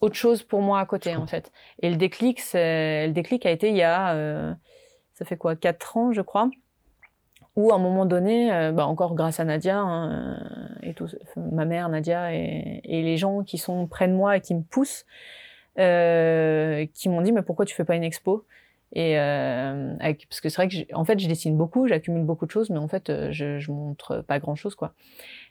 [0.00, 1.52] autre chose pour moi à côté, en fait.
[1.82, 4.54] Et le déclic, le déclic a été il y a, euh,
[5.14, 6.50] ça fait quoi, quatre ans, je crois,
[7.56, 10.38] où à un moment donné, euh, bah encore grâce à Nadia hein,
[10.82, 14.40] et tout, ma mère Nadia et, et les gens qui sont près de moi et
[14.40, 15.04] qui me poussent,
[15.78, 18.46] euh, qui m'ont dit mais pourquoi tu fais pas une expo?
[18.94, 22.46] Et euh, avec, parce que c'est vrai que en fait je dessine beaucoup, j'accumule beaucoup
[22.46, 24.94] de choses, mais en fait euh, je, je montre pas grand chose quoi.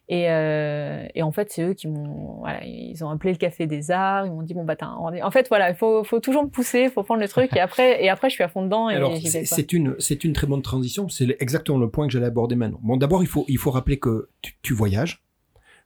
[0.10, 3.68] Et, euh, et en fait c'est eux qui m'ont, voilà, ils ont appelé le café
[3.68, 5.22] des arts, ils m'ont dit bon bah t'as un.
[5.22, 7.60] En fait voilà, il faut, faut toujours me pousser, il faut prendre le truc et
[7.60, 10.47] après et après je suis à fond dedans et Alors, c'est une, c'est une très
[10.47, 11.10] bonne transition.
[11.10, 12.80] C'est exactement le point que j'allais aborder maintenant.
[12.84, 15.26] Bon, d'abord, il faut, il faut rappeler que tu, tu voyages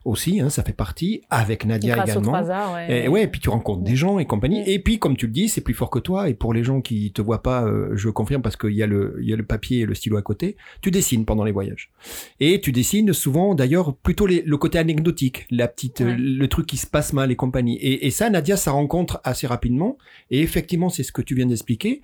[0.03, 2.31] aussi, hein, ça fait partie, avec Nadia Grâce également.
[2.73, 3.05] ouais.
[3.05, 4.63] Et ouais, et puis tu rencontres des gens et compagnie.
[4.69, 6.27] Et puis, comme tu le dis, c'est plus fort que toi.
[6.29, 8.87] Et pour les gens qui te voient pas, euh, je confirme parce qu'il y a
[8.87, 10.57] le, il y a le papier et le stylo à côté.
[10.81, 11.91] Tu dessines pendant les voyages.
[12.39, 16.65] Et tu dessines souvent, d'ailleurs, plutôt les- le côté anecdotique, la petite, euh, le truc
[16.65, 17.77] qui se passe mal et compagnie.
[17.77, 19.97] Et, et ça, Nadia, ça rencontre assez rapidement.
[20.31, 22.01] Et effectivement, c'est ce que tu viens d'expliquer.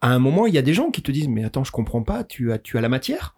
[0.00, 2.02] À un moment, il y a des gens qui te disent, mais attends, je comprends
[2.04, 2.22] pas.
[2.22, 3.34] Tu as, tu as la matière.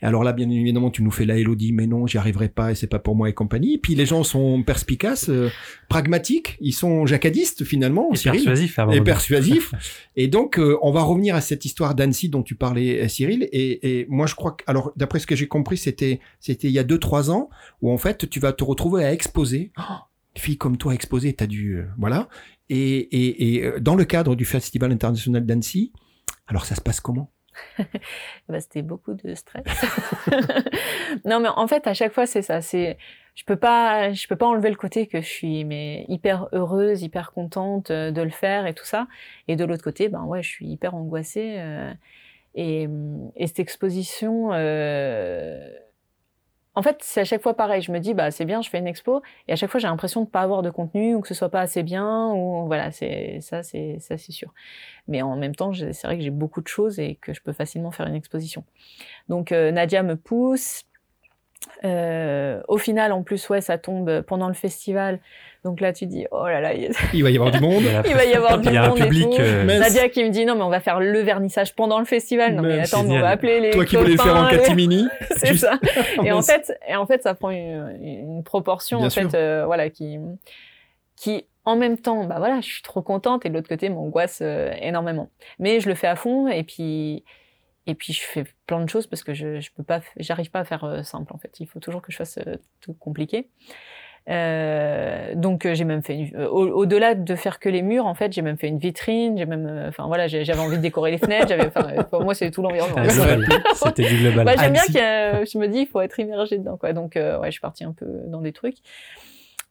[0.00, 2.70] Et alors là, bien évidemment, tu nous fais la Elodie, mais non, j'y arriverai pas
[2.70, 3.74] et c'est pas pour moi et compagnie.
[3.74, 5.50] Et puis les gens sont perspicaces, euh,
[5.88, 9.74] pragmatiques, ils sont jacadistes finalement, Et Cyril, persuasif, à un moment et persuasifs.
[10.16, 13.48] et donc, euh, on va revenir à cette histoire d'Annecy dont tu parlais, euh, Cyril.
[13.50, 16.72] Et, et moi, je crois que, alors, d'après ce que j'ai compris, c'était, c'était il
[16.72, 17.50] y a deux, trois ans
[17.82, 19.72] où en fait, tu vas te retrouver à exposer.
[19.78, 19.82] Oh,
[20.36, 22.28] une fille comme toi exposer, t'as dû, euh, voilà.
[22.70, 25.92] Et, et, et dans le cadre du Festival international d'Annecy,
[26.46, 27.32] alors ça se passe comment?
[28.48, 29.64] Bah, c'était beaucoup de stress.
[31.24, 32.60] non, mais en fait, à chaque fois, c'est ça.
[32.62, 32.96] C'est,
[33.34, 37.02] je peux pas, je peux pas enlever le côté que je suis mais hyper heureuse,
[37.02, 39.06] hyper contente euh, de le faire et tout ça.
[39.48, 41.56] Et de l'autre côté, ben ouais, je suis hyper angoissée.
[41.58, 41.92] euh,
[42.54, 42.88] et,
[43.36, 45.58] et cette exposition, euh,
[46.78, 47.82] en fait, c'est à chaque fois pareil.
[47.82, 49.88] Je me dis, bah c'est bien, je fais une expo, et à chaque fois, j'ai
[49.88, 52.92] l'impression de pas avoir de contenu ou que ce soit pas assez bien ou voilà,
[52.92, 54.54] c'est ça, c'est ça, c'est sûr.
[55.08, 57.52] Mais en même temps, c'est vrai que j'ai beaucoup de choses et que je peux
[57.52, 58.62] facilement faire une exposition.
[59.28, 60.84] Donc euh, Nadia me pousse.
[61.84, 65.18] Euh, au final, en plus, ouais, ça tombe pendant le festival.
[65.64, 66.72] Donc là, tu dis, oh là là,
[67.12, 67.82] il va y avoir du monde.
[68.06, 69.28] Il va y avoir du il y a un monde public.
[69.40, 72.04] euh, Mais- Nadia qui me dit, non, mais on va faire le vernissage pendant le
[72.04, 72.54] festival.
[72.54, 74.48] Non, mais Mince, attends, mais on va appeler les Toi qui voulais le faire en
[74.48, 75.08] catimini.
[75.36, 75.78] c'est Juste- ça.
[76.24, 76.46] Et en Mince.
[76.50, 79.28] fait, et en fait, ça prend une, une proportion Bien en sûr.
[79.30, 80.18] fait, euh, voilà, qui,
[81.16, 84.38] qui en même temps, bah voilà, je suis trop contente et de l'autre côté m'angoisse
[84.42, 85.28] euh, énormément.
[85.58, 87.24] Mais je le fais à fond et puis
[87.88, 90.60] et puis je fais plein de choses parce que je, je peux pas, j'arrive pas
[90.60, 91.58] à faire euh, simple en fait.
[91.58, 93.48] Il faut toujours que je fasse euh, tout compliqué.
[94.28, 98.30] Euh, donc j'ai même fait une- au- au-delà de faire que les murs en fait
[98.30, 101.48] j'ai même fait une vitrine j'ai même enfin voilà j'avais envie de décorer les fenêtres
[101.48, 101.70] j'avais
[102.10, 103.46] pour moi c'est tout l'environnement global.
[103.74, 104.44] C'était du global.
[104.44, 104.92] bah, j'aime bien Annecy.
[104.92, 107.60] que je me dis il faut être immergé dedans quoi donc euh, ouais je suis
[107.62, 108.76] partie un peu dans des trucs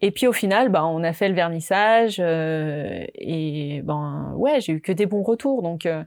[0.02, 4.74] et puis au final bah on a fait le vernissage euh, et ben ouais j'ai
[4.74, 6.04] eu que des bons retours donc euh,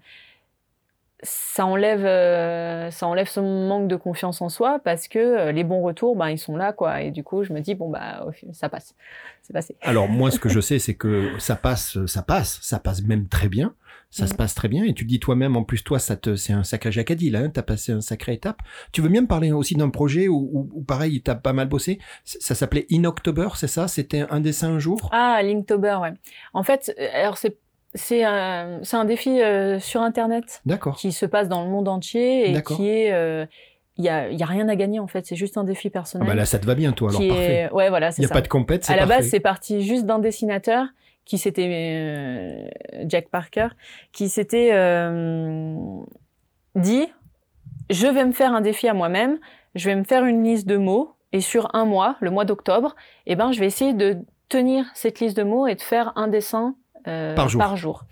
[1.22, 5.64] ça enlève euh, ça enlève ce manque de confiance en soi parce que euh, les
[5.64, 8.24] bons retours ben ils sont là quoi et du coup je me dis bon bah
[8.52, 8.94] ça passe
[9.42, 12.78] c'est passé Alors moi, ce que je sais, c'est que ça passe, ça passe, ça
[12.78, 13.74] passe même très bien.
[14.10, 14.28] Ça Mm.
[14.28, 14.84] se passe très bien.
[14.84, 17.40] Et tu dis toi-même, en plus, toi, ça te, c'est un sacré jacadi, là.
[17.40, 18.58] Hein, t'as passé un sacré étape.
[18.92, 21.68] Tu veux bien me parler aussi d'un projet où, où, où, pareil, t'as pas mal
[21.68, 21.98] bossé?
[22.24, 23.88] Ça s'appelait In October, c'est ça?
[23.88, 25.08] C'était un dessin un jour?
[25.12, 26.12] Ah, Linktober, ouais.
[26.54, 27.56] En fait, euh, alors c'est
[27.95, 30.97] c'est un, un défi euh, sur Internet D'accord.
[30.97, 33.47] qui se passe dans le monde entier et qui est, euh,
[33.97, 35.26] il y a, il y a rien à gagner en fait.
[35.26, 36.26] C'est juste un défi Ah personnel.
[36.28, 37.55] bah là, ça te va bien, toi, alors parfait.
[37.68, 38.34] est, ouais, voilà, Il n'y a ça.
[38.34, 39.18] pas de compète, c'est à la parfait.
[39.22, 40.86] base, c'est parti juste d'un dessinateur
[41.24, 42.66] qui s'était euh,
[43.07, 43.68] Jack Parker,
[44.12, 45.74] qui s'était euh,
[46.74, 47.07] dit
[47.91, 49.38] je vais me faire un défi à moi-même,
[49.74, 52.95] je vais me faire une liste de mots et sur un mois, le mois d'octobre,
[53.26, 54.18] eh ben je vais essayer de
[54.49, 56.74] tenir cette liste de mots et de faire un dessin
[57.07, 58.05] euh, Par jour.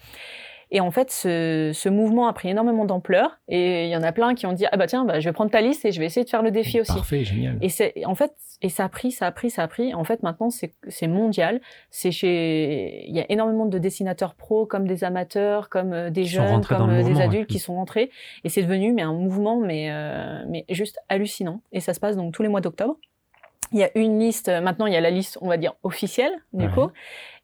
[0.70, 3.38] Et en fait, ce, ce mouvement a pris énormément d'ampleur.
[3.48, 5.32] Et il y en a plein qui ont dit ah bah tiens, bah, je vais
[5.32, 6.92] prendre ta liste et je vais essayer de faire le défi aussi.
[6.92, 7.56] Parfait, génial.
[7.62, 9.94] Et c'est en fait et ça a pris, ça a pris, ça a pris.
[9.94, 11.60] En fait, maintenant c'est mondial.
[11.90, 16.22] C'est chez il y a énormément de dessinateurs pros comme des amateurs, comme euh, des
[16.22, 17.54] Qui jeunes, comme euh, des mouvement, adultes ouais.
[17.54, 18.10] qui sont rentrés.
[18.44, 21.62] Et c'est devenu mais un mouvement mais euh, mais juste hallucinant.
[21.72, 22.98] Et ça se passe donc tous les mois d'octobre.
[23.72, 26.32] Il y a une liste, maintenant il y a la liste, on va dire, officielle,
[26.52, 26.72] du Ouais.
[26.72, 26.90] coup.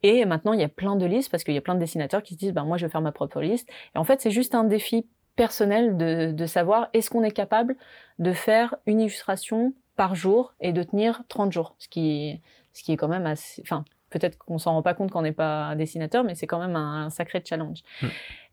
[0.03, 2.23] Et maintenant il y a plein de listes parce qu'il y a plein de dessinateurs
[2.23, 3.69] qui se disent, ben moi je vais faire ma propre liste.
[3.95, 5.07] Et en fait, c'est juste un défi
[5.37, 7.77] personnel de, de savoir est-ce qu'on est capable
[8.19, 11.75] de faire une illustration par jour et de tenir 30 jours?
[11.79, 12.41] Ce qui,
[12.73, 15.23] ce qui est quand même assez, enfin, peut-être qu'on s'en rend pas compte quand on
[15.23, 17.81] n'est pas dessinateur, mais c'est quand même un, sacré challenge.
[18.01, 18.07] Mm.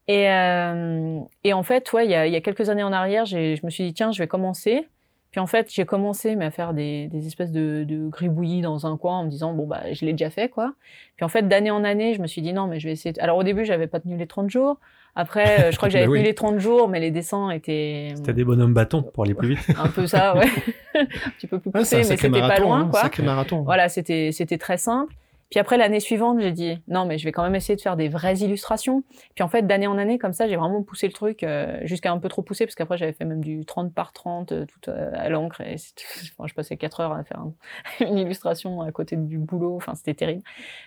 [0.07, 2.91] Et, euh, et en fait, ouais, il y a, il y a quelques années en
[2.91, 4.87] arrière, je me suis dit, tiens, je vais commencer.
[5.31, 8.85] Puis en fait, j'ai commencé mais à faire des, des espèces de, de gribouillis dans
[8.85, 10.73] un coin en me disant, bon, bah, je l'ai déjà fait, quoi.
[11.15, 13.17] Puis en fait, d'année en année, je me suis dit, non, mais je vais essayer.
[13.21, 14.77] Alors au début, j'avais pas tenu les 30 jours.
[15.15, 16.19] Après, euh, je crois que j'avais Bah oui.
[16.19, 19.49] tenu les 30 jours, mais les dessins étaient C'était des bonhommes bâtons pour aller plus
[19.55, 19.59] vite.
[19.77, 20.47] un peu ça, ouais.
[20.95, 21.05] un
[21.37, 23.01] petit peu plus poussé, mais c'était pas loin, hein, quoi.
[23.01, 23.61] Sacré marathon.
[23.61, 25.13] Voilà, c'était c'était très simple.
[25.51, 27.97] Puis après l'année suivante, j'ai dit non, mais je vais quand même essayer de faire
[27.97, 29.03] des vraies illustrations.
[29.35, 32.11] Puis en fait, d'année en année, comme ça, j'ai vraiment poussé le truc euh, jusqu'à
[32.11, 34.89] un peu trop pousser, parce qu'après j'avais fait même du 30 par 30 euh, tout
[34.89, 35.61] euh, à l'encre.
[35.61, 35.75] Et
[36.39, 37.53] enfin, je passais 4 heures à faire un-
[38.05, 39.75] une illustration à côté du boulot.
[39.75, 40.41] Enfin, c'était terrible.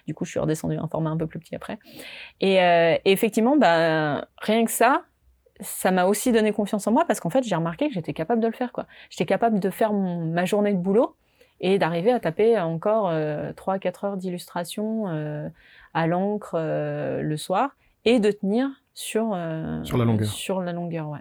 [0.06, 1.78] Du coup, je suis redescendue à un format un peu plus petit après.
[2.40, 5.02] Et, euh, et effectivement, bah, rien que ça,
[5.60, 8.40] ça m'a aussi donné confiance en moi parce qu'en fait, j'ai remarqué que j'étais capable
[8.40, 8.72] de le faire.
[9.10, 11.16] J'étais capable de faire mon- ma journée de boulot
[11.64, 15.48] et d'arriver à taper encore euh, 3-4 heures d'illustration euh,
[15.94, 20.28] à l'encre euh, le soir et de tenir sur, euh, Sur la longueur.
[20.28, 21.20] Sur la longueur, ouais.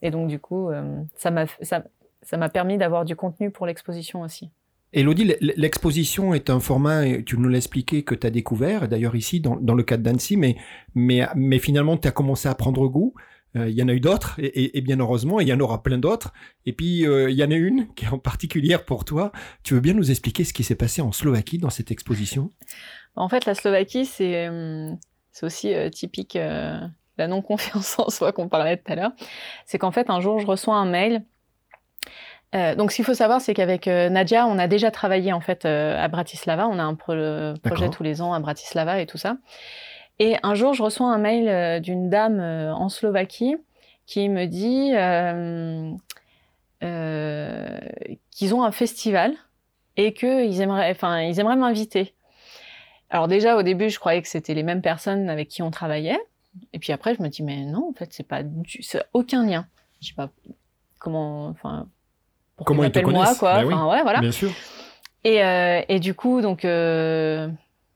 [0.00, 0.70] Et donc, du coup,
[1.16, 1.84] ça m'a ça,
[2.22, 4.50] ça permis d'avoir du contenu pour l'exposition aussi.
[4.92, 9.40] Elodie, l'exposition est un format, tu nous l'as expliqué, que tu as découvert, d'ailleurs ici
[9.40, 10.56] dans, dans le cadre d'Annecy, mais,
[10.94, 13.14] mais, mais finalement tu as commencé à prendre goût.
[13.56, 15.60] Euh, Il y en a eu d'autres, et, et- et bien heureusement, il y en
[15.60, 16.32] aura plein d'autres.
[16.66, 19.30] Et puis, euh, il y en a une qui est en particulière pour toi.
[19.62, 22.50] Tu veux bien nous expliquer ce qui s'est passé en Slovaquie dans cette exposition?
[23.16, 24.48] En fait, la Slovaquie, c'est
[25.32, 26.78] c'est aussi euh, typique euh,
[27.18, 29.12] la non-confiance en soi qu'on parlait tout à l'heure.
[29.66, 31.24] C'est qu'en fait, un jour, je reçois un mail.
[32.54, 35.40] Euh, donc, ce qu'il faut savoir, c'est qu'avec euh, Nadia, on a déjà travaillé en
[35.40, 36.68] fait euh, à Bratislava.
[36.68, 37.12] On a un pro-
[37.62, 39.36] projet tous les ans à Bratislava et tout ça.
[40.18, 43.56] Et un jour, je reçois un mail euh, d'une dame euh, en Slovaquie
[44.06, 45.92] qui me dit euh,
[48.30, 49.34] qu'ils ont un festival
[49.96, 52.14] et qu'ils aimeraient, enfin, ils aimeraient m'inviter.
[53.10, 56.18] Alors déjà, au début, je croyais que c'était les mêmes personnes avec qui on travaillait.
[56.72, 59.66] Et puis après, je me dis, mais non, en fait, c'est pas du, aucun lien.
[60.00, 60.30] Je sais pas
[60.98, 61.88] comment, enfin,
[62.56, 63.54] pourquoi Comment ils te m'appellent moi, connaissent quoi.
[63.54, 63.74] Ben oui.
[63.74, 64.20] Enfin, ouais, voilà.
[64.20, 64.50] Bien sûr.
[65.24, 67.48] Et, euh, et du coup, donc, euh,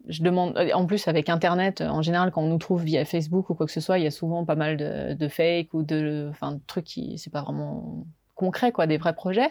[0.08, 0.58] je demande.
[0.74, 3.72] En plus, avec Internet, en général, quand on nous trouve via Facebook ou quoi que
[3.72, 6.30] ce soit, il y a souvent pas mal de, de fake ou de,
[6.66, 8.04] trucs qui, c'est pas vraiment
[8.38, 9.50] concret, quoi, des vrais projets.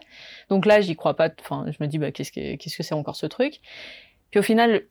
[0.49, 1.29] Donc là, j'y crois pas.
[1.39, 3.59] Enfin, je me dis, bah, qu'est-ce que, c'est encore ce truc?
[4.31, 4.81] Puis au final,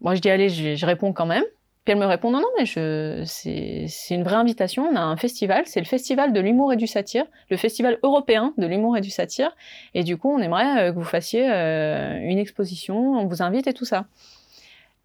[0.00, 1.44] moi, je dis, allez, je, réponds quand même.
[1.84, 4.86] Puis elle me répond, non, non, mais c'est, une vraie invitation.
[4.86, 8.54] On a un festival, c'est le festival de l'humour et du satire, le festival européen
[8.56, 9.54] de l'humour et du satire.
[9.92, 13.66] Et du coup, on aimerait euh, que vous fassiez euh, une exposition, on vous invite
[13.66, 14.06] et tout ça.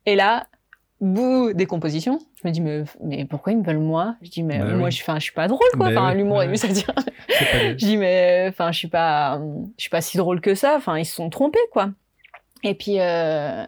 [0.07, 0.47] Et là,
[1.01, 2.17] bout des compositions.
[2.41, 4.15] Je me dis, mais, mais pourquoi ils me veulent moi?
[4.23, 4.91] Je dis, mais Bah moi, oui.
[4.91, 5.87] je, je suis pas drôle, quoi.
[5.87, 6.93] Bah Enfin, oui, l'humour satire.
[7.29, 9.39] C'est pas des- Je dis mais enfin je suis pas
[9.77, 10.75] je suis pas si drôle que ça.
[10.77, 11.89] Enfin ils se sont trompés quoi.
[12.63, 13.65] Et puis euh,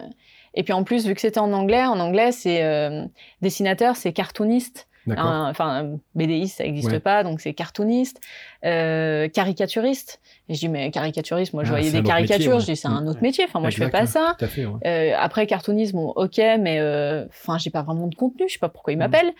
[0.54, 3.04] et puis en plus vu que c'était en anglais, en anglais c'est euh,
[3.42, 4.88] dessinateur, c'est cartooniste.
[5.18, 7.00] Un- Enfin BDiste ça n'existe Ouais.
[7.00, 8.20] pas donc c'est cartooniste,
[8.64, 10.20] euh, caricaturiste.
[10.48, 12.60] Et je dis mais caricaturiste, moi je Ah, voyais des un métier, caricatures, ouais.
[12.60, 13.08] je dis c'est un Mm.
[13.08, 13.44] autre métier.
[13.48, 14.34] Enfin moi je fais Exact, pas ça.
[14.38, 14.86] Tout à fait, ouais.
[14.86, 18.58] Euh, après cartoonisme, bon, ok, mais euh, enfin, j'ai pas vraiment de contenu, je sais
[18.58, 19.00] pas pourquoi il Mm.
[19.00, 19.32] m'appelle.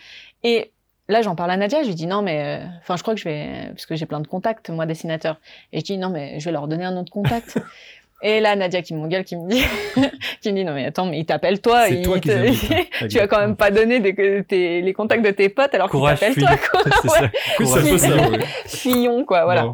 [0.43, 0.71] Et
[1.09, 3.25] là, j'en parle à Nadia, je lui dis non, mais enfin, je crois que je
[3.27, 5.39] vais, parce que j'ai plein de contacts, moi, dessinateurs.
[5.73, 7.57] Et je dis non, mais je vais leur donner un autre contact.
[8.23, 9.63] Et là, Nadia qui m'engueule, qui me dit,
[10.41, 12.71] qui me dit non, mais attends, mais il t'appelle toi, C'est toi qui te- invites,
[13.01, 13.07] hein.
[13.09, 16.35] tu vas quand même pas des, tes- les contacts de tes potes alors qu'il t'appelle
[16.35, 16.81] toi, quoi.
[17.01, 17.29] C'est ça.
[17.57, 17.97] Courage.
[17.97, 18.39] ça, ouais.
[18.65, 19.73] Fillon, quoi, voilà.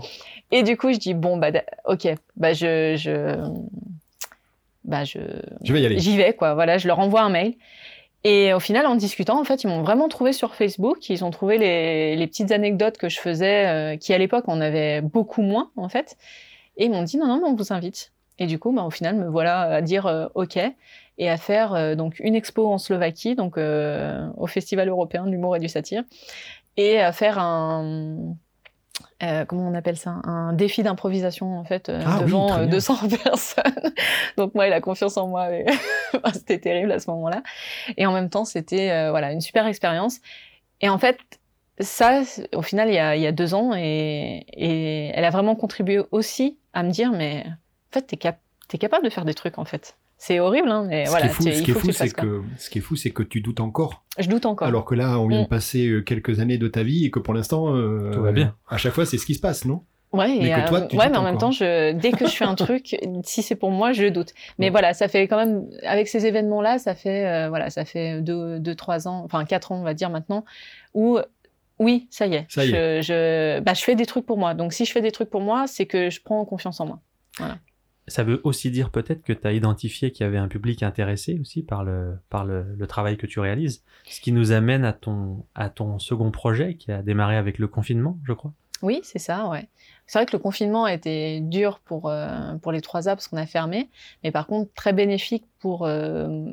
[0.52, 1.50] Et du coup, je dis bon, bah,
[1.86, 3.36] ok, bah, je, je,
[4.86, 5.20] bah, je,
[5.64, 6.00] Je vais y aller.
[6.00, 6.54] J'y vais, quoi.
[6.54, 7.56] Voilà, je leur envoie un mail.
[8.24, 11.10] Et au final, en discutant, en fait, ils m'ont vraiment trouvé sur Facebook.
[11.10, 14.60] Ils ont trouvé les, les petites anecdotes que je faisais, euh, qui à l'époque, on
[14.62, 16.16] avait beaucoup moins, en fait.
[16.78, 18.12] Et ils m'ont dit, non, non, mais on vous invite.
[18.40, 20.60] Et du coup, bah, au final, me voilà à dire euh, OK
[21.20, 25.32] et à faire euh, donc une expo en Slovaquie, donc euh, au Festival européen de
[25.32, 26.04] l'humour et du satire,
[26.78, 28.36] et à faire un
[29.24, 30.22] euh, comment on appelle ça?
[30.24, 32.72] Un défi d'improvisation en fait euh, Ah devant très euh, bien.
[32.72, 33.94] 200 personnes.
[34.38, 35.50] donc moi, il a confiance en moi.
[35.50, 35.66] mais
[36.34, 37.42] c'était terrible à ce moment-là.
[37.98, 40.20] Et en même temps, c'était euh, voilà une super expérience.
[40.82, 41.18] Et en fait,
[41.80, 42.22] ça,
[42.54, 45.56] au final, il y a, il y a deux ans, et, et, elle a vraiment
[45.56, 47.46] contribué aussi à me dire, mais
[47.92, 48.40] en fait, t'es cap
[48.74, 49.96] es capable de faire des trucs, en fait.
[50.18, 51.28] C'est horrible, hein, mais ce voilà.
[51.28, 53.24] Qui est fou, ce qui est fou, c'est que ce qui est fou, c'est que
[53.24, 54.04] tu doutes encore.
[54.18, 54.68] Je doute encore.
[54.68, 57.20] Alors que là, on vient de passer euh, quelques années de ta vie et que
[57.20, 58.56] pour l'instant, euh, tout va bien.
[58.68, 59.84] À chaque fois, c'est ce qui se passe, non?
[60.14, 62.46] Ouais, mais, que toi, tu ouais, mais en même temps, je, dès que je fais
[62.46, 64.34] un truc, si c'est pour moi, je doute.
[64.58, 68.22] Mais voilà, ça fait quand même, avec ces événements-là, ça fait, euh, voilà, ça fait
[68.22, 70.46] deux, deux, trois ans, enfin quatre ans, on va dire maintenant,
[70.94, 71.20] où
[71.78, 72.46] oui, ça y est.
[72.50, 73.02] Ça y je, est.
[73.04, 74.54] Je, bah, je fais des trucs pour moi.
[74.56, 77.00] Donc si je fais des trucs pour moi, c'est que je prends confiance en moi.
[77.38, 77.58] Voilà.
[78.08, 81.38] Ça veut aussi dire peut-être que tu as identifié qu'il y avait un public intéressé
[81.40, 83.84] aussi par le, par le, le, travail que tu réalises.
[84.06, 87.68] Ce qui nous amène à ton, à ton second projet qui a démarré avec le
[87.68, 88.54] confinement, je crois.
[88.82, 89.68] Oui, c'est ça, ouais.
[90.06, 93.28] C'est vrai que le confinement a été dur pour, euh, pour les trois A parce
[93.28, 93.90] qu'on a fermé,
[94.24, 96.46] mais par contre très bénéfique pour euh,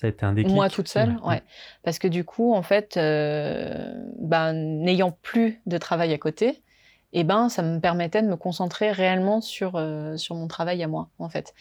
[0.00, 0.54] ça a été un déclic.
[0.54, 1.28] moi toute seule, ouais.
[1.28, 1.42] ouais.
[1.82, 6.62] Parce que du coup, en fait, euh, ben, n'ayant plus de travail à côté,
[7.12, 10.80] et eh ben, ça me permettait de me concentrer réellement sur, euh, sur mon travail
[10.84, 11.54] à moi, en fait.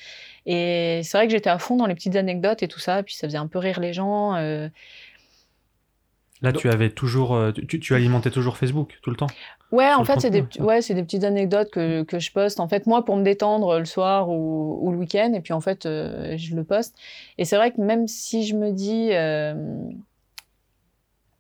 [0.46, 3.16] Et c'est vrai que j'étais à fond dans les petites anecdotes et tout ça, puis
[3.16, 4.36] ça faisait un peu rire les gens.
[4.36, 4.70] Euh...
[6.44, 9.28] Là, tu avais toujours, euh, tu, tu, alimentais toujours Facebook tout le temps.
[9.72, 12.60] Ouais, en fait, c'est des, ouais, c'est des petites anecdotes que, que je poste.
[12.60, 15.62] En fait, moi, pour me détendre le soir ou, ou le week-end, et puis en
[15.62, 16.96] fait, euh, je le poste.
[17.40, 19.10] Et c'est vrai que même si je me dis,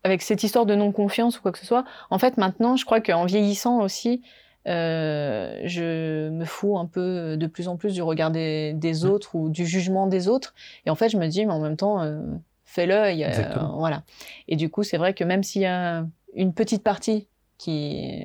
[0.10, 2.99] avec cette histoire de non-confiance ou quoi que ce soit, en fait, maintenant, je crois
[3.01, 4.22] qu'en vieillissant aussi,
[4.68, 9.36] euh, je me fous un peu de plus en plus du regard des, des autres
[9.36, 10.53] ou du jugement des autres.
[10.86, 12.22] Et en fait, je me dis, mais en même temps, euh,
[12.66, 12.93] fais-le.
[12.95, 14.03] Euh, voilà.
[14.47, 16.05] Et du coup, c'est vrai que même s'il y a
[16.36, 18.24] une petite partie qui,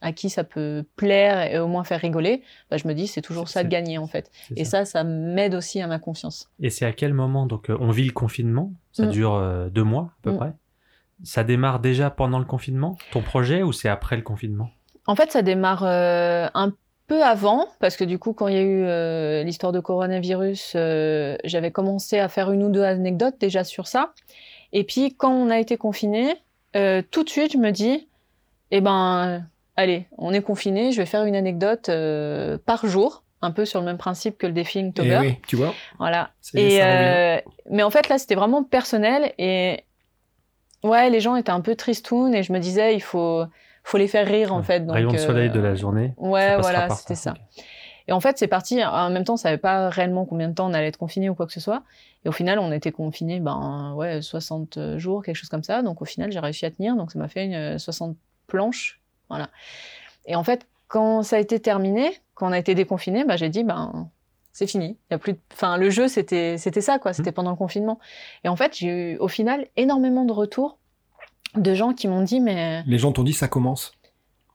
[0.00, 3.20] à qui ça peut plaire et au moins faire rigoler, bah, je me dis c'est
[3.20, 4.30] toujours ça de gagner en fait.
[4.56, 6.48] Et ça, ça, ça m'aide aussi à ma confiance.
[6.60, 8.72] Et c'est à quel moment donc on vit le confinement?
[8.92, 9.10] Ça Mm.
[9.10, 10.36] dure euh, deux mois à peu Mm.
[10.36, 10.52] près?
[11.24, 14.70] Ça démarre déjà pendant le confinement, ton projet, ou c'est après le confinement?
[15.06, 16.72] En fait, ça démarre euh, un
[17.06, 20.72] peu avant, parce que du coup, quand il y a eu euh, l'histoire de coronavirus,
[20.76, 24.12] euh, j'avais commencé à faire une ou deux anecdotes déjà sur ça.
[24.72, 26.36] Et puis, quand on a été confiné,
[26.76, 28.08] euh, tout de suite, je me dis,
[28.70, 29.44] eh ben,
[29.76, 33.80] allez, on est confiné, je vais faire une anecdote euh, par jour, un peu sur
[33.80, 35.18] le même principe que le défi Eh Inktober.
[35.20, 35.74] oui, tu vois.
[35.98, 36.30] Voilà.
[36.54, 39.80] Et euh, mais en fait là c'était vraiment personnel et
[40.82, 43.44] ouais les gens étaient un peu tristounes et je me disais il faut
[43.84, 44.62] faut les faire rire en Ouais.
[44.62, 44.80] fait.
[44.80, 46.12] Donc, Rayon de euh, soleil de la journée.
[46.16, 47.34] Ouais voilà c'était ça.
[48.08, 50.68] Et en fait c'est parti en même temps on savait pas réellement combien de temps
[50.68, 51.82] on allait être confiné ou quoi que ce soit
[52.24, 56.02] et au final on était confiné ben ouais 60 jours quelque chose comme ça donc
[56.02, 58.16] au final j'ai réussi à tenir donc ça m'a fait une euh, 60
[58.48, 59.48] planches voilà.
[60.26, 63.48] Et en fait quand ça a été terminé quand on a été déconfiné bah j'ai
[63.48, 64.10] dit ben
[64.52, 64.98] c'est fini.
[65.10, 65.38] Il y a plus de...
[65.52, 67.12] Enfin, le jeu, c'était, c'était ça, quoi.
[67.12, 67.98] C'était pendant le confinement.
[68.44, 70.78] Et en fait, j'ai eu, au final, énormément de retours
[71.56, 72.82] de gens qui m'ont dit, mais...
[72.86, 73.92] Les gens t'ont dit ça commence.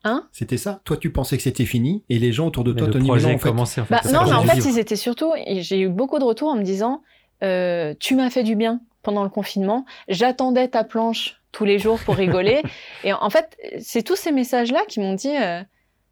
[0.03, 0.27] Hein?
[0.31, 0.81] C'était ça?
[0.83, 3.27] Toi, tu pensais que c'était fini et les gens autour de Mais toi disaient projet
[3.27, 3.49] non, a en fait.
[3.49, 3.95] commencé en fait.
[3.95, 5.33] Bah, non, ça mais en fait, ils étaient surtout...
[5.35, 7.01] et J'ai eu beaucoup de retours en me disant,
[7.43, 9.85] euh, tu m'as fait du bien pendant le confinement.
[10.07, 12.61] J'attendais ta planche tous les jours pour rigoler.
[13.03, 15.63] et en fait, c'est tous ces messages-là qui m'ont dit, euh,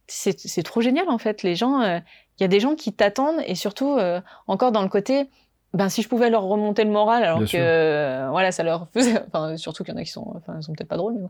[0.07, 1.43] c'est, c'est trop génial, en fait.
[1.43, 1.81] Les gens...
[1.81, 1.99] euh,
[2.39, 5.29] il y a des gens qui t'attendent et surtout euh, encore dans le côté
[5.75, 8.87] ben si je pouvais leur remonter le moral alors Bien que euh, voilà ça leur
[8.93, 11.13] faisait enfin surtout qu'il y en a qui sont enfin ils sont peut-être pas drôles
[11.13, 11.29] mais bon.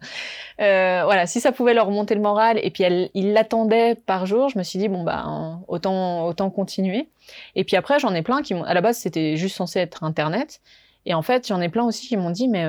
[0.62, 4.26] Euh, voilà si ça pouvait leur remonter le moral et puis elle, ils l'attendaient par
[4.26, 7.10] jour je me suis dit bon bah hein, autant autant continuer.
[7.56, 10.62] Et puis après j'en ai plein qui à la base c'était juste censé être internet.
[11.08, 12.66] Et en fait j'en ai plein aussi qui m'ont dit mais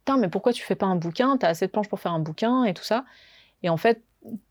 [0.00, 1.36] putain mais pourquoi tu fais pas un bouquin?
[1.36, 3.04] T'as assez de planches pour faire un bouquin et tout ça.
[3.62, 4.02] Et en fait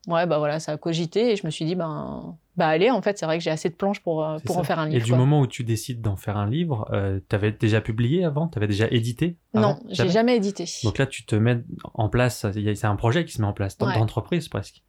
[0.07, 3.01] ouais bah voilà ça a cogité et je me suis dit ben bah allez en
[3.01, 4.61] fait c'est vrai que j'ai assez de planches pour euh, pour ça.
[4.61, 5.17] en faire un Et livre du quoi.
[5.19, 8.47] moment où tu décides d'en faire un livre, euh, t'avais déjà publié avant?
[8.47, 9.75] T'avais déjà édité avant?
[9.75, 10.37] Non j'ai jamais?
[10.37, 11.59] édité Donc là, tu te mets
[11.93, 13.93] en place, c'est un projet qui se met en place, dans- Ouais.
[13.93, 14.83] d'entreprise presque.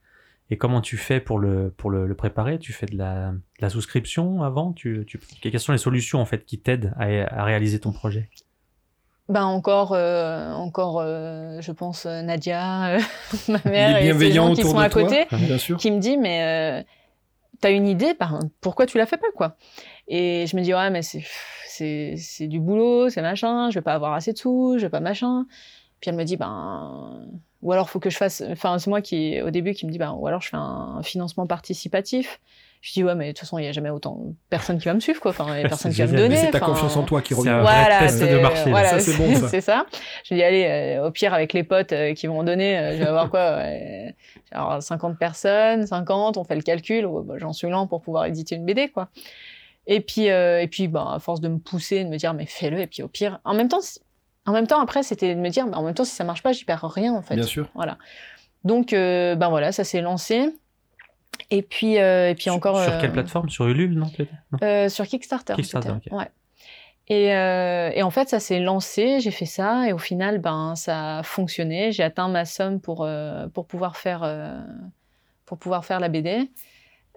[0.48, 2.60] Et comment tu fais pour le, pour le, le préparer?
[2.60, 4.72] Tu fais de la, de la souscription avant?
[4.72, 7.06] Tu, tu, Quelles sont les solutions en fait qui t'aident à,
[7.40, 8.30] à réaliser ton projet?
[9.28, 13.00] Ben encore, euh, encore, euh, je pense Nadia, euh,
[13.48, 15.02] ma mère Les et gens qui autour sont de à toi.
[15.02, 15.76] côté, Bien sûr.
[15.78, 16.84] qui me dit mais euh,
[17.60, 19.56] t'as une idée, ben pourquoi tu la fais pas quoi
[20.08, 24.14] Et je me dis ouais mais c'est du boulot, c'est machin, je vais pas avoir
[24.14, 25.46] assez de sous, je vais pas machin.
[26.00, 27.26] Puis elle me dit ben
[27.62, 29.98] ou alors faut que je fasse, enfin c'est moi qui au début qui me dit
[29.98, 32.40] ben ou alors je fais un financement participatif.
[32.82, 34.84] Je dis ouais mais de toute façon il y a jamais autant de personnes qui
[34.84, 36.28] va me suivre quoi, enfin il y a personne qui va me donner.
[36.28, 37.58] Mais c'est ta enfin, confiance en toi qui revient.
[37.60, 39.48] voilà, test de c'est- marché, voilà, Ça, c'est bon, ça.
[39.48, 39.86] C'est ça.
[40.24, 42.98] Je dis, allez, euh, au pire, avec les potes euh, qui vont donner, euh, je
[42.98, 44.14] vais avoir quoi ouais,
[44.44, 47.06] je vais avoir 50 personnes, 50, on fait le calcul.
[47.06, 49.08] ouais, bah, J'en suis lent pour pouvoir éditer une BD, quoi.
[49.88, 52.46] Et puis, euh, et puis bah, à force de me pousser, de me dire, mais
[52.46, 53.80] fais-le, et puis au pire, en même temps,
[54.46, 56.52] en même temps, après, c'était de me dire, en même temps, si ça marche pas,
[56.52, 57.34] j'y perds rien, en fait.
[57.34, 57.68] Bien sûr.
[57.74, 57.98] Voilà.
[58.64, 60.50] Donc, ben voilà, ça s'est lancé.
[61.50, 62.82] Et puis, et puis encore.
[62.82, 63.48] Sur quelle plateforme?
[63.48, 64.10] Sur Ulule, non,
[64.52, 65.54] non Sur Kickstarter.
[65.54, 66.28] Kickstarter, Ouais.
[67.08, 70.74] Et, euh, et, en fait, ça s'est lancé, j'ai fait ça, et au final, ben,
[70.74, 71.92] ça a fonctionné.
[71.92, 74.60] J'ai atteint ma somme pour, euh, pour, pouvoir, faire, euh,
[75.44, 76.50] pour pouvoir faire la BD.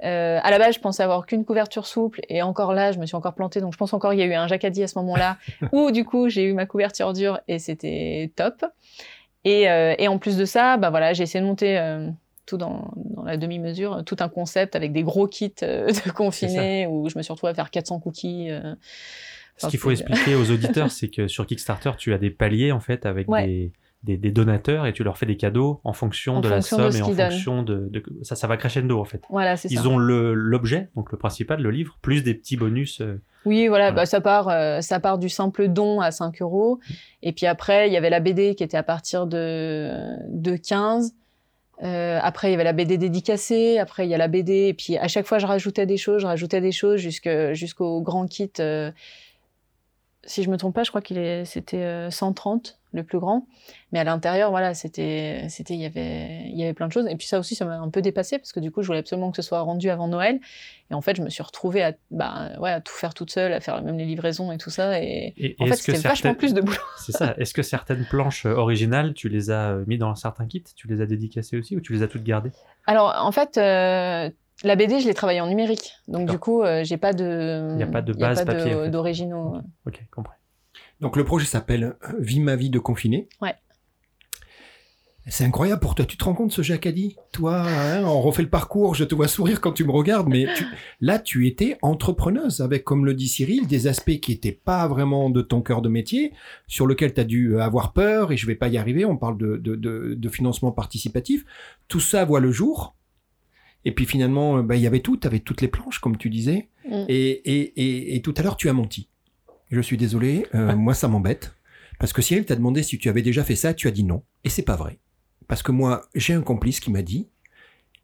[0.03, 3.07] Euh, à la base, je pensais avoir qu'une couverture souple, et encore là, je me
[3.07, 3.61] suis encore plantée.
[3.61, 5.37] Donc, je pense encore qu'il y a eu un jacadi à ce moment-là,
[5.71, 8.63] où du coup, j'ai eu ma couverture dure, et c'était top.
[9.43, 11.79] Et, et, en plus de ça, ben voilà, j'ai essayé de monter
[12.49, 17.09] tout dans, dans la demi-mesure, tout un concept avec des gros kits de confinés, où
[17.09, 18.49] je me suis retrouvée à faire 400 cookies.
[19.57, 22.79] Ce qu'il faut expliquer aux auditeurs, c'est que sur Kickstarter, tu as des paliers en
[22.79, 23.71] fait avec des,
[24.03, 27.01] des, des, donateurs et tu leur fais des cadeaux en fonction de la somme et
[27.01, 29.21] en fonction de, de, ça, ça va crescendo en fait.
[29.29, 33.01] Voilà, c'est Ils ont l'objet, donc le principal, le livre, plus des petits bonus.
[33.01, 36.79] Euh, oui, voilà, Bah, ça part, euh, ça part du simple don à 5 euros,
[37.21, 39.91] et puis après il y avait la BD qui était à partir de
[40.29, 41.13] de 15.
[41.83, 43.77] Euh, après, il y avait la BD dédicacée.
[43.77, 44.67] Après, il y a la BD.
[44.67, 48.27] Et puis, à chaque fois, je rajoutais des choses, je rajoutais des choses jusqu'au grand
[48.27, 48.91] kit euh,
[50.23, 53.47] si je me trompe pas, je crois qu'il c'était 130 euh, le plus grand.
[53.91, 57.07] Mais à l'intérieur, voilà, c'était, c'était, il y avait, il y avait plein de choses.
[57.07, 58.99] Et puis ça aussi, ça m'a un peu dépassé parce que du coup, je voulais
[58.99, 60.39] absolument que ce soit rendu avant Noël.
[60.91, 63.53] Et en fait, je me suis retrouvée à, bah, ouais, à tout faire toute seule,
[63.53, 65.01] à faire même les livraisons et tout ça.
[65.01, 66.77] Et, en fait, c'était vachement plus de boulot.
[66.97, 67.35] C'est ça.
[67.37, 70.87] Est-ce que certaines planches euh, originales, tu les as euh, mis dans certains kits Tu
[70.87, 72.51] les as dédicacées aussi ou tu les as toutes gardées?
[72.87, 73.57] Alors, en fait,
[74.63, 75.93] la BD, je l'ai travaillée en numérique.
[76.07, 77.69] Donc, du coup, euh, j'ai pas de.
[77.71, 78.89] Il n'y a pas de base papier.
[78.89, 79.57] D'originaux.
[79.85, 80.35] Ok, compris.
[80.99, 83.27] Donc, le projet s'appelle euh, Vie ma vie de confiné.
[83.41, 83.55] Ouais.
[85.29, 86.05] C'est incroyable pour toi.
[86.05, 89.27] Tu te rends compte ce Jacadi Toi, hein, on refait le parcours, je te vois
[89.27, 90.47] sourire quand tu me regardes, mais
[91.01, 95.29] là, tu étais entrepreneuse avec, comme le dit Cyril, des aspects qui étaient pas vraiment
[95.29, 96.33] de ton cœur de métier,
[96.67, 99.05] sur lequel tu as dû avoir peur et je vais pas y arriver.
[99.05, 101.45] On parle de, de, de, de financement participatif.
[101.87, 102.95] Tout ça voit le jour.
[103.85, 106.17] Et puis finalement, euh, bah, il y avait tout, tu avais toutes les planches, comme
[106.17, 106.69] tu disais.
[106.89, 107.05] Mm.
[107.07, 109.08] Et, et, et, et, tout à l'heure, tu as menti.
[109.69, 111.55] Je suis désolé, euh, moi ça m'embête.
[111.99, 114.23] Parce que Cyril t'a demandé si tu avais déjà fait ça, tu as dit non.
[114.43, 114.99] Et c'est pas vrai.
[115.47, 117.27] Parce que moi, j'ai un complice qui m'a dit,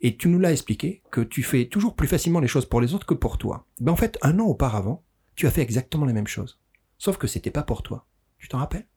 [0.01, 2.93] et tu nous l'as expliqué, que tu fais toujours plus facilement les choses pour les
[2.93, 3.65] autres que pour toi.
[3.79, 5.03] Ben en fait, un an auparavant,
[5.35, 6.59] tu as fait exactement la même chose.
[6.97, 8.05] Sauf que c'était pas pour toi.
[8.37, 8.87] Tu t'en rappelles?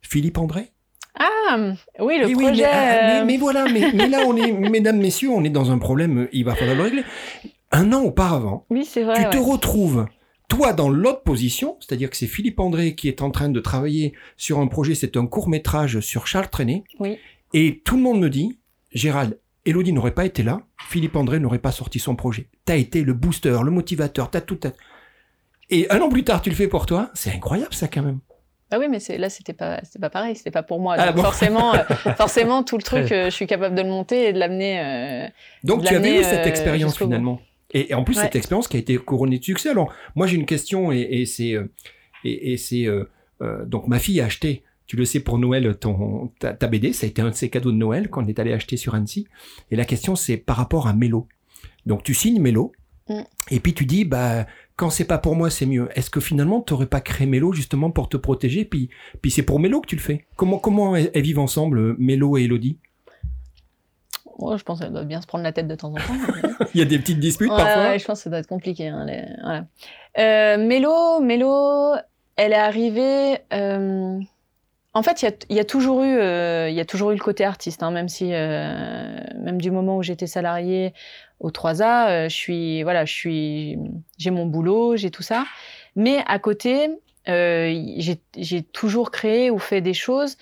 [0.00, 0.72] Philippe André?
[1.18, 2.64] Ah, oui, le projet.
[2.64, 6.28] Ah, euh, mais, voilà, mais, là, on est, mesdames, messieurs, on est dans un problème,
[6.32, 7.04] il va falloir le régler.
[7.70, 10.06] Un an auparavant, oui, vrai, tu te retrouves,
[10.52, 14.12] toi, dans l'autre position, c'est-à-dire que c'est Philippe André qui est en train de travailler
[14.36, 16.84] sur un projet, c'est un court métrage sur Charles Trenet.
[17.00, 17.16] Oui.
[17.54, 18.58] Et tout le monde me dit,
[18.92, 22.48] Gérald, Elodie n'aurait pas été là, Philippe André n'aurait pas sorti son projet.
[22.66, 24.60] T'as été le booster, le motivateur, t'as tout.
[25.70, 27.08] Et un an plus tard, tu le fais pour toi.
[27.14, 28.18] C'est incroyable, ça, quand même.
[28.70, 30.96] Ah oui, mais là, c'était pas, c'était pas pareil, c'était pas pour moi.
[30.98, 31.78] Ah forcément, euh,
[32.18, 34.80] forcément, tout le truc, euh, je suis capable de le monter et de l'amener.
[34.80, 35.28] Euh,
[35.64, 37.40] Donc tu avais eu cette expérience finalement.
[37.72, 39.70] Et, en plus, cette expérience qui a été couronnée de succès.
[39.70, 41.56] Alors, moi, j'ai une question et, c'est,
[42.24, 42.86] et, c'est,
[43.66, 46.92] donc ma fille a acheté, tu le sais, pour Noël, ton, ta, ta, BD.
[46.92, 49.26] Ça a été un de ses cadeaux de Noël qu'on est allé acheter sur Annecy.
[49.70, 51.28] Et la question, c'est par rapport à Mélo.
[51.86, 52.72] Donc, tu signes Mélo.
[53.08, 53.20] Mm.
[53.50, 54.46] Et puis tu dis, bah,
[54.76, 55.88] quand c'est pas pour moi, c'est mieux.
[55.94, 58.64] Est-ce que finalement, tu n'aurais pas créé Mélo justement pour te protéger?
[58.64, 60.26] Puis, puis c'est pour Mélo que tu le fais.
[60.36, 62.78] Comment, comment elles, vivent ensemble, Mélo et Elodie?
[64.46, 66.64] Oh, je pense qu'elle doit bien se prendre la tête de temps en temps.
[66.74, 67.90] Il y a des petites disputes parfois.
[67.90, 68.88] Ouais, je pense que ça doit être compliqué.
[68.88, 69.06] Hein,
[69.42, 69.64] voilà.
[70.18, 71.94] euh, Mélo, Mélo,
[72.36, 73.38] elle est arrivée.
[73.52, 74.18] Euh...
[74.94, 77.14] En fait, il y a, y a, toujours eu, euh, il y a toujours eu
[77.14, 80.92] le côté artiste, hein, même si, même du moment où j'étais salariée,
[81.40, 83.78] au 3A, euh, je suis, voilà, je suis,
[84.18, 85.44] j'ai mon boulot, j'ai tout ça.
[85.96, 86.90] Mais à côté,
[87.26, 90.36] j'ai toujours créé ou fait des choses,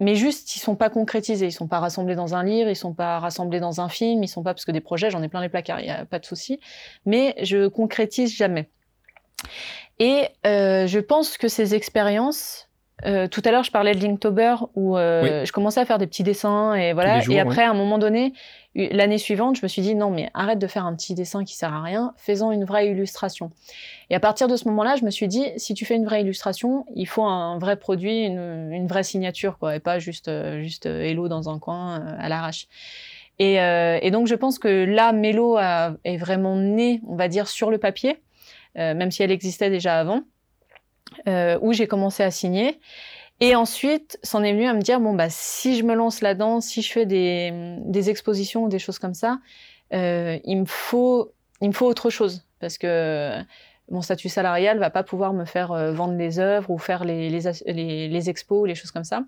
[0.00, 2.92] mais juste ils sont pas concrétisés, ils sont pas rassemblés dans un livre, ils sont
[2.92, 5.40] pas rassemblés dans un film, ils sont pas parce que des projets, j'en ai plein
[5.40, 6.60] les placards, il y a pas de souci.
[7.04, 8.68] Mais je concrétise jamais.
[9.98, 12.65] Et euh, je pense que ces expériences,
[13.04, 16.06] euh, tout à l'heure, je parlais de Linktober où euh, je commençais à faire des
[16.06, 17.22] petits dessins et voilà.
[17.28, 18.32] et après, à un moment donné,
[18.74, 21.56] l'année suivante, je me suis dit non, mais arrête de faire un petit dessin qui
[21.56, 23.50] sert à rien, faisons une vraie illustration.
[24.08, 26.22] Et à partir de ce moment-là, je me suis dit, si tu fais une vraie
[26.22, 30.62] illustration, il faut un vrai produit, une, une vraie signature, quoi, et pas juste, euh,
[30.62, 32.66] juste euh, Hello dans un coin euh, à l'arrache.
[33.38, 37.48] Et, euh, et, donc, je pense que là, Mélo est vraiment née, on va dire,
[37.48, 38.22] sur le papier,
[38.76, 40.22] même si elle existait déjà avant,
[41.26, 42.78] où j'ai commencé à signer.
[43.40, 46.60] Et ensuite, c'en est venu à me dire bon bah si je me lance là-dedans,
[46.62, 47.52] si je fais des,
[47.84, 49.38] des expositions ou des choses comme ça,
[49.92, 53.32] euh, il me faut il me faut autre chose parce que
[53.90, 57.28] mon statut salarial va pas pouvoir me faire euh, vendre les œuvres ou faire les,
[57.28, 59.22] les, les, les expos, les choses comme ça.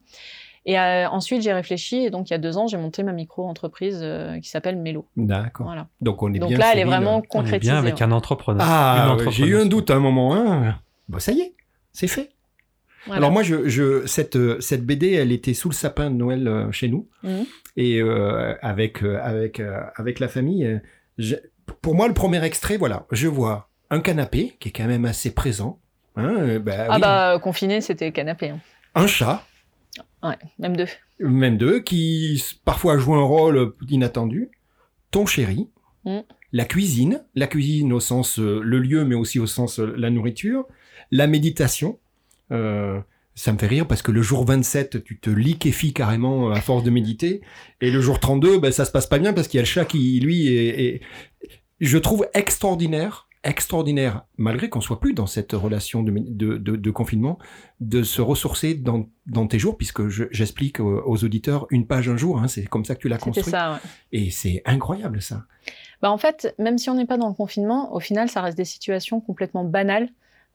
[0.67, 3.13] Et euh, ensuite, j'ai réfléchi et donc il y a deux ans, j'ai monté ma
[3.13, 5.07] micro-entreprise euh, qui s'appelle Mélo.
[5.17, 5.67] D'accord.
[5.67, 5.87] Voilà.
[6.01, 6.59] Donc on est Donc bien.
[6.59, 7.73] là, elle est vraiment On est concrétisée.
[7.73, 8.03] bien avec ouais.
[8.03, 8.67] un entrepreneur.
[8.69, 10.35] Ah, j'ai eu un doute à un moment.
[10.35, 10.77] Hein.
[11.09, 11.55] Bon, ça y est,
[11.99, 12.31] c'est fait.
[13.07, 13.19] Voilà.
[13.19, 16.47] Alors moi, je, je, cette, euh, cette BD, elle était sous le sapin de Noël
[16.47, 17.09] euh, chez nous.
[17.23, 17.45] Mhm.
[17.77, 19.61] Et euh, avec, euh, avec,
[19.97, 20.81] avec la famille,
[21.17, 21.37] je-
[21.83, 25.33] pour moi, le premier extrait, voilà, je vois un canapé qui est quand même assez
[25.33, 25.81] présent.
[26.17, 27.01] Hein, bah, Ah oui.
[27.01, 28.51] bah, confiné, c'était canapé.
[28.51, 28.61] hein.
[28.95, 29.45] Un chat,
[30.23, 30.89] Ouais, même deux.
[31.21, 34.51] même deux, qui parfois joue un rôle inattendu.
[35.11, 35.69] Ton chéri,
[36.05, 36.19] Mm.
[36.53, 40.67] la cuisine, la cuisine au sens le lieu, mais aussi au sens la nourriture,
[41.11, 41.99] la méditation.
[42.53, 43.01] Euh,
[43.35, 46.61] ça me fait rire parce que le jour 27, tu te liquéfies carrément euh, à
[46.61, 47.41] force de méditer,
[47.81, 49.67] et le jour 32, ben, ça se passe pas bien parce qu'il y a le
[49.67, 51.01] chat qui, lui, est, est-
[51.81, 56.91] je trouve extraordinaire, extraordinaire, malgré qu'on soit plus dans cette relation de, de, de, de
[56.91, 57.39] confinement,
[57.81, 62.09] de se ressourcer dans, dans tes jours, puisque je- j'explique aux, aux auditeurs une page
[62.09, 63.45] un jour, hein, c'est comme ça que tu l'as construit.
[63.53, 63.79] ça, ouais.
[64.11, 65.45] Et c'est incroyable ça.
[66.03, 68.57] Bah, en fait, même si on n'est pas dans le confinement, au final, ça reste
[68.57, 70.09] des situations complètement banales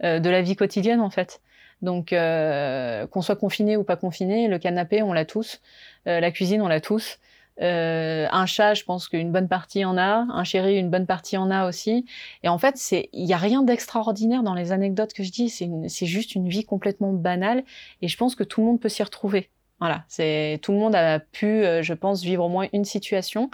[0.04, 1.42] de la vie quotidienne, en fait.
[1.84, 5.62] Donc, euh, qu'on soit confiné ou pas confiné, le canapé, on l'a tous.
[6.08, 7.20] Euh, la cuisine, on l'a tous.
[7.62, 10.26] Euh, un chat, je pense qu'une bonne partie en a.
[10.30, 12.06] Un chéri, une bonne partie en a aussi.
[12.42, 15.50] Et en fait, c'est, il y a rien d'extraordinaire dans les anecdotes que je dis.
[15.50, 17.64] C'est juste une vie complètement banale.
[18.02, 19.50] Et je pense que tout le monde peut s'y retrouver.
[19.80, 23.52] Voilà, c'est tout le monde a pu, euh, je pense, vivre au moins une situation.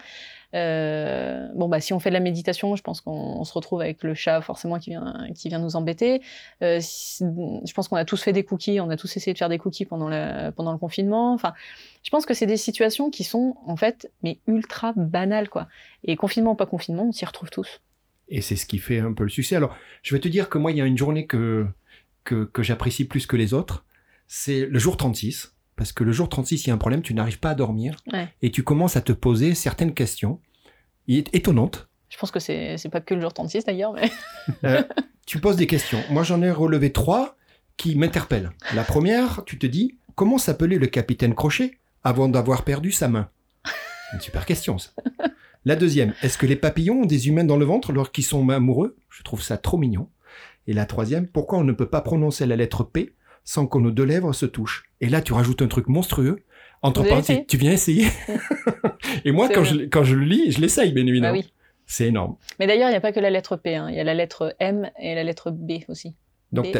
[0.55, 3.81] Euh, bon, bah, si on fait de la méditation, je pense qu'on on se retrouve
[3.81, 6.21] avec le chat forcément qui vient, qui vient nous embêter.
[6.63, 9.49] Euh, je pense qu'on a tous fait des cookies, on a tous essayé de faire
[9.49, 10.09] des cookies pendant,
[10.51, 11.33] pendant le confinement.
[11.33, 11.53] Enfin,
[12.03, 15.67] je pense que c'est des situations qui sont en fait, mais ultra banales, quoi.
[16.03, 17.81] Et confinement ou pas confinement, on s'y retrouve tous.
[18.29, 19.55] Et c'est ce qui fait un peu le succès.
[19.55, 21.67] Alors, je vais te dire que moi, il y a une journée que,
[22.23, 23.85] que j'apprécie plus que les autres.
[24.27, 25.55] C'est le jour 36.
[25.79, 27.95] Parce que le jour 36, il y a un problème, tu n'arrives pas à dormir.
[28.11, 28.27] Ouais.
[28.41, 30.41] Et tu commences à te poser certaines questions
[31.07, 31.87] étonnantes.
[32.09, 34.11] Je pense que c'est c'est pas que le jour 36 d'ailleurs, mais
[34.65, 34.83] Euh,
[35.25, 35.99] tu poses des questions.
[36.09, 37.37] Moi, j'en ai relevé trois
[37.77, 38.51] qui m'interpellent.
[38.75, 43.29] La première, tu te dis, comment s'appelait le capitaine Crochet avant d'avoir perdu sa main?
[44.11, 44.91] Une super question, ça.
[45.63, 48.97] La deuxième, est-ce que les papillons ont des humains dans le ventre lorsqu'ils sont amoureux?
[49.09, 50.09] Je trouve ça trop mignon.
[50.67, 53.13] Et la troisième, pourquoi on ne peut pas prononcer la lettre P
[53.43, 56.43] sans que nos deux lèvres se touchent Et là, tu rajoutes un truc monstrueux.
[56.81, 58.07] Entre parenthèses, tu viens essayer
[59.25, 61.37] Et moi, quand je, quand je le lis, je l'essaye, bien bah évidemment.
[61.37, 61.51] oui.
[61.85, 62.37] C'est énorme.
[62.59, 63.87] Mais d'ailleurs, il n'y a pas que la lettre P, hein.
[63.89, 66.15] il y a la lettre M et la lettre B aussi.
[66.51, 66.77] Donc, B.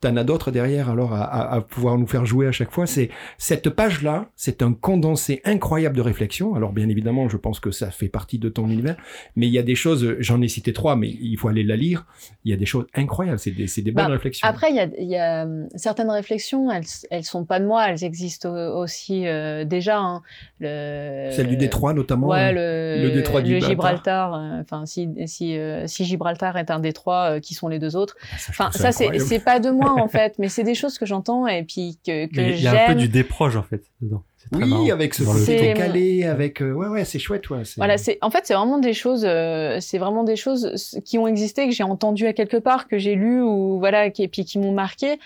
[0.00, 2.86] T'en as d'autres derrière alors à, à- à pouvoir nous faire jouer à chaque fois.
[2.86, 6.54] C'est cette page-là, c'est un condensé incroyable de réflexion.
[6.56, 8.96] Alors bien évidemment, je pense que ça fait partie de ton univers,
[9.36, 10.16] mais il y a des choses.
[10.18, 12.06] J'en ai cité trois, mais il faut aller la lire.
[12.44, 13.38] Il y a des choses incroyables.
[13.38, 14.48] C'est des, des bonnes Bah, réflexions.
[14.48, 17.88] Après, il y a, y a, hum, certaines réflexions, elles, elles sont pas de moi,
[17.88, 19.98] elles existent au- aussi euh, déjà.
[19.98, 20.22] hein.
[20.60, 22.26] Le, Celle du Détroit notamment.
[22.28, 24.34] Ouais, le, le détroit le Gibraltar.
[24.34, 27.94] Euh, Enfin, si, si, euh, si Gibraltar est un détroit, euh, qui sont les deux
[27.96, 30.98] autres Ah, ça, Enfin, ça, c'est pas de moi en fait, mais c'est des choses
[30.98, 32.98] que j'entends et puis que, que Mais il y a un peu j'aime.
[32.98, 34.22] du déproche en fait dedans.
[34.52, 37.64] Oui, avec ce côté C'est- calé, avec euh, ouais ouais, c'est chouette ouais.
[37.66, 41.18] c'est- Voilà, c'est en fait c'est vraiment des choses, euh, c'est vraiment des choses qui
[41.18, 44.28] ont existé que j'ai entendu à quelque part, que j'ai lu ou voilà, qui, et
[44.28, 45.18] puis qui m'ont marqué.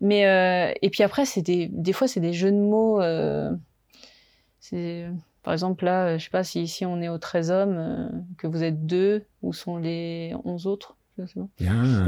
[0.00, 3.00] Mais euh, et puis après c'est des des fois c'est des jeux de mots.
[3.02, 3.50] euh,
[4.60, 5.06] c'est
[5.42, 8.08] par exemple là, je sais pas si ici on est aux 13 hommes, euh,
[8.38, 10.96] que vous êtes deux, où sont les 11 autres.
[11.58, 12.06] Bien.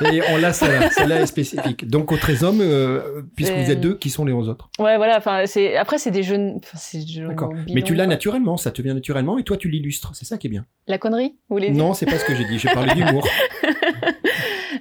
[0.32, 1.88] On l'a celle-là, celle-là est spécifique.
[1.88, 4.70] Donc au 13 hommes, euh, puisque vous êtes deux, qui sont les 11 autres?
[4.78, 5.18] Ouais, voilà.
[5.18, 7.52] Enfin, c'est après c'est des c'est jeux D'accord.
[7.52, 8.10] bidons, Mais tu l'as quoi.
[8.14, 10.12] naturellement, ça te vient naturellement, et toi tu l'illustres.
[10.14, 10.64] C'est ça qui est bien.
[10.86, 12.58] La connerie, vous voulez dire Non, c'est pas ce que j'ai dit.
[12.58, 13.26] J'ai parlé d'humour.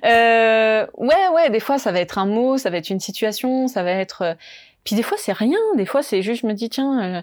[0.06, 3.68] Euh, ouais, ouais, des fois ça va être un mot, ça va être une situation,
[3.68, 4.22] ça va être.
[4.22, 4.34] euh,
[4.86, 7.22] Puis des fois c'est rien, des fois c'est juste je me dis tiens, euh,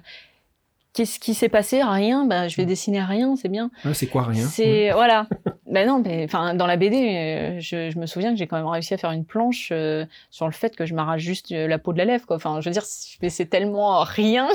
[0.92, 1.82] qu'est-ce qui s'est passé?
[1.82, 3.70] Rien, bah je vais dessiner rien, c'est bien.
[3.94, 4.46] C'est quoi rien?
[4.46, 5.26] C'est voilà.
[5.76, 8.56] ben non, mais enfin dans la BD, euh, je, je me souviens que j'ai quand
[8.56, 11.68] même réussi à faire une planche euh, sur le fait que je m'arrache juste euh,
[11.68, 12.36] la peau de la lèvre, quoi.
[12.36, 14.48] Enfin, je veux dire, c'est tellement rien.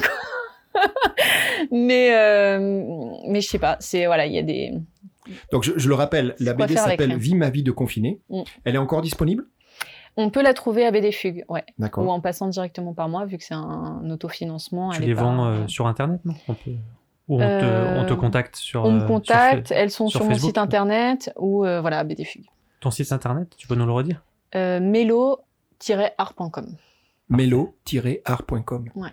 [0.74, 0.82] Quoi.
[1.72, 2.84] mais euh,
[3.28, 4.74] mais je sais pas, c'est voilà, il y a des.
[5.52, 7.16] Donc je, je le rappelle, la BD s'appelle.
[7.18, 8.20] Vie ma vie de confiné.
[8.32, 8.42] Mm.
[8.64, 9.46] Elle est encore disponible?
[10.18, 11.64] On peut la trouver à BD Fugue, ouais.
[11.98, 14.90] Ou en passant directement par moi, vu que c'est un autofinancement.
[14.90, 16.34] Tu elle les est pas- vends euh, sur internet, non?
[16.48, 16.72] On peut...
[17.28, 18.84] Ou on, te, Euh, on te contacte sur.
[18.84, 21.82] On euh, me sur contacte, elles sont sur sur, mon Facebook site internet ou euh,
[21.82, 22.46] voilà, BD Fugue.
[22.80, 24.24] Ton site internet, tu peux nous le redire?
[24.56, 26.76] Euh, Mélo-art.com.
[27.30, 28.86] Mélo-art.com.
[28.96, 29.10] Ouais.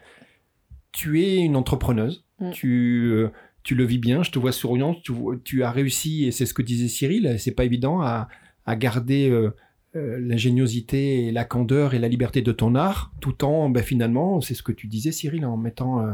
[0.93, 2.25] Tu es une entrepreneuse.
[2.41, 2.51] Mm.
[2.51, 3.31] Tu, euh,
[3.63, 4.23] tu le vis bien.
[4.23, 5.03] Je te vois souriante.
[5.03, 5.13] Tu,
[5.45, 8.29] tu as réussi, et c'est ce que disait Cyril, c'est pas évident à,
[8.67, 9.55] à garder euh,
[9.97, 14.43] euh, l'ingéniosité et la candeur et la liberté de ton art, tout en, ben, finalement,
[14.43, 16.13] c'est ce que tu disais, Cyril, en mettant euh,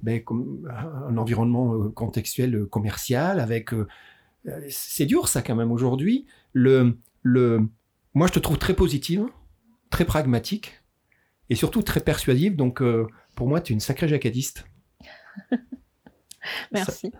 [0.00, 0.70] ben, comme,
[1.08, 3.70] un environnement euh, contextuel commercial avec.
[4.68, 6.26] c'est dur, ça, quand même, aujourd'hui.
[6.52, 7.68] Le, le,
[8.14, 9.26] moi, je te trouve très positive,
[9.90, 10.82] très pragmatique
[11.50, 12.54] et surtout très persuasive.
[12.54, 12.80] Donc,
[13.34, 14.66] pour moi, tu es une sacrée jacadiste.
[16.72, 17.10] Merci.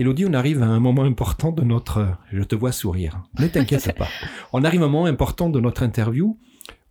[0.00, 2.16] Elodie, on arrive à un moment important de notre...
[2.32, 3.22] Je te vois sourire.
[3.38, 4.08] Ne t'inquiète pas.
[4.54, 6.38] On arrive à un moment important de notre interview.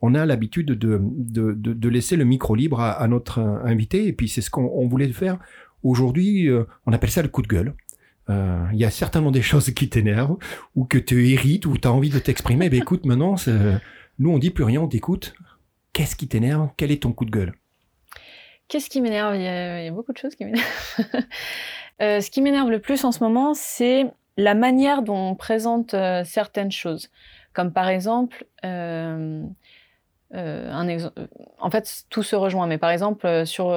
[0.04, 4.06] On a l'habitude de, de, de, laisser le micro libre à, notre invité.
[4.06, 5.40] Et puis c'est ce qu'on voulait faire.
[5.82, 7.74] Aujourd'hui, euh, on appelle ça le coup de gueule.
[8.30, 10.38] Euh, il y a certainement des choses qui t'énervent
[10.76, 12.70] ou que tu hérites ou tu as envie de t'exprimer.
[12.70, 13.36] ben écoute, maintenant,
[14.20, 15.34] nous on dit plus rien, on t'écoute.
[15.94, 16.70] Qu'est-ce qui t'énerve?
[16.78, 17.56] Quel est ton coup de gueule?
[18.68, 19.36] Qu'est-ce qui m'énerve?
[19.36, 20.66] Il, y a beaucoup de choses qui m'énervent.
[22.02, 24.06] Euh, ce qui m'énerve le plus en ce moment, c'est
[24.38, 27.10] la manière dont on présente euh, certaines choses.
[27.54, 29.44] Comme par exemple, euh,
[30.32, 33.76] en fait, tout se rejoint, mais par exemple, sur,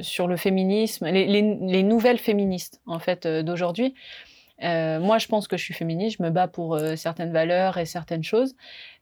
[0.00, 3.94] sur le féminisme, les, les, nouvelles féministes en fait, d'aujourd'hui,
[4.60, 8.22] moi, je pense que je suis féministe, je me bats pour certaines valeurs et certaines
[8.22, 8.54] choses.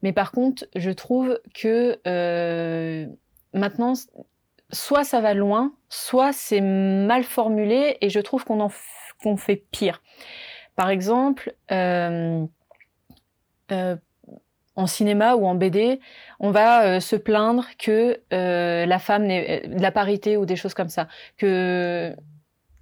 [0.03, 1.99] Mais par contre, je trouve que
[3.53, 3.95] maintenant,
[4.73, 10.03] soit ça va loin, soit c'est mal formulé et je trouve qu'on en fait pire.
[10.77, 12.45] Par exemple, euh,
[13.71, 13.97] euh,
[14.75, 16.01] en cinéma ou en BD,
[16.41, 20.75] on va euh, se plaindre que la femme n'est de la parité ou des choses
[20.75, 22.15] comme ça, que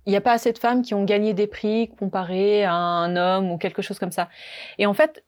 [0.07, 3.17] il n'y a pas assez de femmes qui ont gagné des prix comparé à un
[3.17, 4.29] homme ou quelque chose comme ça.
[4.79, 5.25] Et en fait,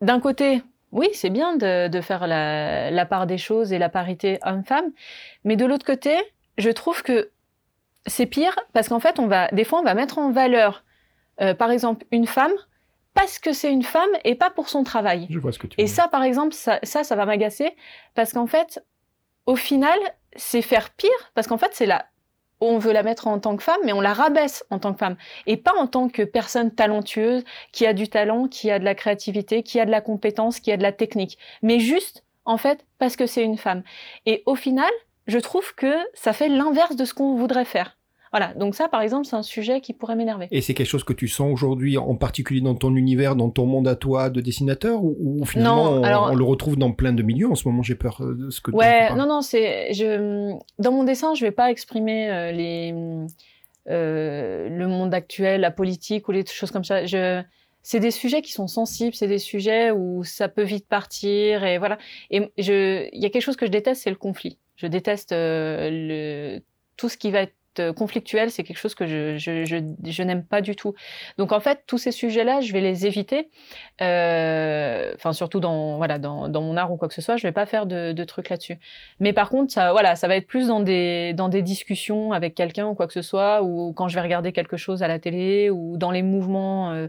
[0.00, 0.62] d'un côté,
[0.96, 4.90] oui, c'est bien de, faire la, part des choses et la parité homme-femme,
[5.44, 6.16] mais de l'autre côté,
[6.56, 7.30] je trouve que
[8.06, 10.84] c'est pire parce qu'en fait, on va, des fois, on va mettre en valeur,
[11.42, 12.54] euh, par exemple, une femme
[13.12, 15.26] parce que c'est une femme et pas pour son travail.
[15.28, 17.76] Je vois ce que tu et ça, par exemple, ça, ça, ça va m'agacer
[18.14, 18.82] parce qu'en fait,
[19.44, 19.98] au final,
[20.34, 22.06] c'est faire pire parce qu'en fait, c'est la
[22.60, 24.98] on veut la mettre en tant que femme, mais on la rabaisse en tant que
[24.98, 25.16] femme.
[25.46, 28.94] Et pas en tant que personne talentueuse, qui a du talent, qui a de la
[28.94, 31.38] créativité, qui a de la compétence, qui a de la technique.
[31.62, 33.82] Mais juste, en fait, parce que c'est une femme.
[34.24, 34.90] Et au final,
[35.26, 37.95] je trouve que ça fait l'inverse de ce qu'on voudrait faire.
[38.32, 40.48] Voilà, donc ça, par exemple, c'est un sujet qui pourrait m'énerver.
[40.50, 43.66] Et c'est quelque chose que tu sens aujourd'hui, en particulier dans ton univers, dans ton
[43.66, 47.54] monde à toi de dessinateur, ou, finalement on, le retrouve dans plein de milieux En
[47.54, 48.72] ce moment, j'ai peur euh, de ce que.
[48.72, 52.94] Ouais, non, non, c'est, je, dans mon dessin, je vais pas exprimer euh, les,
[53.88, 57.06] euh, le monde actuel, la politique ou les choses comme ça.
[57.06, 57.42] Je,
[57.82, 61.78] c'est des sujets qui sont sensibles, c'est des sujets où ça peut vite partir et
[61.78, 61.98] voilà.
[62.30, 64.58] Et je, il y a quelque chose que je déteste, c'est le conflit.
[64.74, 66.58] Je déteste le
[66.96, 70.44] tout ce qui va être euh, conflictuel, c'est quelque chose que je, je, je, n'aime
[70.44, 70.94] pas du tout.
[71.38, 73.48] Donc en fait, tous ces sujets-là, je vais les éviter.
[74.02, 77.46] Euh, enfin, surtout dans voilà dans, dans, mon art ou quoi que ce soit, je
[77.46, 78.78] vais pas faire de, de trucs là-dessus.
[79.20, 82.54] Mais par contre, ça voilà, ça va être plus dans des dans des discussions avec
[82.54, 85.18] quelqu'un ou quoi que ce soit, ou quand je vais regarder quelque chose à la
[85.18, 87.06] télé ou dans les mouvements.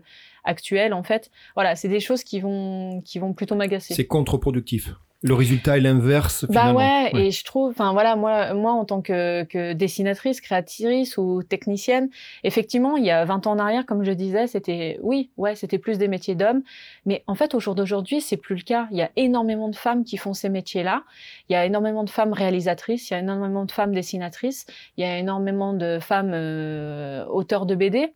[0.48, 4.94] Actuels en fait voilà c'est des choses qui vont qui vont plutôt m'agacer c'est contre-productif
[5.24, 6.45] le résultat est l'inverse.
[6.49, 11.18] Bah ouais, et je trouve, enfin voilà, moi, moi en tant que, que, dessinatrice, créatrice
[11.18, 12.10] ou technicienne,
[12.44, 15.80] effectivement, il y a 20 ans en arrière, comme je disais, c'était, oui, ouais, c'était
[15.80, 16.61] plus des métiers d'hommes,
[17.07, 18.88] mais en fait, au jour d'aujourd'hui, c'est plus le cas.
[18.91, 21.03] Il y a énormément de femmes qui font ces métiers-là.
[21.49, 24.68] Il y a énormément de femmes réalisatrices, il y a énormément de femmes dessinatrices,
[24.98, 28.14] il y a énormément de femmes euh, auteurs de BD.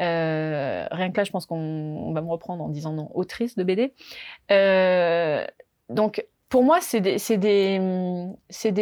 [0.00, 3.64] Euh, rien que là, je pense qu'on va me reprendre en disant non, autrice de
[3.64, 3.92] BD.
[4.50, 5.44] Euh,
[5.88, 7.18] donc, pour moi, c'est des,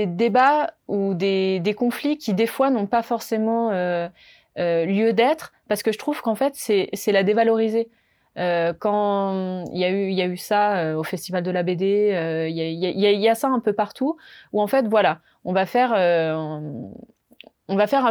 [0.06, 4.08] débats ou des, conflits qui, des fois, n'ont pas forcément euh,
[4.56, 7.90] lieu d'être, parce que je trouve qu'en fait, c'est la dévaloriser.
[8.36, 13.48] Quand il y, a eu, ça au Festival de la BD, il y, a ça
[13.48, 14.16] un peu partout,
[14.52, 16.62] où en fait, voilà, on va faire un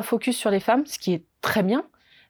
[0.03, 1.85] focus sur les femmes, ce qui est très bien,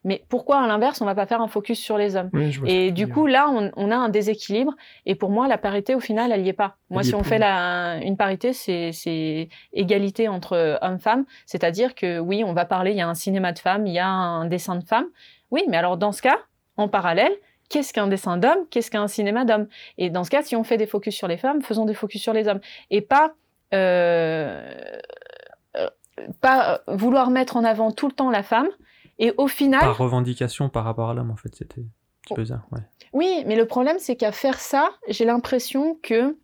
[0.08, 2.30] mais pourquoi, à l'inverse, on va pas faire un focus sur les hommes?
[2.64, 4.74] Et du coup, là, on, a un déséquilibre.
[5.04, 6.76] Et pour moi, la parité, au final, elle y est pas.
[6.88, 11.26] Moi, si on fait la, une parité, c'est égalité entre hommes-femmes.
[11.44, 13.98] C'est-à-dire que oui, on va parler, il y a un cinéma de femmes, il y
[13.98, 15.08] a un dessin de femmes.
[15.50, 16.38] Oui, mais alors dans ce cas,
[16.78, 17.32] en parallèle,
[17.68, 18.64] qu'est-ce qu'un dessin d'homme?
[18.70, 19.68] Qu'est-ce qu'un cinéma d'homme?
[19.98, 22.22] Et dans ce cas, si on fait des focus sur les femmes, faisons des focus
[22.22, 22.60] sur les hommes.
[22.90, 23.34] Et pas...
[23.74, 24.72] Euh,
[25.76, 25.88] euh
[26.40, 28.68] pas vouloir mettre en avant tout le temps la femme
[29.18, 29.80] et au final.
[29.80, 31.84] Par revendication par rapport à l'homme, en fait, c'était un
[32.22, 32.62] petit peu ça.
[32.72, 32.80] Ouais.
[33.12, 36.36] Oui, mais le problème, c'est qu'à faire ça, j'ai l'impression que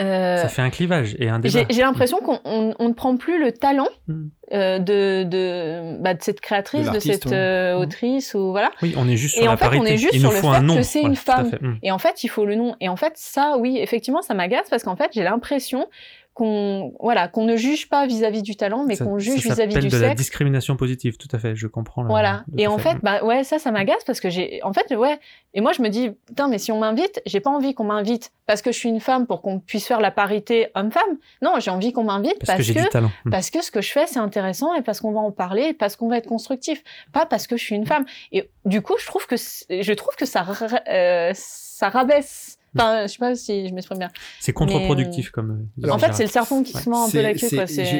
[0.00, 1.64] Euh, ça fait un clivage et un débat.
[1.68, 4.28] J'ai l'impression qu'on on, on ne prend plus le talent Mm.
[4.54, 7.80] euh, de, de, bah, de cette créatrice, De de, cette euh, Mm.
[7.82, 8.70] autrice, ou voilà.
[8.80, 9.92] Oui, on est juste Et sur en la fait, on parité.
[9.92, 10.76] est juste Il sur le fait un nom.
[10.76, 11.58] que c'est une Voilà, à femme.
[11.60, 11.78] Mm.
[11.82, 12.74] Et en fait, il faut le nom.
[12.80, 15.86] Et en fait, ça, oui, effectivement, ça m'agace parce qu'en fait, j'ai l'impression
[16.34, 19.88] qu'on voilà, qu'on ne juge pas vis-à-vis du talent, mais qu'on juge vis-à-vis s'appelle du
[19.88, 20.18] de la sexe.
[20.20, 22.02] discrimination positive, tout à fait, je comprends.
[22.02, 22.44] la- Voilà.
[22.56, 25.18] Et en fait, bah ouais, ça, ça m'agace parce que j'ai, en fait, ouais.
[25.54, 28.32] Et moi, je me dis, putain, mais si on m'invite, j'ai pas envie qu'on m'invite
[28.46, 31.18] parce que je suis une femme pour qu'on puisse faire la parité homme-femme.
[31.42, 33.10] Non, j'ai envie qu'on m'invite parce, parce, que j'ai du talent.
[33.26, 33.30] Mm.
[33.30, 35.74] parce que ce que je fais, c'est intéressant et parce qu'on va en parler et
[35.74, 36.82] parce qu'on va être constructif.
[37.12, 38.06] Pas parce que je suis une femme.
[38.32, 40.46] Et du coup, je trouve que, je trouve que ça,
[40.88, 42.58] euh, ça rabaisse.
[42.76, 44.10] Enfin, je sais pas si je m'exprime bien.
[44.40, 45.68] C'est contre-productif comme.
[45.84, 47.48] euh, en fait, c'est le serpent qui se ment un peu la queue,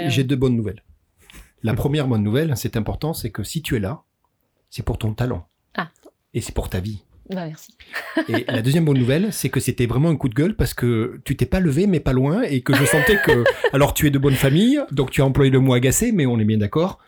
[0.09, 0.83] j'ai deux bonnes nouvelles.
[1.63, 4.03] La première bonne nouvelle, c'est important, c'est que si tu es là,
[4.71, 5.47] c'est pour ton talent.
[5.77, 5.91] Ah.
[6.35, 7.05] Et c'est pour ta vie.
[7.31, 7.77] Bah, merci.
[8.29, 11.21] Et la deuxième bonne nouvelle, c'est que c'était vraiment un coup de gueule parce que
[11.25, 13.45] tu t'es pas levé, mais pas loin, et que je sentais que.
[13.73, 16.39] Alors, tu es de bonne famille, donc tu as employé le mot agacé, mais on
[16.41, 16.99] est bien d'accord.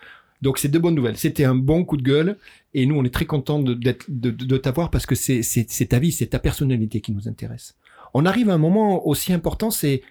[0.43, 1.17] Donc, c'est deux bonnes nouvelles.
[1.17, 2.39] C'était un bon coup de gueule,
[2.75, 5.99] et nous, on est très contents de, de, de, de t'avoir parce que c'est ta
[5.99, 7.75] vie, c'est ta personnalité qui nous intéresse.
[8.13, 10.03] On arrive à un moment aussi important, c'est.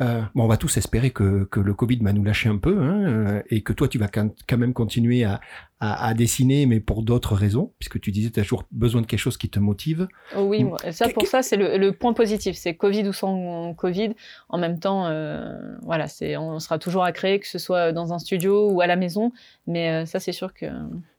[0.00, 2.80] Euh, bon, on va tous espérer que, que le Covid va nous lâcher un peu,
[2.80, 5.40] hein, euh, et que toi, tu vas quand même continuer à,
[5.80, 9.06] à, à dessiner, mais pour d'autres raisons, puisque tu disais, tu as toujours besoin de
[9.06, 10.08] quelque chose qui te motive.
[10.36, 14.14] Oh oui, ça pour ça c'est le, le point positif, c'est Covid ou sans Covid.
[14.48, 18.12] En même temps, euh, voilà, c'est on sera toujours à créer, que ce soit dans
[18.12, 19.32] un studio ou à la maison,
[19.66, 20.66] mais euh, ça c'est sûr que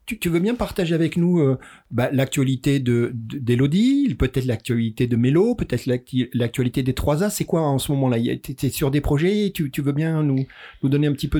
[0.09, 1.59] Tu, tu veux bien partager avec nous euh,
[1.91, 7.29] bah, l'actualité de de- d'Elodie, peut-être l'actualité de Mélo, peut-être l'actu- l'actualité des 3A.
[7.29, 8.17] C'est quoi en ce moment-là?
[8.41, 10.47] T'es t'es sur des projets tu, tu veux bien nous,
[10.81, 11.39] donner un petit peu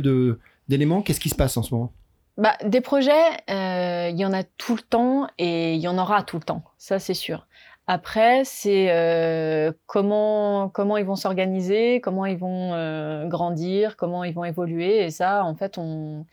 [0.68, 1.02] d'éléments?
[1.02, 1.92] Qu'est-ce qui se passe en ce moment?
[2.38, 3.12] Bah, des projets,
[3.50, 6.44] euh, il y en a tout le temps et il y en aura tout le
[6.44, 7.48] temps, ça c'est sûr.
[7.88, 14.46] Après, c'est euh, comment comment ils vont s'organiser, comment ils vont grandir, comment ils vont
[14.46, 16.28] évoluer, et ça, en fait, on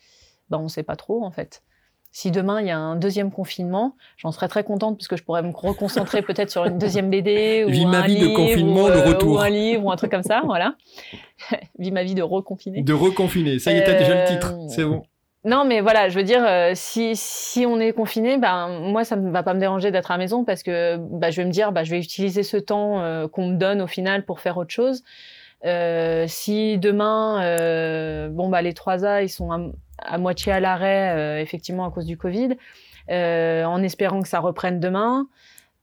[0.50, 1.62] bah, on sait pas trop en fait.
[2.18, 5.22] Si demain il y a un deuxième confinement, j'en serais très contente parce que je
[5.22, 8.84] pourrais me reconcentrer peut-être sur une deuxième BD ou ma un vie de livre, confinement,
[8.84, 9.32] ou, de euh, retour.
[9.34, 10.76] ou un livre ou un truc comme ça, voilà.
[11.78, 12.80] Vis ma vie de reconfiné.
[12.80, 13.58] De reconfiner.
[13.58, 14.54] Ça y est, t'as déjà le Euh, titre.
[14.70, 15.02] C'est bon.
[15.44, 19.16] Non, mais voilà, je veux dire, euh, si, si on est confiné, ben, moi, ça
[19.16, 21.52] ne va pas me déranger d'être à la maison parce que bah, je vais me
[21.52, 24.56] dire, bah, je vais utiliser ce temps euh, qu'on me donne au final pour faire
[24.56, 25.04] autre chose.
[25.66, 31.40] Euh, si demain, euh, bon, bah, les 3A, ils sont à, moitié à l'arrêt, euh,
[31.40, 32.56] effectivement, à cause du Covid,
[33.10, 35.28] euh, en espérant que ça reprenne demain.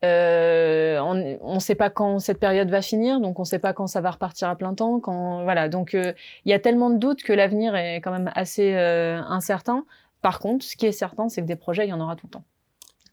[0.04, 3.72] Euh, on ne sait pas quand cette période va finir, donc on ne sait pas
[3.72, 5.00] quand ça va repartir à plein temps.
[5.00, 6.12] Quand voilà, donc euh,
[6.44, 9.86] il y a tellement de doutes que l'avenir est quand même assez euh, incertain.
[10.22, 12.28] Par contre, ce qui est certain, c'est que des projets, il y en aura tout
[12.28, 12.44] le temps.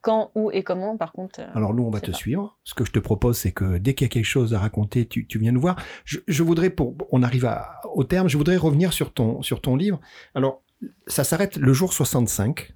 [0.00, 1.40] Quand, où et comment, par contre.
[1.54, 2.16] Alors nous, on va te pas.
[2.16, 2.58] suivre.
[2.64, 5.06] Ce que je te propose, c'est que dès qu'il y a quelque chose à raconter,
[5.06, 5.76] tu, tu viens nous voir.
[6.04, 9.60] Je, je voudrais, pour, on arrive à, au terme, je voudrais revenir sur ton, sur
[9.60, 10.00] ton livre.
[10.34, 10.62] Alors,
[11.06, 12.72] ça s'arrête le jour 65,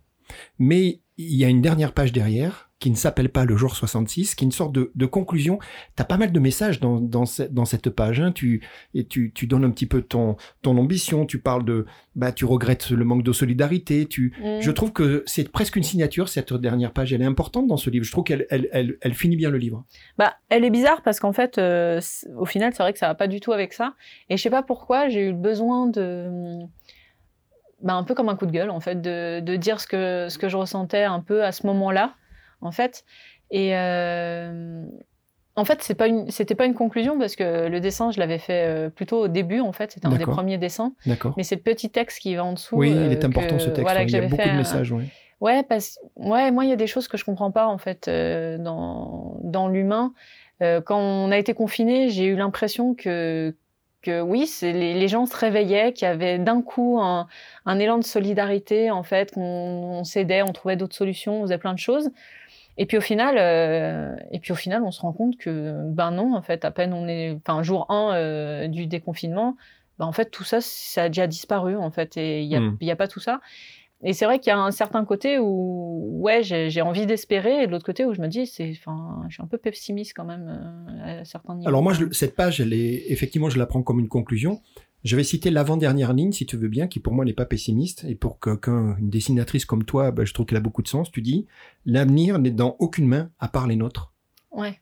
[0.58, 4.34] mais il y a une dernière page derrière qui ne s'appelle pas le jour 66,
[4.34, 5.58] qui est une sorte de, de conclusion.
[5.96, 8.20] Tu as pas mal de messages dans, dans, ce- dans cette page.
[8.20, 8.32] Hein.
[8.32, 8.62] Tu,
[8.94, 11.24] et tu, tu donnes un petit peu ton, ton ambition.
[11.24, 14.04] Tu parles de, bah, tu regrettes le manque de solidarité.
[14.06, 14.60] Tu, Mm.
[14.60, 17.12] je trouve que c'est presque une signature, cette dernière page.
[17.12, 18.04] Elle est importante dans ce livre.
[18.04, 19.84] Je trouve qu'elle elle, elle, elle finit bien le livre.
[20.18, 22.00] Bah, elle est bizarre parce qu'en fait, euh,
[22.36, 23.94] au final, c'est vrai que ça va pas du tout avec ça.
[24.28, 26.58] Et je sais pas pourquoi, j'ai eu le besoin de,
[27.84, 30.28] bah, un peu comme un coup de gueule, en fait, de, de dire ce que,
[30.28, 32.14] ce que je ressentais un peu à ce moment-là,
[32.60, 33.04] en fait.
[33.52, 34.84] Et euh,
[35.56, 38.38] en fait, c'est pas une, c'était pas une conclusion parce que le dessin, je l'avais
[38.38, 39.92] fait euh, plutôt au début, en fait.
[39.92, 40.92] C'était un des premiers dessins.
[41.06, 41.34] D'accord.
[41.36, 42.76] Mais c'est le petit texte qui va en dessous.
[42.76, 43.82] Oui, euh, il est important que- ce texte.
[43.82, 44.90] voilà, que il y a beaucoup fait de messages.
[44.92, 45.04] ouais.
[45.40, 48.08] Ouais, parce ouais, moi il y a des choses que je comprends pas en fait
[48.08, 50.14] euh, dans dans l'humain.
[50.62, 53.54] Euh, quand on a été confiné, j'ai eu l'impression que
[54.04, 57.26] que oui, c'est les, les gens se réveillaient, qu'il y avait d'un coup un,
[57.66, 61.58] un élan de solidarité en fait, qu'on on s'aidait, on trouvait d'autres solutions, on faisait
[61.58, 62.10] plein de choses.
[62.76, 66.10] Et puis au final, euh, et puis au final, on se rend compte que ben
[66.10, 69.56] non, en fait, à peine on est, enfin jour 1 du déconfinement,
[69.98, 72.60] ben en fait tout ça, ça a déjà disparu en fait, et il y a,
[72.60, 72.76] Hmm.
[72.80, 73.40] il y a pas tout ça.
[74.06, 77.66] Et c'est vrai qu'il y a un certain côté où, ouais, j'ai envie d'espérer, et
[77.66, 80.26] de l'autre côté où je me dis, c'est, enfin, je suis un peu pessimiste quand
[80.26, 81.68] même euh, à certains niveaux.
[81.68, 84.60] Alors moi, je- cette page, elle est effectivement, je la prends comme une conclusion.
[85.04, 88.04] Je vais citer l'avant-dernière ligne, si tu veux bien, qui pour moi n'est pas pessimiste,
[88.08, 91.10] et pour quelqu'un, une dessinatrice comme toi, ben, je trouve qu'elle a beaucoup de sens.
[91.10, 91.46] Tu dis,
[91.86, 94.12] l'avenir n'est dans aucune main à part les nôtres.
[94.50, 94.80] Ouais.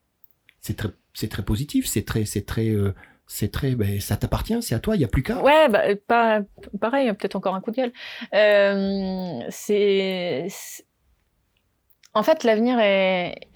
[0.61, 2.93] C'est très, c'est très positif, c'est très, c'est très, euh,
[3.35, 5.43] c'est très, ben, ça t'appartient, c'est à toi, il y a plus qu'à.
[5.43, 6.41] Ouais, bah, pas,
[6.81, 7.93] pareil, peut-être encore un coup de gueule.
[8.35, 10.47] Euh, c'est-
[12.15, 13.49] en fait, l'avenir est,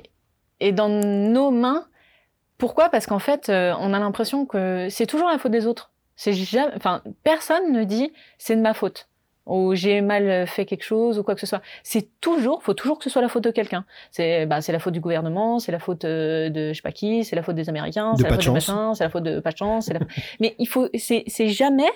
[0.61, 1.87] est dans nos mains,
[2.59, 2.89] Pourquoi?
[2.91, 5.93] Parce qu'en fait, euh, on a l'impression que c'est toujours la faute des autres.
[6.17, 9.09] C'est jamais, enfin, personne ne dit c'est de ma faute
[9.47, 11.63] ou j'ai mal fait quelque chose ou quoi que ce soit.
[11.83, 13.85] C'est toujours, faut toujours que ce soit la faute de quelqu'un.
[14.11, 16.93] C'est, bah, c'est la faute du gouvernement, c'est la faute euh, de je sais pas
[16.93, 19.41] qui, c'est la faute des Américains, c'est la faute de machin, c'est la faute de
[19.41, 19.91] pas de chance.
[19.91, 20.01] La...
[20.41, 21.91] mais il faut, c'est, c'est jamais,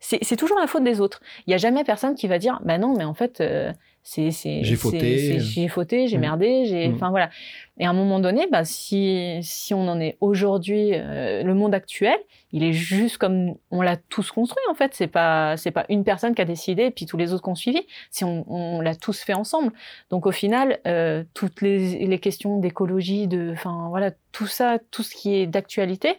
[0.00, 1.20] c'est, c'est toujours la faute des autres.
[1.46, 3.72] Il y a jamais personne qui va dire, bah non, mais en fait, euh,
[4.08, 6.20] c'est, j'ai fauté, j'ai fauté, j'ai mmh.
[6.20, 6.94] merdé, j'ai, mmh.
[6.94, 7.28] enfin voilà.
[7.76, 11.74] Et à un moment donné, bah, si, si on en est aujourd'hui, euh, le monde
[11.74, 12.16] actuel,
[12.52, 14.94] il est juste comme on l'a tous construit en fait.
[14.94, 17.50] C'est pas c'est pas une personne qui a décidé et puis tous les autres qui
[17.50, 17.82] ont suivi.
[18.10, 19.72] Si on, on l'a tous fait ensemble.
[20.10, 25.02] Donc au final, euh, toutes les, les questions d'écologie, de, enfin voilà, tout ça, tout
[25.02, 26.14] ce qui est d'actualité,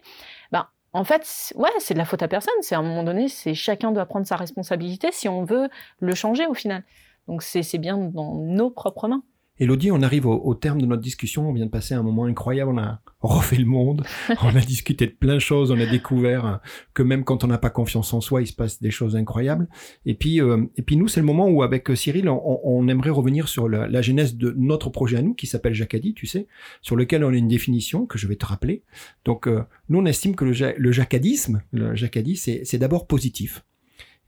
[0.51, 2.53] bah en fait, ouais, c'est de la faute à personne.
[2.61, 5.69] C'est à un moment donné, c'est chacun doit prendre sa responsabilité si on veut
[5.99, 6.84] le changer au final.
[7.28, 9.24] Donc c'est bien dans nos propres mains.
[9.60, 11.49] Elodie, on arrive au, terme de notre discussion.
[11.49, 12.72] On vient de passer un moment incroyable.
[12.72, 14.06] On a refait le monde.
[14.44, 15.72] on a discuté de plein de choses.
[15.72, 16.60] On a découvert
[16.94, 19.68] que même quand on n'a pas confiance en soi, il se passe des choses incroyables.
[20.06, 23.48] Et puis, euh, et puis nous, c'est le moment où, avec Cyril, on, aimerait revenir
[23.48, 26.48] sur la, genèse de notre projet à nous, qui s'appelle Jacadi, tu sais,
[26.82, 28.84] sur lequel on a une définition que je vais te rappeler.
[29.26, 33.66] Donc, euh, nous, on estime que le, le jacadisme, le jacadi, c'est d'abord positif.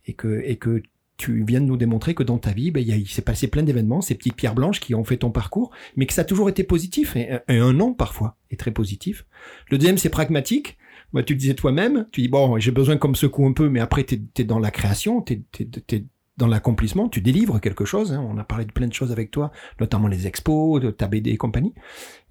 [0.06, 0.82] Et que, et que
[1.20, 4.02] tu viens de nous démontrer que dans ta vie, ben, il s'est passé plein d'événements,
[4.02, 6.64] ces petites pierres blanches qui ont fait ton parcours, mais que ça a toujours été
[6.64, 9.26] positif, et, un an parfois est très positif.
[9.70, 10.78] Le deuxième, c'est pragmatique.
[11.12, 13.82] Bah, tu le disais toi-même, tu dis, bon, j'ai besoin comme secoue un peu, mais
[13.82, 16.06] après, tu es, dans la création, tu es,
[16.40, 18.14] dans l'accomplissement, tu délivres quelque chose.
[18.14, 18.26] Hein.
[18.28, 21.38] On a parlé de plein de choses avec toi, notamment les expos, ta BD et
[21.38, 21.74] compagnie.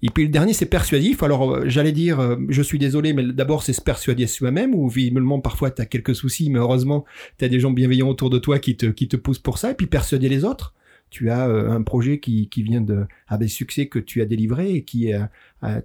[0.01, 1.21] Et puis le dernier, c'est persuasif.
[1.23, 4.89] Alors euh, j'allais dire, euh, je suis désolé, mais d'abord c'est se persuader soi-même, ou
[4.89, 7.05] visiblement parfois tu as quelques soucis, mais heureusement
[7.37, 9.71] tu as des gens bienveillants autour de toi qui te, qui te poussent pour ça,
[9.71, 10.73] et puis persuader les autres.
[11.11, 14.73] Tu as euh, un projet qui, qui vient de avec succès que tu as délivré
[14.73, 15.11] et qui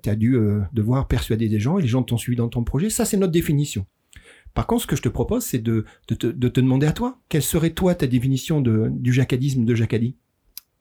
[0.02, 0.38] tu as dû
[0.72, 2.88] devoir persuader des gens et les gens t'ont suivi dans ton projet.
[2.88, 3.86] Ça c'est notre définition.
[4.54, 7.18] Par contre, ce que je te propose, c'est de, te, de, te demander à toi,
[7.28, 10.16] quelle serait toi ta définition du jacadisme de Jacadi?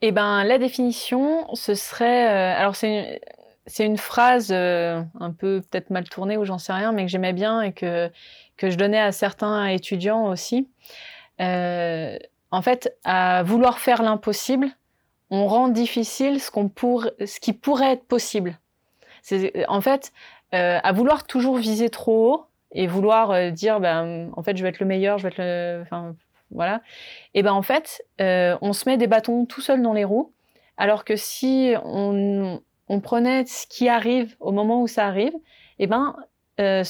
[0.00, 3.20] Eh ben, la définition, ce serait, euh, alors c'est
[3.66, 7.10] c'est une phrase euh, un peu peut-être mal tournée ou j'en sais rien, mais que
[7.10, 8.10] j'aimais bien et que
[8.58, 10.68] que je donnais à certains étudiants aussi.
[11.40, 12.18] Euh,
[12.50, 14.68] en fait, à vouloir faire l'impossible,
[15.30, 18.58] on rend difficile ce qu'on pour, ce qui pourrait être possible.
[19.22, 20.12] C'est en fait
[20.52, 24.68] à vouloir toujours viser trop haut, et vouloir euh, dire ben en fait je vais
[24.68, 26.14] être le meilleur, je vais être le enfin
[26.50, 26.82] voilà.
[27.34, 30.32] Et ben en fait, euh, on se met des bâtons tout seul dans les roues
[30.76, 35.34] alors que si on, on prenait ce qui arrive au moment où ça arrive,
[35.78, 36.16] et ben
[36.60, 36.82] euh,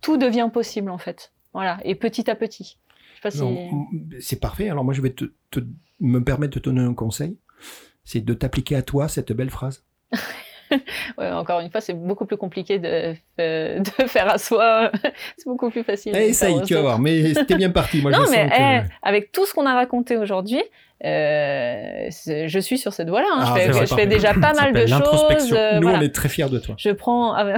[0.00, 1.32] tout devient possible en fait.
[1.52, 2.78] Voilà, et petit à petit.
[4.20, 4.68] C'est parfait.
[4.68, 5.60] Alors moi je vais te, te,
[6.00, 7.38] me permettre de te donner un conseil,
[8.04, 9.84] c'est de t'appliquer à toi cette belle phrase.
[11.18, 14.90] ouais, encore une fois, c'est beaucoup plus compliqué de, euh, de faire à soi.
[15.36, 16.14] c'est beaucoup plus facile.
[16.16, 16.98] Eh, ça y tu vas voir.
[16.98, 18.00] Mais c'était bien parti.
[18.00, 20.62] Moi, non, mais eh, avec tout ce qu'on a raconté aujourd'hui,
[21.04, 23.28] euh, je suis sur cette voie-là.
[23.32, 23.54] Hein.
[23.56, 25.52] je, ah, fais, déjà pas mal de choses.
[25.52, 26.76] Euh, Nous, on est très fiers de toi.
[26.78, 27.34] Je prends.
[27.34, 27.56] Ah,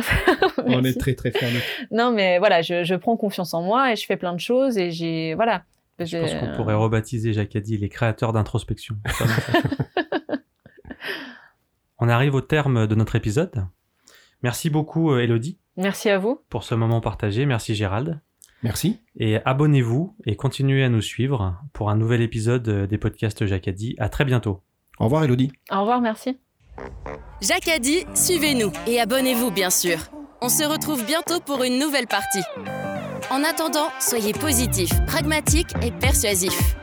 [0.64, 1.86] on est très très fiers de toi.
[1.90, 4.78] Non, mais voilà, je, je, prends confiance en moi et je fais plein de choses
[4.78, 5.64] et j'ai voilà.
[6.00, 8.96] Je pense qu'on pourrait rebaptiser Jacques dit les créateurs d'introspection.
[11.98, 13.66] On arrive au terme de notre épisode.
[14.42, 15.58] Merci beaucoup, euh, Elodie.
[15.76, 16.40] Merci à vous.
[16.48, 17.46] Pour ce moment partagé.
[17.46, 18.20] Merci, Gérald.
[18.62, 19.00] Merci.
[19.16, 23.94] Et abonnez-vous et continuez à nous suivre pour un nouvel épisode euh, des podcasts Jacadi.
[23.98, 24.62] À très bientôt.
[24.98, 25.52] Au revoir, Elodie.
[25.70, 26.38] Au revoir, merci.
[27.40, 29.98] Jacadi, suivez-nous et abonnez-vous, bien sûr.
[30.40, 32.42] On se retrouve bientôt pour une nouvelle partie.
[33.30, 36.76] En attendant, soyez positifs, pragmatiques et persuasifs.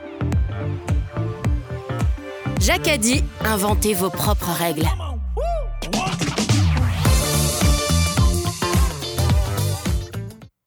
[2.62, 4.86] Jacques a dit inventez vos propres règles.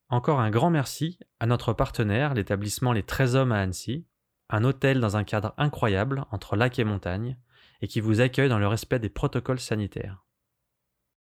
[0.08, 4.06] Encore un grand merci à notre partenaire, l'établissement Les 13 Hommes à Annecy,
[4.50, 7.36] un hôtel dans un cadre incroyable entre lac et montagne,
[7.80, 10.23] et qui vous accueille dans le respect des protocoles sanitaires.